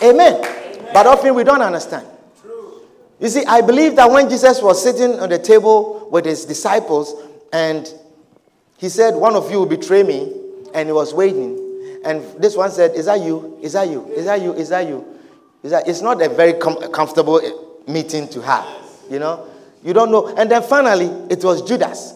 Amen. 0.00 0.40
Amen. 0.40 0.88
But 0.94 1.06
often 1.06 1.34
we 1.34 1.44
don't 1.44 1.60
understand. 1.60 2.13
You 3.20 3.28
see, 3.28 3.44
I 3.44 3.60
believe 3.60 3.96
that 3.96 4.10
when 4.10 4.28
Jesus 4.28 4.60
was 4.60 4.82
sitting 4.82 5.18
on 5.20 5.28
the 5.28 5.38
table 5.38 6.08
with 6.10 6.24
his 6.24 6.44
disciples, 6.44 7.14
and 7.52 7.92
he 8.78 8.88
said, 8.88 9.14
One 9.14 9.36
of 9.36 9.50
you 9.50 9.60
will 9.60 9.66
betray 9.66 10.02
me. 10.02 10.32
And 10.74 10.88
he 10.88 10.92
was 10.92 11.14
waiting. 11.14 12.00
And 12.04 12.22
this 12.42 12.56
one 12.56 12.70
said, 12.70 12.94
Is 12.94 13.06
that 13.06 13.20
you? 13.20 13.58
Is 13.62 13.74
that 13.74 13.88
you? 13.88 14.06
Is 14.08 14.24
that 14.26 14.42
you? 14.42 14.52
Is 14.54 14.68
that 14.70 14.86
you? 14.88 15.06
Is 15.62 15.70
that, 15.70 15.88
it's 15.88 16.02
not 16.02 16.20
a 16.20 16.28
very 16.28 16.54
com- 16.54 16.90
comfortable 16.92 17.40
eh, 17.40 17.50
meeting 17.90 18.28
to 18.28 18.42
have. 18.42 18.66
You 19.08 19.20
know? 19.20 19.46
You 19.82 19.92
don't 19.92 20.10
know. 20.10 20.34
And 20.36 20.50
then 20.50 20.62
finally, 20.62 21.06
it 21.30 21.42
was 21.44 21.62
Judas. 21.62 22.14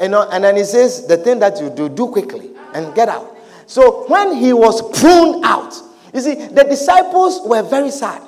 You 0.00 0.08
know, 0.08 0.28
and 0.28 0.42
then 0.42 0.56
he 0.56 0.64
says, 0.64 1.06
The 1.06 1.16
thing 1.16 1.38
that 1.38 1.60
you 1.60 1.70
do, 1.70 1.88
do 1.88 2.08
quickly 2.08 2.50
and 2.74 2.94
get 2.94 3.08
out. 3.08 3.36
So 3.66 4.06
when 4.08 4.34
he 4.34 4.52
was 4.52 4.82
pruned 4.98 5.44
out, 5.44 5.72
you 6.12 6.20
see, 6.20 6.34
the 6.34 6.64
disciples 6.64 7.40
were 7.46 7.62
very 7.62 7.90
sad. 7.90 8.22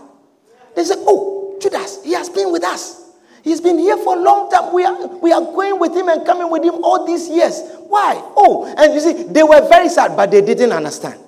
They 0.77 0.85
said, 0.85 0.99
Oh, 1.01 1.42
Judas, 1.63 2.03
he 2.05 2.13
has 2.13 2.29
been 2.29 2.51
with 2.53 2.65
us. 2.65 3.01
He's 3.43 3.61
been 3.61 3.79
here 3.79 3.97
for 3.97 4.17
a 4.17 4.21
long 4.21 4.51
time. 4.51 4.73
We 4.73 4.85
are, 4.85 5.07
we 5.19 5.33
are 5.33 5.41
going 5.41 5.79
with 5.79 5.95
him 5.97 6.09
and 6.09 6.25
coming 6.25 6.51
with 6.51 6.63
him 6.65 6.75
all 6.85 7.07
these 7.07 7.29
years. 7.29 7.61
Why? 7.89 8.21
Oh, 8.37 8.73
and 8.79 8.93
you 8.95 9.01
see, 9.01 9.25
they 9.25 9.43
were 9.43 9.67
very 9.69 9.89
sad, 9.89 10.17
but 10.17 10.31
they 10.31 10.41
didn't 10.43 10.73
understand. 10.73 11.21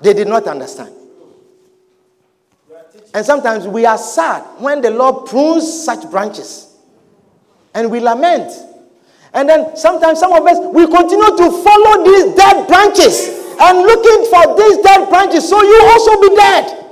They 0.00 0.12
did 0.14 0.28
not 0.28 0.46
understand. 0.46 0.94
And 3.14 3.24
sometimes 3.24 3.66
we 3.66 3.86
are 3.86 3.96
sad 3.98 4.42
when 4.58 4.82
the 4.82 4.90
Lord 4.90 5.26
prunes 5.26 5.84
such 5.84 6.10
branches 6.10 6.74
and 7.74 7.90
we 7.90 8.00
lament. 8.00 8.52
And 9.32 9.48
then 9.48 9.76
sometimes 9.76 10.18
some 10.18 10.32
of 10.32 10.46
us, 10.46 10.58
we 10.74 10.86
continue 10.86 11.36
to 11.36 11.62
follow 11.62 12.04
these 12.04 12.34
dead 12.36 12.68
branches 12.68 13.28
and 13.60 13.78
looking 13.78 14.30
for 14.30 14.56
these 14.56 14.78
dead 14.78 15.08
branches 15.08 15.48
so 15.48 15.62
you 15.62 15.80
also 15.84 16.20
be 16.20 16.36
dead. 16.36 16.85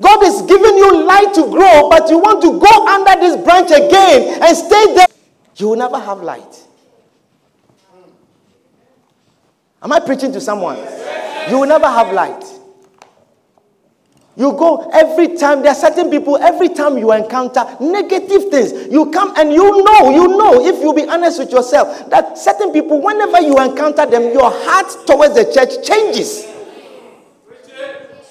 God 0.00 0.22
is 0.24 0.42
giving 0.42 0.76
you 0.76 1.04
light 1.04 1.34
to 1.34 1.42
grow, 1.50 1.88
but 1.90 2.08
you 2.08 2.18
want 2.18 2.40
to 2.42 2.58
go 2.58 2.86
under 2.86 3.20
this 3.20 3.36
branch 3.42 3.70
again 3.70 4.42
and 4.42 4.56
stay 4.56 4.94
there. 4.94 5.06
You 5.56 5.70
will 5.70 5.76
never 5.76 5.98
have 5.98 6.22
light. 6.22 6.66
Am 9.82 9.92
I 9.92 10.00
preaching 10.00 10.32
to 10.32 10.40
someone? 10.40 10.76
You 11.48 11.58
will 11.60 11.66
never 11.66 11.86
have 11.86 12.12
light. 12.12 12.44
You 14.36 14.52
go 14.52 14.88
every 14.92 15.36
time, 15.36 15.62
there 15.62 15.72
are 15.72 15.74
certain 15.74 16.10
people, 16.10 16.36
every 16.36 16.68
time 16.68 16.96
you 16.96 17.10
encounter 17.10 17.64
negative 17.80 18.50
things, 18.50 18.86
you 18.92 19.10
come 19.10 19.34
and 19.36 19.52
you 19.52 19.82
know, 19.82 20.10
you 20.10 20.28
know, 20.28 20.64
if 20.64 20.80
you 20.80 20.94
be 20.94 21.08
honest 21.08 21.40
with 21.40 21.50
yourself, 21.50 22.08
that 22.10 22.38
certain 22.38 22.70
people, 22.72 23.02
whenever 23.02 23.40
you 23.40 23.58
encounter 23.58 24.06
them, 24.06 24.32
your 24.32 24.48
heart 24.52 25.06
towards 25.08 25.34
the 25.34 25.44
church 25.52 25.84
changes. 25.84 26.44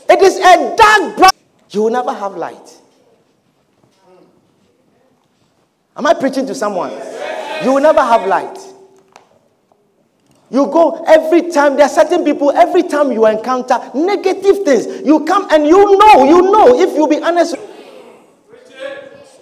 It 0.09 0.21
is 0.21 0.37
a 0.37 0.75
dark 0.77 1.17
brown. 1.17 1.31
You 1.71 1.83
will 1.83 1.91
never 1.91 2.13
have 2.13 2.35
light. 2.35 2.81
Am 5.95 6.05
I 6.05 6.13
preaching 6.13 6.45
to 6.47 6.55
someone? 6.55 6.91
You 7.63 7.73
will 7.73 7.81
never 7.81 8.01
have 8.01 8.27
light. 8.27 8.57
You 10.49 10.67
go 10.67 11.03
every 11.07 11.51
time, 11.51 11.75
there 11.75 11.85
are 11.85 11.89
certain 11.89 12.23
people, 12.23 12.51
every 12.51 12.83
time 12.83 13.11
you 13.11 13.25
encounter 13.25 13.79
negative 13.93 14.63
things, 14.63 15.05
you 15.05 15.25
come 15.25 15.47
and 15.51 15.67
you 15.67 15.97
know, 15.97 16.23
you 16.23 16.41
know, 16.51 16.79
if 16.79 16.95
you 16.95 17.07
be 17.07 17.21
honest. 17.21 17.55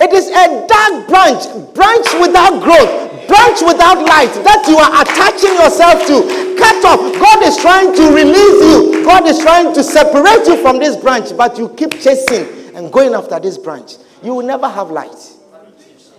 It 0.01 0.11
is 0.13 0.27
a 0.29 0.67
dark 0.67 1.07
branch, 1.07 1.73
branch 1.75 2.07
without 2.19 2.61
growth, 2.63 3.27
branch 3.27 3.61
without 3.61 3.99
light 4.01 4.33
that 4.43 4.65
you 4.67 4.77
are 4.77 5.01
attaching 5.01 5.53
yourself 5.55 6.05
to. 6.07 6.54
God 6.83 7.43
is 7.43 7.57
trying 7.57 7.93
to 7.95 8.03
release 8.13 8.35
you, 8.63 9.03
God 9.03 9.25
is 9.27 9.39
trying 9.39 9.73
to 9.73 9.83
separate 9.83 10.47
you 10.47 10.61
from 10.61 10.79
this 10.79 10.95
branch, 10.95 11.35
but 11.37 11.57
you 11.57 11.69
keep 11.69 11.91
chasing 11.99 12.75
and 12.75 12.91
going 12.91 13.13
after 13.13 13.39
this 13.39 13.57
branch. 13.57 13.93
You 14.23 14.33
will 14.35 14.45
never 14.45 14.67
have 14.67 14.91
light. 14.91 15.33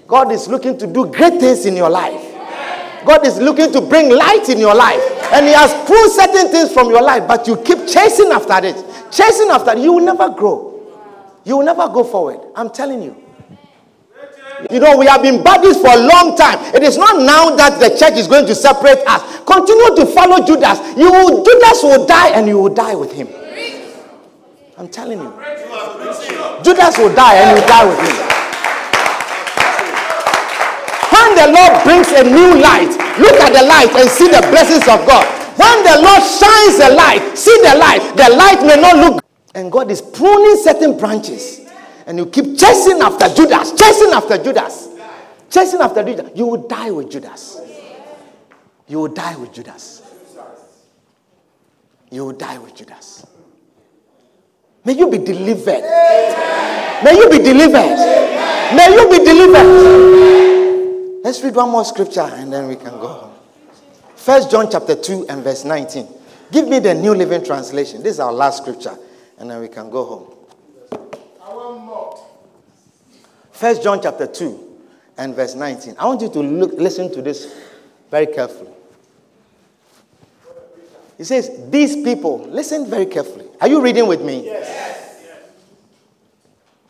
God 0.06 0.30
is 0.32 0.48
looking 0.48 0.78
to 0.78 0.86
do 0.86 1.06
great 1.06 1.40
things 1.40 1.66
in 1.66 1.76
your 1.76 1.90
life. 1.90 2.22
God 3.04 3.26
is 3.26 3.38
looking 3.38 3.72
to 3.72 3.80
bring 3.80 4.10
light 4.10 4.48
in 4.48 4.58
your 4.58 4.74
life. 4.74 5.02
And 5.32 5.46
He 5.46 5.52
has 5.52 5.72
pulled 5.86 6.10
certain 6.12 6.50
things 6.50 6.72
from 6.72 6.88
your 6.88 7.02
life, 7.02 7.26
but 7.26 7.46
you 7.46 7.56
keep 7.56 7.86
chasing 7.86 8.30
after 8.30 8.64
it. 8.64 8.76
Chasing 9.10 9.48
after 9.50 9.72
it, 9.72 9.78
you 9.78 9.92
will 9.92 10.04
never 10.04 10.28
grow. 10.30 10.72
You 11.44 11.58
will 11.58 11.64
never 11.64 11.88
go 11.88 12.04
forward. 12.04 12.40
I'm 12.54 12.70
telling 12.70 13.02
you. 13.02 13.25
You 14.70 14.80
know, 14.80 14.96
we 14.96 15.06
have 15.06 15.22
been 15.22 15.42
buddies 15.42 15.76
for 15.76 15.88
a 15.88 15.96
long 15.96 16.36
time. 16.36 16.58
It 16.74 16.82
is 16.82 16.96
not 16.96 17.22
now 17.22 17.54
that 17.56 17.78
the 17.78 17.90
church 17.96 18.18
is 18.18 18.26
going 18.26 18.46
to 18.46 18.54
separate 18.54 19.04
us. 19.06 19.20
Continue 19.44 19.96
to 19.96 20.06
follow 20.06 20.44
Judas. 20.44 20.80
You 20.96 21.12
will, 21.12 21.44
Judas 21.44 21.82
will 21.82 22.06
die 22.06 22.30
and 22.30 22.48
you 22.48 22.58
will 22.58 22.72
die 22.74 22.94
with 22.94 23.12
him. 23.12 23.28
I'm 24.78 24.88
telling 24.88 25.20
you. 25.20 25.32
Judas 26.62 26.98
will 26.98 27.14
die 27.14 27.34
and 27.36 27.56
you 27.56 27.62
will 27.62 27.68
die 27.68 27.84
with 27.84 28.00
him 28.00 28.36
When 31.12 31.34
the 31.34 31.48
Lord 31.58 31.82
brings 31.84 32.08
a 32.12 32.22
new 32.24 32.60
light, 32.60 32.90
look 33.18 33.34
at 33.40 33.52
the 33.52 33.66
light 33.66 33.90
and 33.98 34.08
see 34.08 34.28
the 34.28 34.40
blessings 34.50 34.86
of 34.86 35.06
God. 35.06 35.26
When 35.58 35.82
the 35.82 36.02
Lord 36.02 36.22
shines 36.22 36.78
the 36.78 36.94
light, 36.94 37.36
see 37.36 37.56
the 37.62 37.74
light. 37.76 38.00
The 38.16 38.34
light 38.36 38.62
may 38.62 38.80
not 38.80 38.96
look. 38.96 39.24
And 39.54 39.72
God 39.72 39.90
is 39.90 40.00
pruning 40.02 40.56
certain 40.62 40.96
branches. 40.98 41.65
And 42.06 42.18
you 42.18 42.26
keep 42.26 42.56
chasing 42.56 43.00
after 43.00 43.28
Judas, 43.28 43.72
chasing 43.72 44.12
after 44.12 44.42
Judas, 44.42 44.88
chasing 45.50 45.80
after 45.80 46.04
Judas. 46.04 46.30
You 46.34 46.46
will 46.46 46.68
die 46.68 46.90
with 46.90 47.10
Judas. 47.10 47.60
You 48.86 49.00
will 49.00 49.08
die 49.08 49.36
with 49.36 49.52
Judas. 49.52 50.02
You 52.10 52.26
will 52.26 52.32
die 52.32 52.58
with 52.58 52.76
Judas. 52.76 53.26
May 54.84 54.92
you 54.92 55.10
be 55.10 55.18
delivered. 55.18 55.82
May 57.02 57.16
you 57.16 57.28
be 57.28 57.38
delivered. 57.38 57.96
May 58.76 58.94
you 58.94 59.10
be 59.10 59.24
delivered. 59.24 61.24
Let's 61.24 61.42
read 61.42 61.56
one 61.56 61.70
more 61.70 61.84
scripture 61.84 62.20
and 62.20 62.52
then 62.52 62.68
we 62.68 62.76
can 62.76 62.92
go 63.00 63.08
home. 63.08 63.32
First 64.14 64.50
John 64.50 64.70
chapter 64.70 64.94
2 64.94 65.26
and 65.28 65.42
verse 65.42 65.64
19. 65.64 66.06
Give 66.52 66.68
me 66.68 66.78
the 66.78 66.94
New 66.94 67.14
Living 67.14 67.44
Translation. 67.44 68.02
This 68.02 68.14
is 68.14 68.20
our 68.20 68.32
last 68.32 68.62
scripture, 68.62 68.96
and 69.38 69.50
then 69.50 69.60
we 69.60 69.68
can 69.68 69.90
go 69.90 70.04
home. 70.04 70.35
First 73.56 73.82
John 73.82 74.02
chapter 74.02 74.26
2 74.26 74.78
and 75.16 75.34
verse 75.34 75.54
19. 75.54 75.94
I 75.98 76.04
want 76.04 76.20
you 76.20 76.28
to 76.28 76.40
look, 76.40 76.72
listen 76.74 77.10
to 77.14 77.22
this 77.22 77.54
very 78.10 78.26
carefully. 78.26 78.70
He 81.16 81.24
says, 81.24 81.50
These 81.70 82.04
people, 82.04 82.46
listen 82.50 82.84
very 82.90 83.06
carefully. 83.06 83.46
Are 83.58 83.66
you 83.66 83.80
reading 83.80 84.06
with 84.06 84.20
me? 84.20 84.44
Yes. 84.44 85.40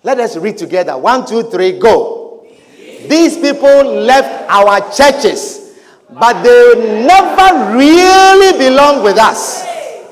Let 0.03 0.19
us 0.19 0.37
read 0.37 0.59
together. 0.59 0.99
One, 0.99 1.25
two, 1.25 1.45
three, 1.45 1.79
go. 1.79 2.49
These 2.77 3.37
people 3.37 3.85
left 3.85 4.51
our 4.51 4.81
churches, 4.93 5.73
but 6.11 6.43
they 6.43 7.05
never 7.07 7.77
really 7.79 8.59
belong 8.59 9.05
with 9.05 9.19
us. 9.19 9.65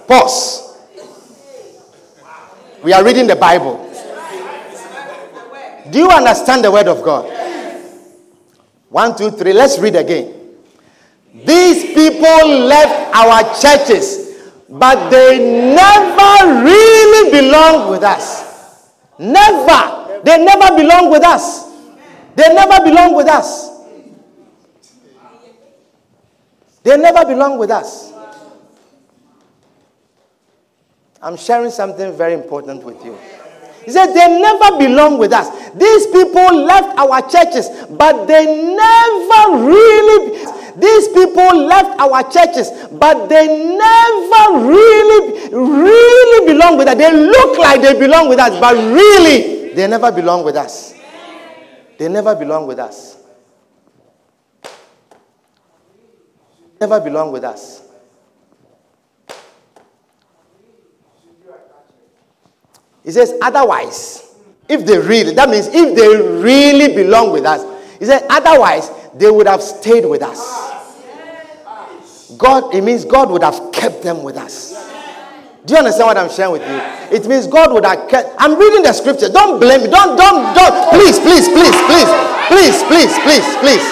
Pause. 0.07 0.79
We 2.85 2.93
are 2.93 3.05
reading 3.05 3.27
the 3.27 3.35
Bible. 3.35 3.84
Do 5.95 6.01
you 6.01 6.11
understand 6.11 6.65
the 6.65 6.73
word 6.73 6.89
of 6.89 7.05
God? 7.05 7.27
Yes. 7.27 8.17
One, 8.89 9.17
two, 9.17 9.31
three. 9.31 9.53
Let's 9.53 9.79
read 9.79 9.95
again. 9.95 10.35
These 11.33 11.95
people 11.95 12.49
left 12.67 13.15
our 13.15 13.45
churches, 13.63 14.43
but 14.69 15.09
they 15.11 15.39
never 15.73 16.65
really 16.65 17.31
belong 17.31 17.93
with 17.93 18.03
us. 18.03 18.91
Never. 19.21 20.21
They 20.25 20.45
never 20.45 20.75
belong 20.77 21.13
with 21.13 21.23
us. 21.23 21.71
They 22.35 22.53
never 22.53 22.83
belong 22.83 23.15
with 23.15 23.29
us. 23.29 23.71
They 26.83 26.97
never 26.97 27.25
belong 27.25 27.57
with 27.57 27.71
us. 27.71 28.13
I'm 31.23 31.37
sharing 31.37 31.71
something 31.71 32.17
very 32.17 32.35
important 32.35 32.83
with 32.83 33.05
you. 33.05 33.17
He 33.85 33.91
said, 33.91 34.13
They 34.15 34.41
never 34.41 34.79
belong 34.79 35.19
with 35.19 35.33
us. 35.33 35.49
These 35.75 36.07
people 36.09 36.65
left 36.65 36.97
our 36.99 37.21
churches, 37.29 37.69
but 37.91 38.27
they 38.27 38.47
never 38.75 39.65
really. 39.67 40.45
These 40.77 41.09
people 41.09 41.67
left 41.67 42.01
our 42.01 42.23
churches, 42.31 42.71
but 42.93 43.29
they 43.29 43.47
never 43.47 44.67
really, 44.67 45.49
really 45.53 46.53
belong 46.53 46.79
with 46.79 46.89
us. 46.89 46.97
They 46.97 47.13
look 47.13 47.59
like 47.59 47.83
they 47.83 47.99
belong 47.99 48.29
with 48.29 48.39
us, 48.41 48.59
but 48.59 48.75
really, 48.75 49.73
they 49.75 49.87
never 49.87 50.11
belong 50.11 50.45
with 50.45 50.57
us. 50.57 50.95
They 51.99 52.09
never 52.09 52.35
belong 52.35 52.67
with 52.67 52.79
us. 52.79 53.19
Never 56.81 57.01
belong 57.01 57.31
with 57.33 57.45
us. 57.45 57.84
He 63.05 63.11
says, 63.11 63.35
otherwise, 63.43 64.35
if 64.69 64.87
they 64.87 64.99
really, 64.99 65.35
that 65.35 65.51
means 65.51 65.69
if 65.69 65.95
they 65.95 66.43
really 66.43 66.95
belong 66.95 67.33
with 67.33 67.45
us, 67.45 67.63
he 67.99 68.07
said, 68.07 68.25
otherwise, 68.31 68.91
they 69.15 69.31
would 69.31 69.47
have 69.47 69.63
stayed 69.63 70.07
with 70.07 70.23
us. 70.23 70.41
God, 72.39 72.75
it 72.75 72.83
means 72.83 73.05
God 73.05 73.31
would 73.31 73.43
have 73.43 73.71
kept 73.73 74.03
them 74.03 74.23
with 74.23 74.37
us. 74.37 74.73
Do 75.65 75.75
you 75.75 75.79
understand 75.79 76.07
what 76.09 76.17
I'm 76.19 76.31
sharing 76.31 76.53
with 76.53 76.63
you? 76.63 77.17
It 77.17 77.29
means 77.29 77.47
God 77.47 77.73
would 77.73 77.85
have 77.85 78.09
kept. 78.11 78.35
I'm 78.39 78.59
reading 78.59 78.83
the 78.83 78.93
scripture. 78.93 79.29
Don't 79.29 79.61
blame 79.61 79.83
me. 79.83 79.89
Don't, 79.89 80.17
don't, 80.17 80.55
don't. 80.55 80.91
Please, 80.91 81.19
please, 81.21 81.49
please, 81.49 81.77
please, 81.89 82.11
please, 82.49 82.77
please, 82.85 83.13
please, 83.25 83.49
please. 83.65 83.87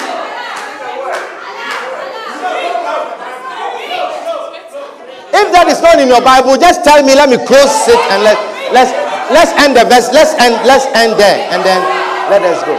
If 5.33 5.49
that 5.53 5.65
is 5.69 5.81
not 5.81 5.99
in 5.99 6.09
your 6.09 6.21
Bible, 6.21 6.59
just 6.59 6.85
tell 6.85 7.01
me. 7.05 7.15
Let 7.15 7.31
me 7.31 7.39
close 7.47 7.89
it 7.89 8.01
and 8.13 8.23
let 8.25 8.52
let's 8.73 8.91
let's 9.31 9.53
end 9.61 9.77
the 9.77 9.85
verse. 9.87 10.09
Let's 10.13 10.35
end 10.41 10.57
let's 10.67 10.87
end 10.97 11.15
there 11.21 11.39
and 11.53 11.61
then 11.63 11.81
let 12.33 12.43
us 12.43 12.61
go. 12.65 12.75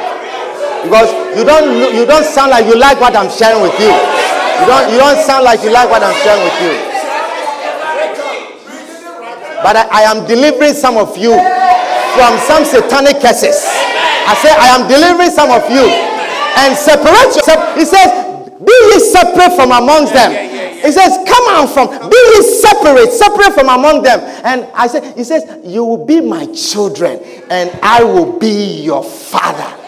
Because 0.84 1.10
you 1.38 1.46
don't 1.46 1.96
you 1.96 2.06
don't 2.06 2.26
sound 2.26 2.52
like 2.52 2.66
you 2.66 2.76
like 2.76 3.00
what 3.00 3.16
I'm 3.16 3.30
sharing 3.30 3.62
with 3.62 3.78
you. 3.80 3.94
You 3.94 4.66
don't 4.68 4.92
you 4.92 4.98
don't 5.00 5.20
sound 5.24 5.46
like 5.46 5.64
you 5.64 5.72
like 5.72 5.90
what 5.90 6.04
I'm 6.04 6.16
sharing 6.26 6.44
with 6.44 6.58
you. 6.62 6.74
But 9.64 9.80
I, 9.80 10.04
I 10.04 10.12
am 10.12 10.28
delivering 10.28 10.74
some 10.76 10.98
of 11.00 11.16
you 11.18 11.32
from 12.20 12.36
some 12.44 12.68
satanic 12.68 13.24
curses. 13.24 13.64
I 14.28 14.36
say, 14.36 14.52
I 14.52 14.76
am 14.76 14.88
delivering 14.92 15.32
some 15.32 15.50
of 15.56 15.64
you. 15.72 15.88
And 16.60 16.76
separate 16.78 17.32
yourself. 17.34 17.76
He 17.80 17.86
says, 17.88 18.12
Be 18.60 18.76
ye 18.92 19.00
separate 19.00 19.56
from 19.56 19.72
amongst 19.72 20.14
them. 20.14 20.53
He 20.84 20.92
says, 20.92 21.18
Come 21.26 21.46
out 21.48 21.68
from, 21.68 22.10
be 22.10 22.18
ye 22.36 22.42
separate, 22.42 23.10
separate 23.12 23.54
from 23.54 23.70
among 23.70 24.04
them. 24.04 24.20
And 24.44 24.66
I 24.74 24.88
said, 24.88 25.16
He 25.16 25.24
says, 25.24 25.44
You 25.66 25.86
will 25.86 26.06
be 26.06 26.20
my 26.20 26.46
children, 26.48 27.20
and 27.50 27.72
I 27.82 28.04
will 28.04 28.38
be 28.38 28.82
your 28.84 29.02
father. 29.02 29.80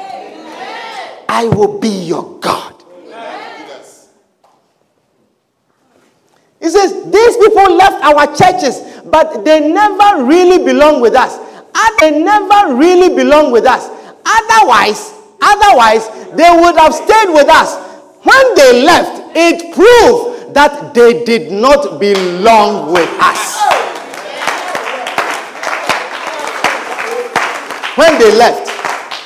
I 1.28 1.48
will 1.54 1.80
be 1.80 1.90
your 1.90 2.40
God. 2.40 2.82
He 6.62 6.70
says, 6.70 6.94
These 7.12 7.38
people 7.38 7.76
left 7.76 8.02
our 8.02 8.28
churches, 8.34 8.80
but 9.06 9.44
they 9.44 9.70
never 9.70 10.24
really 10.24 10.64
belong 10.64 11.02
with 11.02 11.14
us. 11.14 11.38
And 11.76 12.00
they 12.00 12.24
never 12.24 12.74
really 12.74 13.14
belong 13.14 13.52
with 13.52 13.66
us. 13.66 13.90
Otherwise, 14.26 15.12
otherwise, 15.42 16.08
they 16.32 16.50
would 16.56 16.78
have 16.78 16.94
stayed 16.96 17.34
with 17.34 17.50
us. 17.50 17.76
When 18.24 18.56
they 18.56 18.82
left, 18.86 19.22
it 19.36 19.76
proved 19.76 20.35
that 20.56 20.94
they 20.94 21.26
did 21.26 21.52
not 21.52 22.00
belong 22.00 22.94
with 22.94 23.10
us. 23.20 23.62
When 27.98 28.18
they 28.18 28.32
left, 28.38 28.72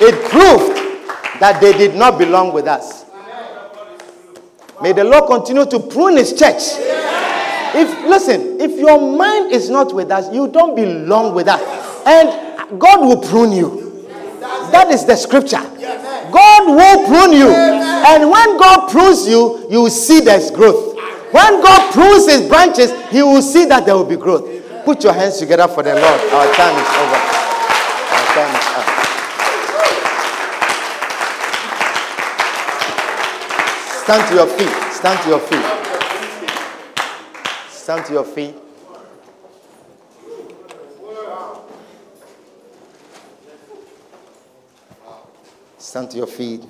it 0.00 0.28
proved 0.28 0.76
that 1.40 1.60
they 1.60 1.72
did 1.72 1.94
not 1.94 2.18
belong 2.18 2.52
with 2.52 2.66
us. 2.66 3.04
May 4.82 4.92
the 4.92 5.04
Lord 5.04 5.26
continue 5.26 5.66
to 5.66 5.78
prune 5.78 6.16
his 6.16 6.32
church. 6.32 6.62
If 7.74 8.08
listen, 8.08 8.60
if 8.60 8.72
your 8.76 9.16
mind 9.16 9.52
is 9.52 9.70
not 9.70 9.94
with 9.94 10.10
us, 10.10 10.32
you 10.34 10.48
don't 10.48 10.74
belong 10.74 11.32
with 11.32 11.46
us. 11.46 11.62
And 12.06 12.80
God 12.80 13.00
will 13.06 13.20
prune 13.20 13.52
you. 13.52 14.08
That 14.72 14.88
is 14.90 15.04
the 15.04 15.14
scripture. 15.14 15.62
God 16.32 16.66
will 16.66 17.06
prune 17.06 17.38
you. 17.38 17.50
And 17.50 18.28
when 18.28 18.58
God 18.58 18.90
prunes 18.90 19.28
you, 19.28 19.68
you 19.70 19.82
will 19.82 19.90
see 19.90 20.20
there's 20.20 20.50
growth. 20.50 20.90
When 21.32 21.62
God 21.62 21.92
prunes 21.92 22.28
his 22.30 22.48
branches, 22.48 22.90
he 23.10 23.22
will 23.22 23.42
see 23.42 23.64
that 23.66 23.86
there 23.86 23.94
will 23.94 24.04
be 24.04 24.16
growth. 24.16 24.48
Put 24.84 25.04
your 25.04 25.12
hands 25.12 25.38
together 25.38 25.68
for 25.68 25.82
the 25.82 25.94
Lord. 25.94 26.20
Our 26.32 26.52
time 26.54 26.74
is 26.74 26.88
over. 26.98 27.20
Our 28.10 28.26
time 28.34 28.54
is 28.56 28.66
up. 28.74 29.00
Stand 34.02 34.28
to 34.28 34.34
your 34.34 34.46
feet. 34.48 34.92
Stand 34.92 35.22
to 35.22 35.28
your 35.28 35.40
feet. 35.40 35.64
Stand 37.70 38.06
to 38.06 38.12
your 38.12 38.24
feet. 38.24 38.54
Stand 45.78 46.10
to 46.10 46.16
your 46.16 46.26
feet. 46.26 46.64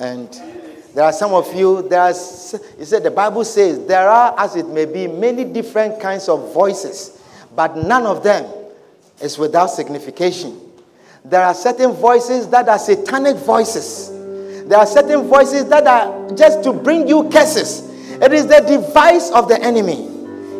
And 0.00 0.61
there 0.94 1.04
are 1.04 1.12
some 1.12 1.32
of 1.32 1.54
you, 1.54 1.88
there's, 1.88 2.54
you 2.78 2.84
said 2.84 3.02
the 3.02 3.10
Bible 3.10 3.44
says 3.44 3.86
there 3.86 4.08
are, 4.10 4.34
as 4.38 4.56
it 4.56 4.68
may 4.68 4.84
be, 4.84 5.06
many 5.06 5.44
different 5.44 5.98
kinds 5.98 6.28
of 6.28 6.52
voices, 6.52 7.22
but 7.56 7.76
none 7.76 8.04
of 8.04 8.22
them 8.22 8.44
is 9.22 9.38
without 9.38 9.68
signification. 9.68 10.60
There 11.24 11.42
are 11.42 11.54
certain 11.54 11.92
voices 11.92 12.48
that 12.48 12.68
are 12.68 12.78
satanic 12.78 13.36
voices. 13.36 14.10
There 14.68 14.78
are 14.78 14.86
certain 14.86 15.28
voices 15.28 15.66
that 15.66 15.86
are 15.86 16.30
just 16.34 16.62
to 16.64 16.72
bring 16.72 17.08
you 17.08 17.28
curses. 17.30 17.88
It 18.20 18.32
is 18.32 18.46
the 18.46 18.60
device 18.60 19.30
of 19.30 19.48
the 19.48 19.60
enemy. 19.62 20.08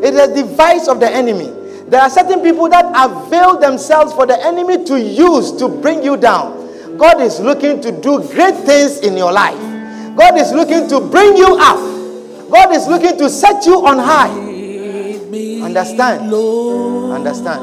It 0.03 0.15
is 0.15 0.29
the 0.29 0.35
device 0.35 0.89
of 0.89 0.99
the 0.99 1.11
enemy. 1.11 1.51
There 1.91 2.01
are 2.01 2.09
certain 2.09 2.41
people 2.41 2.71
that 2.71 2.87
avail 2.87 3.59
themselves 3.59 4.15
for 4.15 4.25
the 4.25 4.43
enemy 4.45 4.83
to 4.87 4.99
use 4.99 5.53
to 5.53 5.69
bring 5.69 6.03
you 6.03 6.17
down. 6.17 6.97
God 6.97 7.21
is 7.21 7.39
looking 7.39 7.83
to 7.83 7.93
do 7.93 8.27
great 8.29 8.55
things 8.65 9.01
in 9.01 9.17
your 9.17 9.33
life. 9.33 9.72
God 10.17 10.37
is 10.39 10.53
looking 10.53 10.89
to 10.89 11.01
bring 11.01 11.37
you 11.37 11.57
up. 11.61 11.79
God 12.51 12.75
is 12.75 12.87
looking 12.87 13.17
to 13.19 13.31
set 13.31 13.65
you 13.67 13.87
on 13.87 13.99
high. 13.99 14.31
Understand? 15.65 16.33
Understand? 16.33 17.63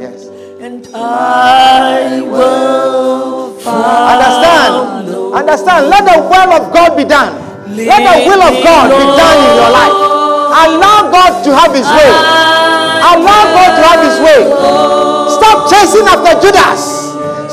Yes. 0.00 0.26
And 0.60 0.86
I 0.94 2.20
will 2.20 3.56
Understand? 3.66 5.08
Understand? 5.34 5.90
Let 5.90 6.04
the 6.04 6.18
will 6.26 6.50
of 6.54 6.72
God 6.72 6.96
be 6.96 7.04
done. 7.04 7.34
Let 7.76 8.00
the 8.02 8.16
will 8.28 8.42
of 8.42 8.54
God 8.64 8.88
be 8.90 9.06
done 9.18 9.38
in 9.40 9.52
your 9.56 9.70
life. 9.70 9.96
Allow 10.50 11.10
God 11.10 11.44
to 11.44 11.50
have 11.54 11.72
His 11.74 11.86
way. 11.86 12.10
Allow 13.00 13.42
God 13.54 13.70
to 13.78 13.82
have 13.86 14.00
His 14.04 14.18
way. 14.20 14.40
Stop 15.30 15.70
chasing 15.70 16.06
after 16.06 16.34
Judas. 16.42 16.99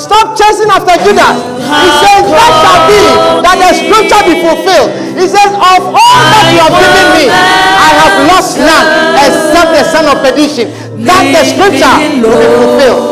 Stop 0.07 0.39
chasing 0.39 0.71
after 0.71 0.95
Judas. 1.03 1.35
He 1.67 1.89
says, 1.99 2.23
That 2.31 2.51
shall 2.63 2.81
be 2.87 2.99
that 3.43 3.57
the 3.59 3.71
scripture 3.75 4.21
be 4.23 4.39
fulfilled. 4.39 4.89
He 5.19 5.27
says, 5.27 5.51
Of 5.51 5.83
all 5.91 6.19
that 6.31 6.45
you 6.55 6.63
have 6.63 6.75
given 6.79 7.07
me, 7.11 7.25
I 7.27 7.89
have 7.91 8.15
lost 8.31 8.55
none 8.55 8.87
except 9.27 9.69
the 9.75 9.83
son 9.83 10.05
of 10.07 10.23
perdition. 10.23 10.71
That 11.03 11.27
the 11.35 11.43
scripture 11.43 11.95
will 12.23 12.39
be 12.39 12.49
fulfilled. 12.55 13.03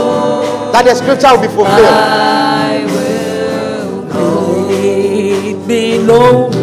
That 0.71 0.83
the 0.87 0.95
scripture 0.95 1.35
will 1.35 1.43
be 1.43 1.51
fulfilled. 1.51 1.99
lead 4.71 5.67
me, 5.67 5.99
Lord. 5.99 6.55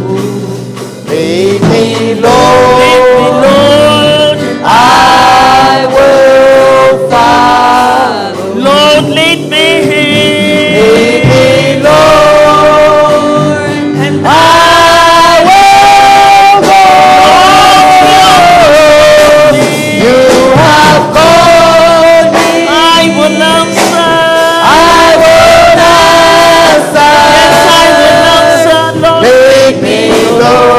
Lead 1.08 1.60
me, 1.60 2.14
me, 2.14 2.20
Lord. 2.20 2.91
Lord. 30.42 30.71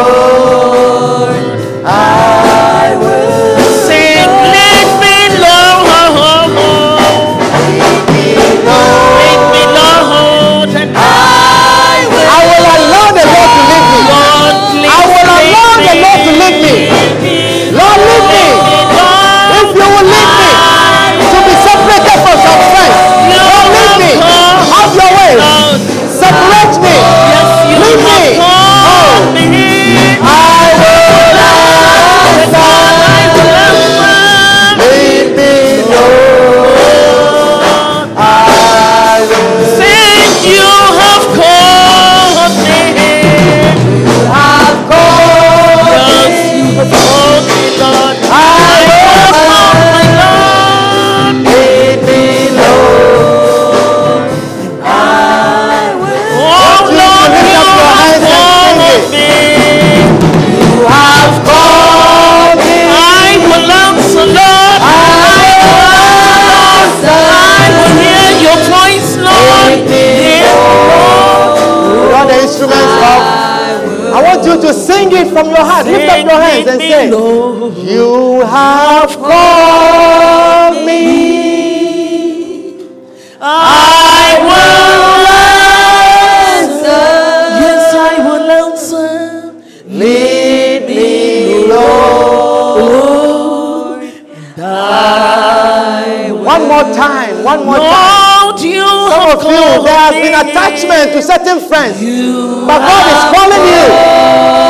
attachment 100.44 101.12
to 101.14 101.22
certain 101.22 101.60
friends. 101.68 101.98
But 102.00 102.80
God 102.80 103.06
is 103.14 103.24
calling 103.32 103.64
you. 103.64 103.86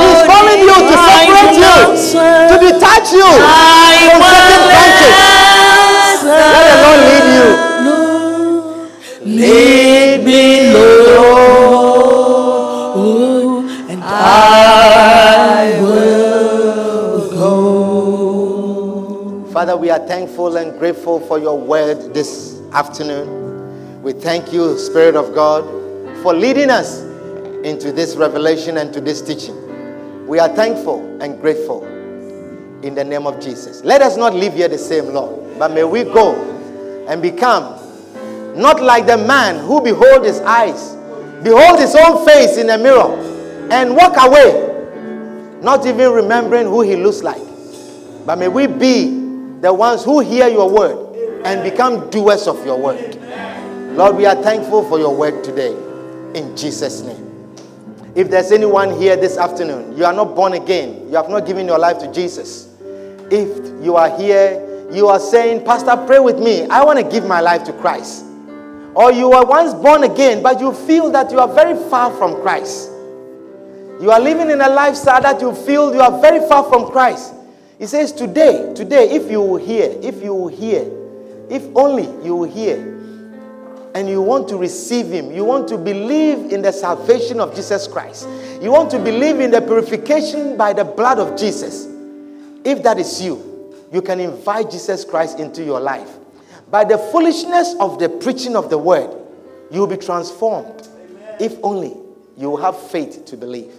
He's 0.03 0.21
calling 0.27 0.59
you 0.61 0.73
to 0.73 0.95
separate 0.97 1.55
you, 1.57 1.75
to 2.49 2.55
detach 2.59 3.11
you 3.13 3.25
from 3.25 4.21
certain 4.21 4.63
branches. 4.69 5.13
Let 6.23 6.63
the 6.69 6.75
Lord 6.83 6.99
lead 7.07 7.25
you. 7.35 7.47
Lead 9.25 10.19
me, 10.25 10.73
Lord, 10.73 12.97
and 13.89 14.03
I 14.03 15.79
will 15.81 17.29
go. 17.31 19.45
Father, 19.51 19.75
we 19.77 19.89
are 19.89 20.05
thankful 20.07 20.57
and 20.57 20.77
grateful 20.77 21.19
for 21.21 21.39
your 21.39 21.57
word 21.57 22.13
this 22.13 22.59
afternoon. 22.73 23.42
We 24.03 24.11
thank 24.11 24.51
you, 24.51 24.77
Spirit 24.77 25.15
of 25.15 25.33
God, 25.33 25.63
for 26.23 26.33
leading 26.33 26.69
us 26.69 26.99
into 27.63 27.93
this 27.93 28.17
revelation 28.17 28.75
and 28.77 28.93
to 28.93 28.99
this 28.99 29.21
teaching. 29.21 30.27
We 30.27 30.39
are 30.39 30.49
thankful 30.49 31.21
and 31.23 31.39
grateful 31.39 31.85
in 32.83 32.95
the 32.95 33.05
name 33.05 33.25
of 33.25 33.39
Jesus. 33.39 33.81
Let 33.85 34.01
us 34.01 34.17
not 34.17 34.33
live 34.33 34.55
here 34.55 34.67
the 34.67 34.77
same, 34.77 35.05
Lord, 35.05 35.57
but 35.57 35.71
may 35.71 35.85
we 35.85 36.03
go 36.03 36.35
and 37.07 37.21
become 37.21 37.79
not 38.59 38.83
like 38.83 39.05
the 39.05 39.17
man 39.17 39.65
who 39.65 39.79
behold 39.81 40.25
his 40.25 40.41
eyes, 40.41 40.95
behold 41.41 41.79
his 41.79 41.95
own 41.95 42.25
face 42.25 42.57
in 42.57 42.71
a 42.71 42.77
mirror, 42.77 43.17
and 43.71 43.95
walk 43.95 44.15
away, 44.17 45.61
not 45.61 45.85
even 45.85 46.11
remembering 46.11 46.67
who 46.67 46.81
he 46.81 46.97
looks 46.97 47.23
like. 47.23 47.41
But 48.25 48.37
may 48.37 48.49
we 48.49 48.67
be 48.67 49.11
the 49.61 49.73
ones 49.73 50.03
who 50.03 50.19
hear 50.19 50.49
your 50.49 50.69
word 50.69 51.15
and 51.45 51.63
become 51.63 52.09
doers 52.09 52.49
of 52.49 52.65
your 52.65 52.77
word. 52.77 53.17
Lord, 53.93 54.15
we 54.17 54.25
are 54.25 54.35
thankful 54.41 54.83
for 54.89 54.97
your 54.97 55.15
word 55.15 55.43
today. 55.43 55.71
In 56.33 56.57
Jesus' 56.57 57.01
name. 57.01 57.55
If 58.15 58.31
there's 58.31 58.51
anyone 58.51 58.99
here 58.99 59.15
this 59.15 59.37
afternoon, 59.37 59.95
you 59.95 60.03
are 60.03 60.13
not 60.13 60.35
born 60.35 60.53
again, 60.53 61.09
you 61.09 61.15
have 61.15 61.29
not 61.29 61.45
given 61.45 61.67
your 61.67 61.77
life 61.77 61.99
to 61.99 62.11
Jesus. 62.11 62.75
If 63.29 63.83
you 63.83 63.95
are 63.95 64.17
here, 64.17 64.89
you 64.91 65.09
are 65.09 65.19
saying, 65.19 65.63
Pastor, 65.63 65.95
pray 66.07 66.17
with 66.17 66.39
me. 66.39 66.63
I 66.69 66.83
want 66.83 66.97
to 66.97 67.05
give 67.05 67.27
my 67.27 67.39
life 67.39 67.65
to 67.65 67.73
Christ. 67.73 68.25
Or 68.95 69.11
you 69.11 69.29
were 69.29 69.45
once 69.45 69.75
born 69.75 70.03
again, 70.03 70.41
but 70.41 70.59
you 70.59 70.73
feel 70.73 71.11
that 71.11 71.31
you 71.31 71.39
are 71.39 71.53
very 71.53 71.77
far 71.91 72.11
from 72.17 72.41
Christ. 72.41 72.89
You 74.01 74.09
are 74.09 74.19
living 74.19 74.49
in 74.49 74.59
a 74.59 74.69
lifestyle 74.69 75.21
that 75.21 75.39
you 75.39 75.53
feel 75.53 75.93
you 75.93 76.01
are 76.01 76.19
very 76.19 76.39
far 76.49 76.63
from 76.63 76.89
Christ. 76.89 77.35
He 77.77 77.85
says, 77.85 78.11
Today, 78.11 78.73
today, 78.75 79.11
if 79.11 79.29
you 79.29 79.39
will 79.39 79.57
hear, 79.57 79.95
if 80.01 80.23
you 80.23 80.33
will 80.33 80.47
hear, 80.47 80.81
if 81.51 81.63
only 81.75 82.05
you 82.25 82.35
will 82.35 82.49
hear, 82.49 82.93
and 83.95 84.09
you 84.09 84.21
want 84.21 84.47
to 84.49 84.57
receive 84.57 85.07
Him, 85.07 85.31
you 85.31 85.43
want 85.43 85.67
to 85.69 85.77
believe 85.77 86.51
in 86.51 86.61
the 86.61 86.71
salvation 86.71 87.39
of 87.39 87.55
Jesus 87.55 87.87
Christ, 87.87 88.27
you 88.61 88.71
want 88.71 88.89
to 88.91 88.99
believe 88.99 89.39
in 89.39 89.51
the 89.51 89.61
purification 89.61 90.57
by 90.57 90.73
the 90.73 90.83
blood 90.83 91.19
of 91.19 91.37
Jesus, 91.37 91.87
if 92.63 92.81
that 92.83 92.97
is 92.97 93.21
you, 93.21 93.75
you 93.91 94.01
can 94.01 94.19
invite 94.19 94.71
Jesus 94.71 95.05
Christ 95.05 95.39
into 95.39 95.63
your 95.63 95.79
life. 95.79 96.09
By 96.71 96.83
the 96.83 96.97
foolishness 96.97 97.75
of 97.79 97.99
the 97.99 98.09
preaching 98.09 98.55
of 98.55 98.69
the 98.69 98.77
word, 98.77 99.15
you 99.69 99.79
will 99.79 99.87
be 99.87 99.97
transformed. 99.97 100.87
Amen. 100.87 101.35
If 101.39 101.55
only 101.61 101.95
you 102.35 102.49
will 102.49 102.57
have 102.57 102.79
faith 102.89 103.25
to 103.25 103.37
believe. 103.37 103.73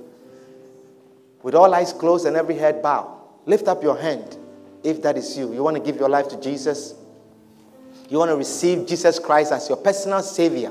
With 1.42 1.54
all 1.54 1.74
eyes 1.74 1.92
closed 1.92 2.26
and 2.26 2.36
every 2.36 2.56
head 2.56 2.82
bowed, 2.82 3.10
lift 3.46 3.66
up 3.66 3.82
your 3.82 3.98
hand 3.98 4.36
if 4.84 5.02
that 5.02 5.16
is 5.16 5.36
you. 5.36 5.52
You 5.52 5.62
want 5.62 5.76
to 5.76 5.82
give 5.82 5.96
your 5.96 6.08
life 6.08 6.28
to 6.28 6.40
Jesus? 6.40 6.94
You 8.14 8.18
want 8.20 8.30
to 8.30 8.36
receive 8.36 8.86
Jesus 8.86 9.18
Christ 9.18 9.50
as 9.50 9.68
your 9.68 9.76
personal 9.76 10.22
Savior? 10.22 10.70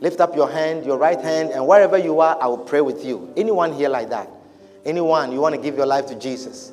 Lift 0.00 0.18
up 0.18 0.34
your 0.34 0.50
hand, 0.50 0.86
your 0.86 0.96
right 0.96 1.20
hand, 1.20 1.50
and 1.50 1.68
wherever 1.68 1.98
you 1.98 2.20
are, 2.20 2.38
I 2.40 2.46
will 2.46 2.56
pray 2.56 2.80
with 2.80 3.04
you. 3.04 3.30
Anyone 3.36 3.74
here 3.74 3.90
like 3.90 4.08
that? 4.08 4.30
Anyone, 4.86 5.30
you 5.30 5.42
want 5.42 5.54
to 5.56 5.60
give 5.60 5.76
your 5.76 5.84
life 5.84 6.06
to 6.06 6.14
Jesus? 6.14 6.72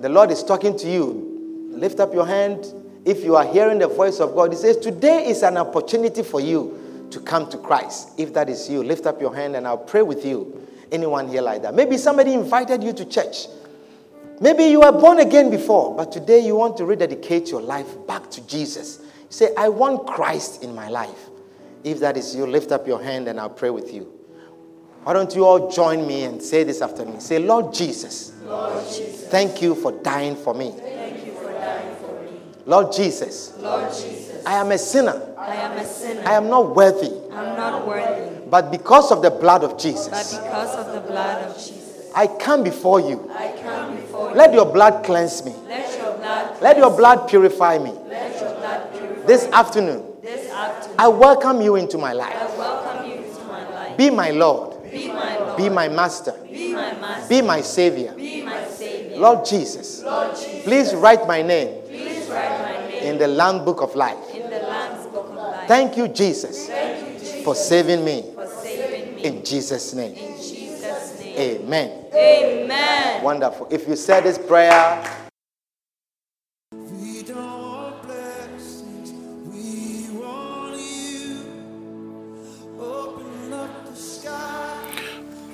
The 0.00 0.08
Lord 0.08 0.30
is 0.30 0.42
talking 0.42 0.78
to 0.78 0.90
you. 0.90 1.68
Lift 1.72 2.00
up 2.00 2.14
your 2.14 2.24
hand 2.24 2.72
if 3.04 3.22
you 3.22 3.36
are 3.36 3.44
hearing 3.44 3.80
the 3.80 3.86
voice 3.86 4.18
of 4.18 4.34
God. 4.34 4.50
He 4.50 4.56
says, 4.56 4.78
Today 4.78 5.28
is 5.28 5.42
an 5.42 5.58
opportunity 5.58 6.22
for 6.22 6.40
you 6.40 7.06
to 7.10 7.20
come 7.20 7.50
to 7.50 7.58
Christ. 7.58 8.12
If 8.16 8.32
that 8.32 8.48
is 8.48 8.66
you, 8.70 8.82
lift 8.82 9.04
up 9.04 9.20
your 9.20 9.34
hand 9.34 9.56
and 9.56 9.66
I'll 9.66 9.76
pray 9.76 10.00
with 10.00 10.24
you. 10.24 10.66
Anyone 10.90 11.28
here 11.28 11.42
like 11.42 11.60
that? 11.60 11.74
Maybe 11.74 11.98
somebody 11.98 12.32
invited 12.32 12.82
you 12.82 12.94
to 12.94 13.04
church. 13.04 13.48
Maybe 14.40 14.64
you 14.64 14.80
were 14.80 14.92
born 14.92 15.18
again 15.20 15.50
before, 15.50 15.94
but 15.96 16.12
today 16.12 16.40
you 16.40 16.56
want 16.56 16.76
to 16.76 16.84
rededicate 16.84 17.50
your 17.50 17.62
life 17.62 17.86
back 18.06 18.30
to 18.32 18.46
Jesus. 18.46 18.98
You 19.00 19.06
say, 19.30 19.54
I 19.56 19.68
want 19.68 20.06
Christ 20.06 20.62
in 20.62 20.74
my 20.74 20.88
life. 20.88 21.30
If 21.84 22.00
that 22.00 22.16
is 22.16 22.34
you, 22.34 22.46
lift 22.46 22.70
up 22.72 22.86
your 22.86 23.02
hand 23.02 23.28
and 23.28 23.40
I'll 23.40 23.48
pray 23.48 23.70
with 23.70 23.92
you. 23.94 24.12
Why 25.04 25.12
don't 25.12 25.34
you 25.34 25.44
all 25.46 25.70
join 25.70 26.06
me 26.06 26.24
and 26.24 26.42
say 26.42 26.64
this 26.64 26.82
after 26.82 27.04
me? 27.06 27.20
Say, 27.20 27.38
Lord 27.38 27.72
Jesus, 27.72 28.32
Lord 28.44 28.84
Jesus 28.88 29.28
thank 29.28 29.62
you 29.62 29.74
for 29.74 29.92
dying 29.92 30.34
for 30.34 30.52
me. 30.52 30.72
thank 30.72 31.24
you 31.24 31.32
for 31.34 31.52
dying 31.52 31.96
for 31.96 32.22
me. 32.24 32.40
Lord 32.66 32.92
Jesus, 32.92 33.56
Lord 33.58 33.88
Jesus, 33.92 34.44
I 34.44 34.54
am 34.54 34.72
a 34.72 34.78
sinner. 34.78 35.34
I 35.38 35.54
am 35.54 35.78
a 35.78 35.84
sinner. 35.84 36.22
I 36.26 36.32
am 36.34 36.48
not 36.48 36.74
worthy. 36.74 37.12
I'm 37.32 37.56
not 37.56 37.86
worthy, 37.86 38.36
But 38.50 38.72
because 38.72 39.12
of 39.12 39.22
the 39.22 39.30
blood 39.30 39.62
of 39.62 39.78
Jesus. 39.78 40.08
but 40.08 40.42
because 40.42 40.74
of 40.74 40.92
the 40.92 41.00
blood 41.08 41.44
of 41.50 41.56
Jesus, 41.56 41.85
I 42.16 42.26
come 42.26 42.64
before 42.64 42.98
you. 43.00 43.30
I 43.34 43.54
come 43.62 43.94
before 43.96 44.30
you. 44.30 44.36
Let 44.36 44.54
your 44.54 44.64
blood 44.72 45.04
cleanse 45.04 45.44
me. 45.44 45.52
Let 45.68 45.98
your 45.98 46.16
blood, 46.16 46.62
Let 46.62 46.76
your 46.78 46.90
blood 46.96 47.28
purify 47.28 47.78
me. 47.78 47.92
let 48.08 48.40
your 48.40 48.54
blood 48.54 48.90
purify 48.92 49.26
This 49.26 49.44
afternoon, 49.52 50.02
this 50.22 50.50
afternoon. 50.50 50.96
I 50.98 51.08
welcome 51.08 51.60
you 51.60 51.76
into 51.76 51.98
my 51.98 52.12
life. 52.14 52.34
I 52.34 52.46
welcome 52.56 53.06
you 53.10 53.16
into 53.16 53.44
my 53.44 53.68
life. 53.70 53.96
Be 53.98 54.08
my 54.10 54.30
Lord. 54.30 54.90
Be 54.90 55.08
my 55.08 55.38
Lord. 55.38 55.56
Be 55.58 55.68
my 55.68 55.88
master. 55.88 56.32
Be 56.50 56.72
my 56.72 56.92
master. 56.94 57.28
Be 57.28 57.42
my 57.42 57.60
savior. 57.60 58.12
Be 58.16 58.42
my 58.42 58.64
savior. 58.66 59.18
Lord 59.18 59.44
Jesus, 59.44 60.02
Lord 60.02 60.34
Jesus, 60.36 60.64
please 60.64 60.94
write 60.94 61.26
my 61.26 61.40
name 61.42 61.82
please 61.88 62.28
write 62.28 62.60
my 62.62 62.88
name 62.88 63.02
in 63.04 63.18
the 63.18 63.28
Lamb 63.28 63.64
Book 63.64 63.80
of 63.82 63.94
Life. 63.94 64.16
in 64.34 64.48
the 64.50 64.58
Lamb's 64.58 65.06
book 65.06 65.28
of 65.28 65.34
life. 65.36 65.68
Thank 65.68 65.96
you, 65.96 66.08
Jesus, 66.08 66.66
Thank 66.66 67.12
you, 67.12 67.18
Jesus, 67.18 67.44
for 67.44 67.54
saving 67.54 68.04
me. 68.04 68.24
for 68.34 68.46
saving 68.46 69.14
me. 69.16 69.22
In 69.24 69.44
Jesus' 69.44 69.94
name. 69.94 70.12
In 70.12 70.16
Jesus' 70.16 70.26
name. 70.26 70.35
Amen. 71.36 72.06
Amen. 72.14 73.22
Wonderful. 73.22 73.68
If 73.70 73.86
you 73.88 73.96
said 73.96 74.24
this 74.24 74.38
prayer, 74.38 75.04
We 76.72 77.22
don't 77.22 77.36
want 77.36 78.02
blessings, 78.02 79.12
we 79.52 80.16
want 80.18 80.78
you. 80.80 81.44
Open 82.80 83.52
up 83.52 83.86
the 83.86 83.96
sky. 83.96 84.78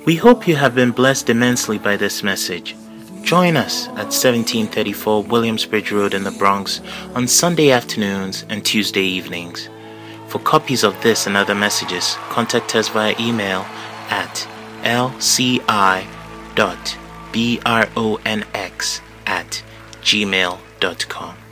We 0.05 0.15
hope 0.15 0.47
you 0.47 0.55
have 0.55 0.73
been 0.75 0.91
blessed 0.91 1.29
immensely 1.29 1.77
by 1.77 1.97
this 1.97 2.23
message. 2.23 2.75
Join 3.23 3.57
us 3.57 3.87
at 3.89 4.11
1734 4.13 5.23
Williamsbridge 5.23 5.91
Road 5.91 6.13
in 6.13 6.23
the 6.23 6.31
Bronx 6.31 6.81
on 7.15 7.27
Sunday 7.27 7.71
afternoons 7.71 8.45
and 8.49 8.65
Tuesday 8.65 9.03
evenings. 9.03 9.69
For 10.27 10.39
copies 10.39 10.83
of 10.83 11.01
this 11.03 11.27
and 11.27 11.37
other 11.37 11.55
messages, 11.55 12.15
contact 12.29 12.75
us 12.75 12.89
via 12.89 13.15
email 13.19 13.65
at 14.09 14.47
lci.bronx 14.83 15.71
at 19.25 19.63
gmail.com. 20.01 21.42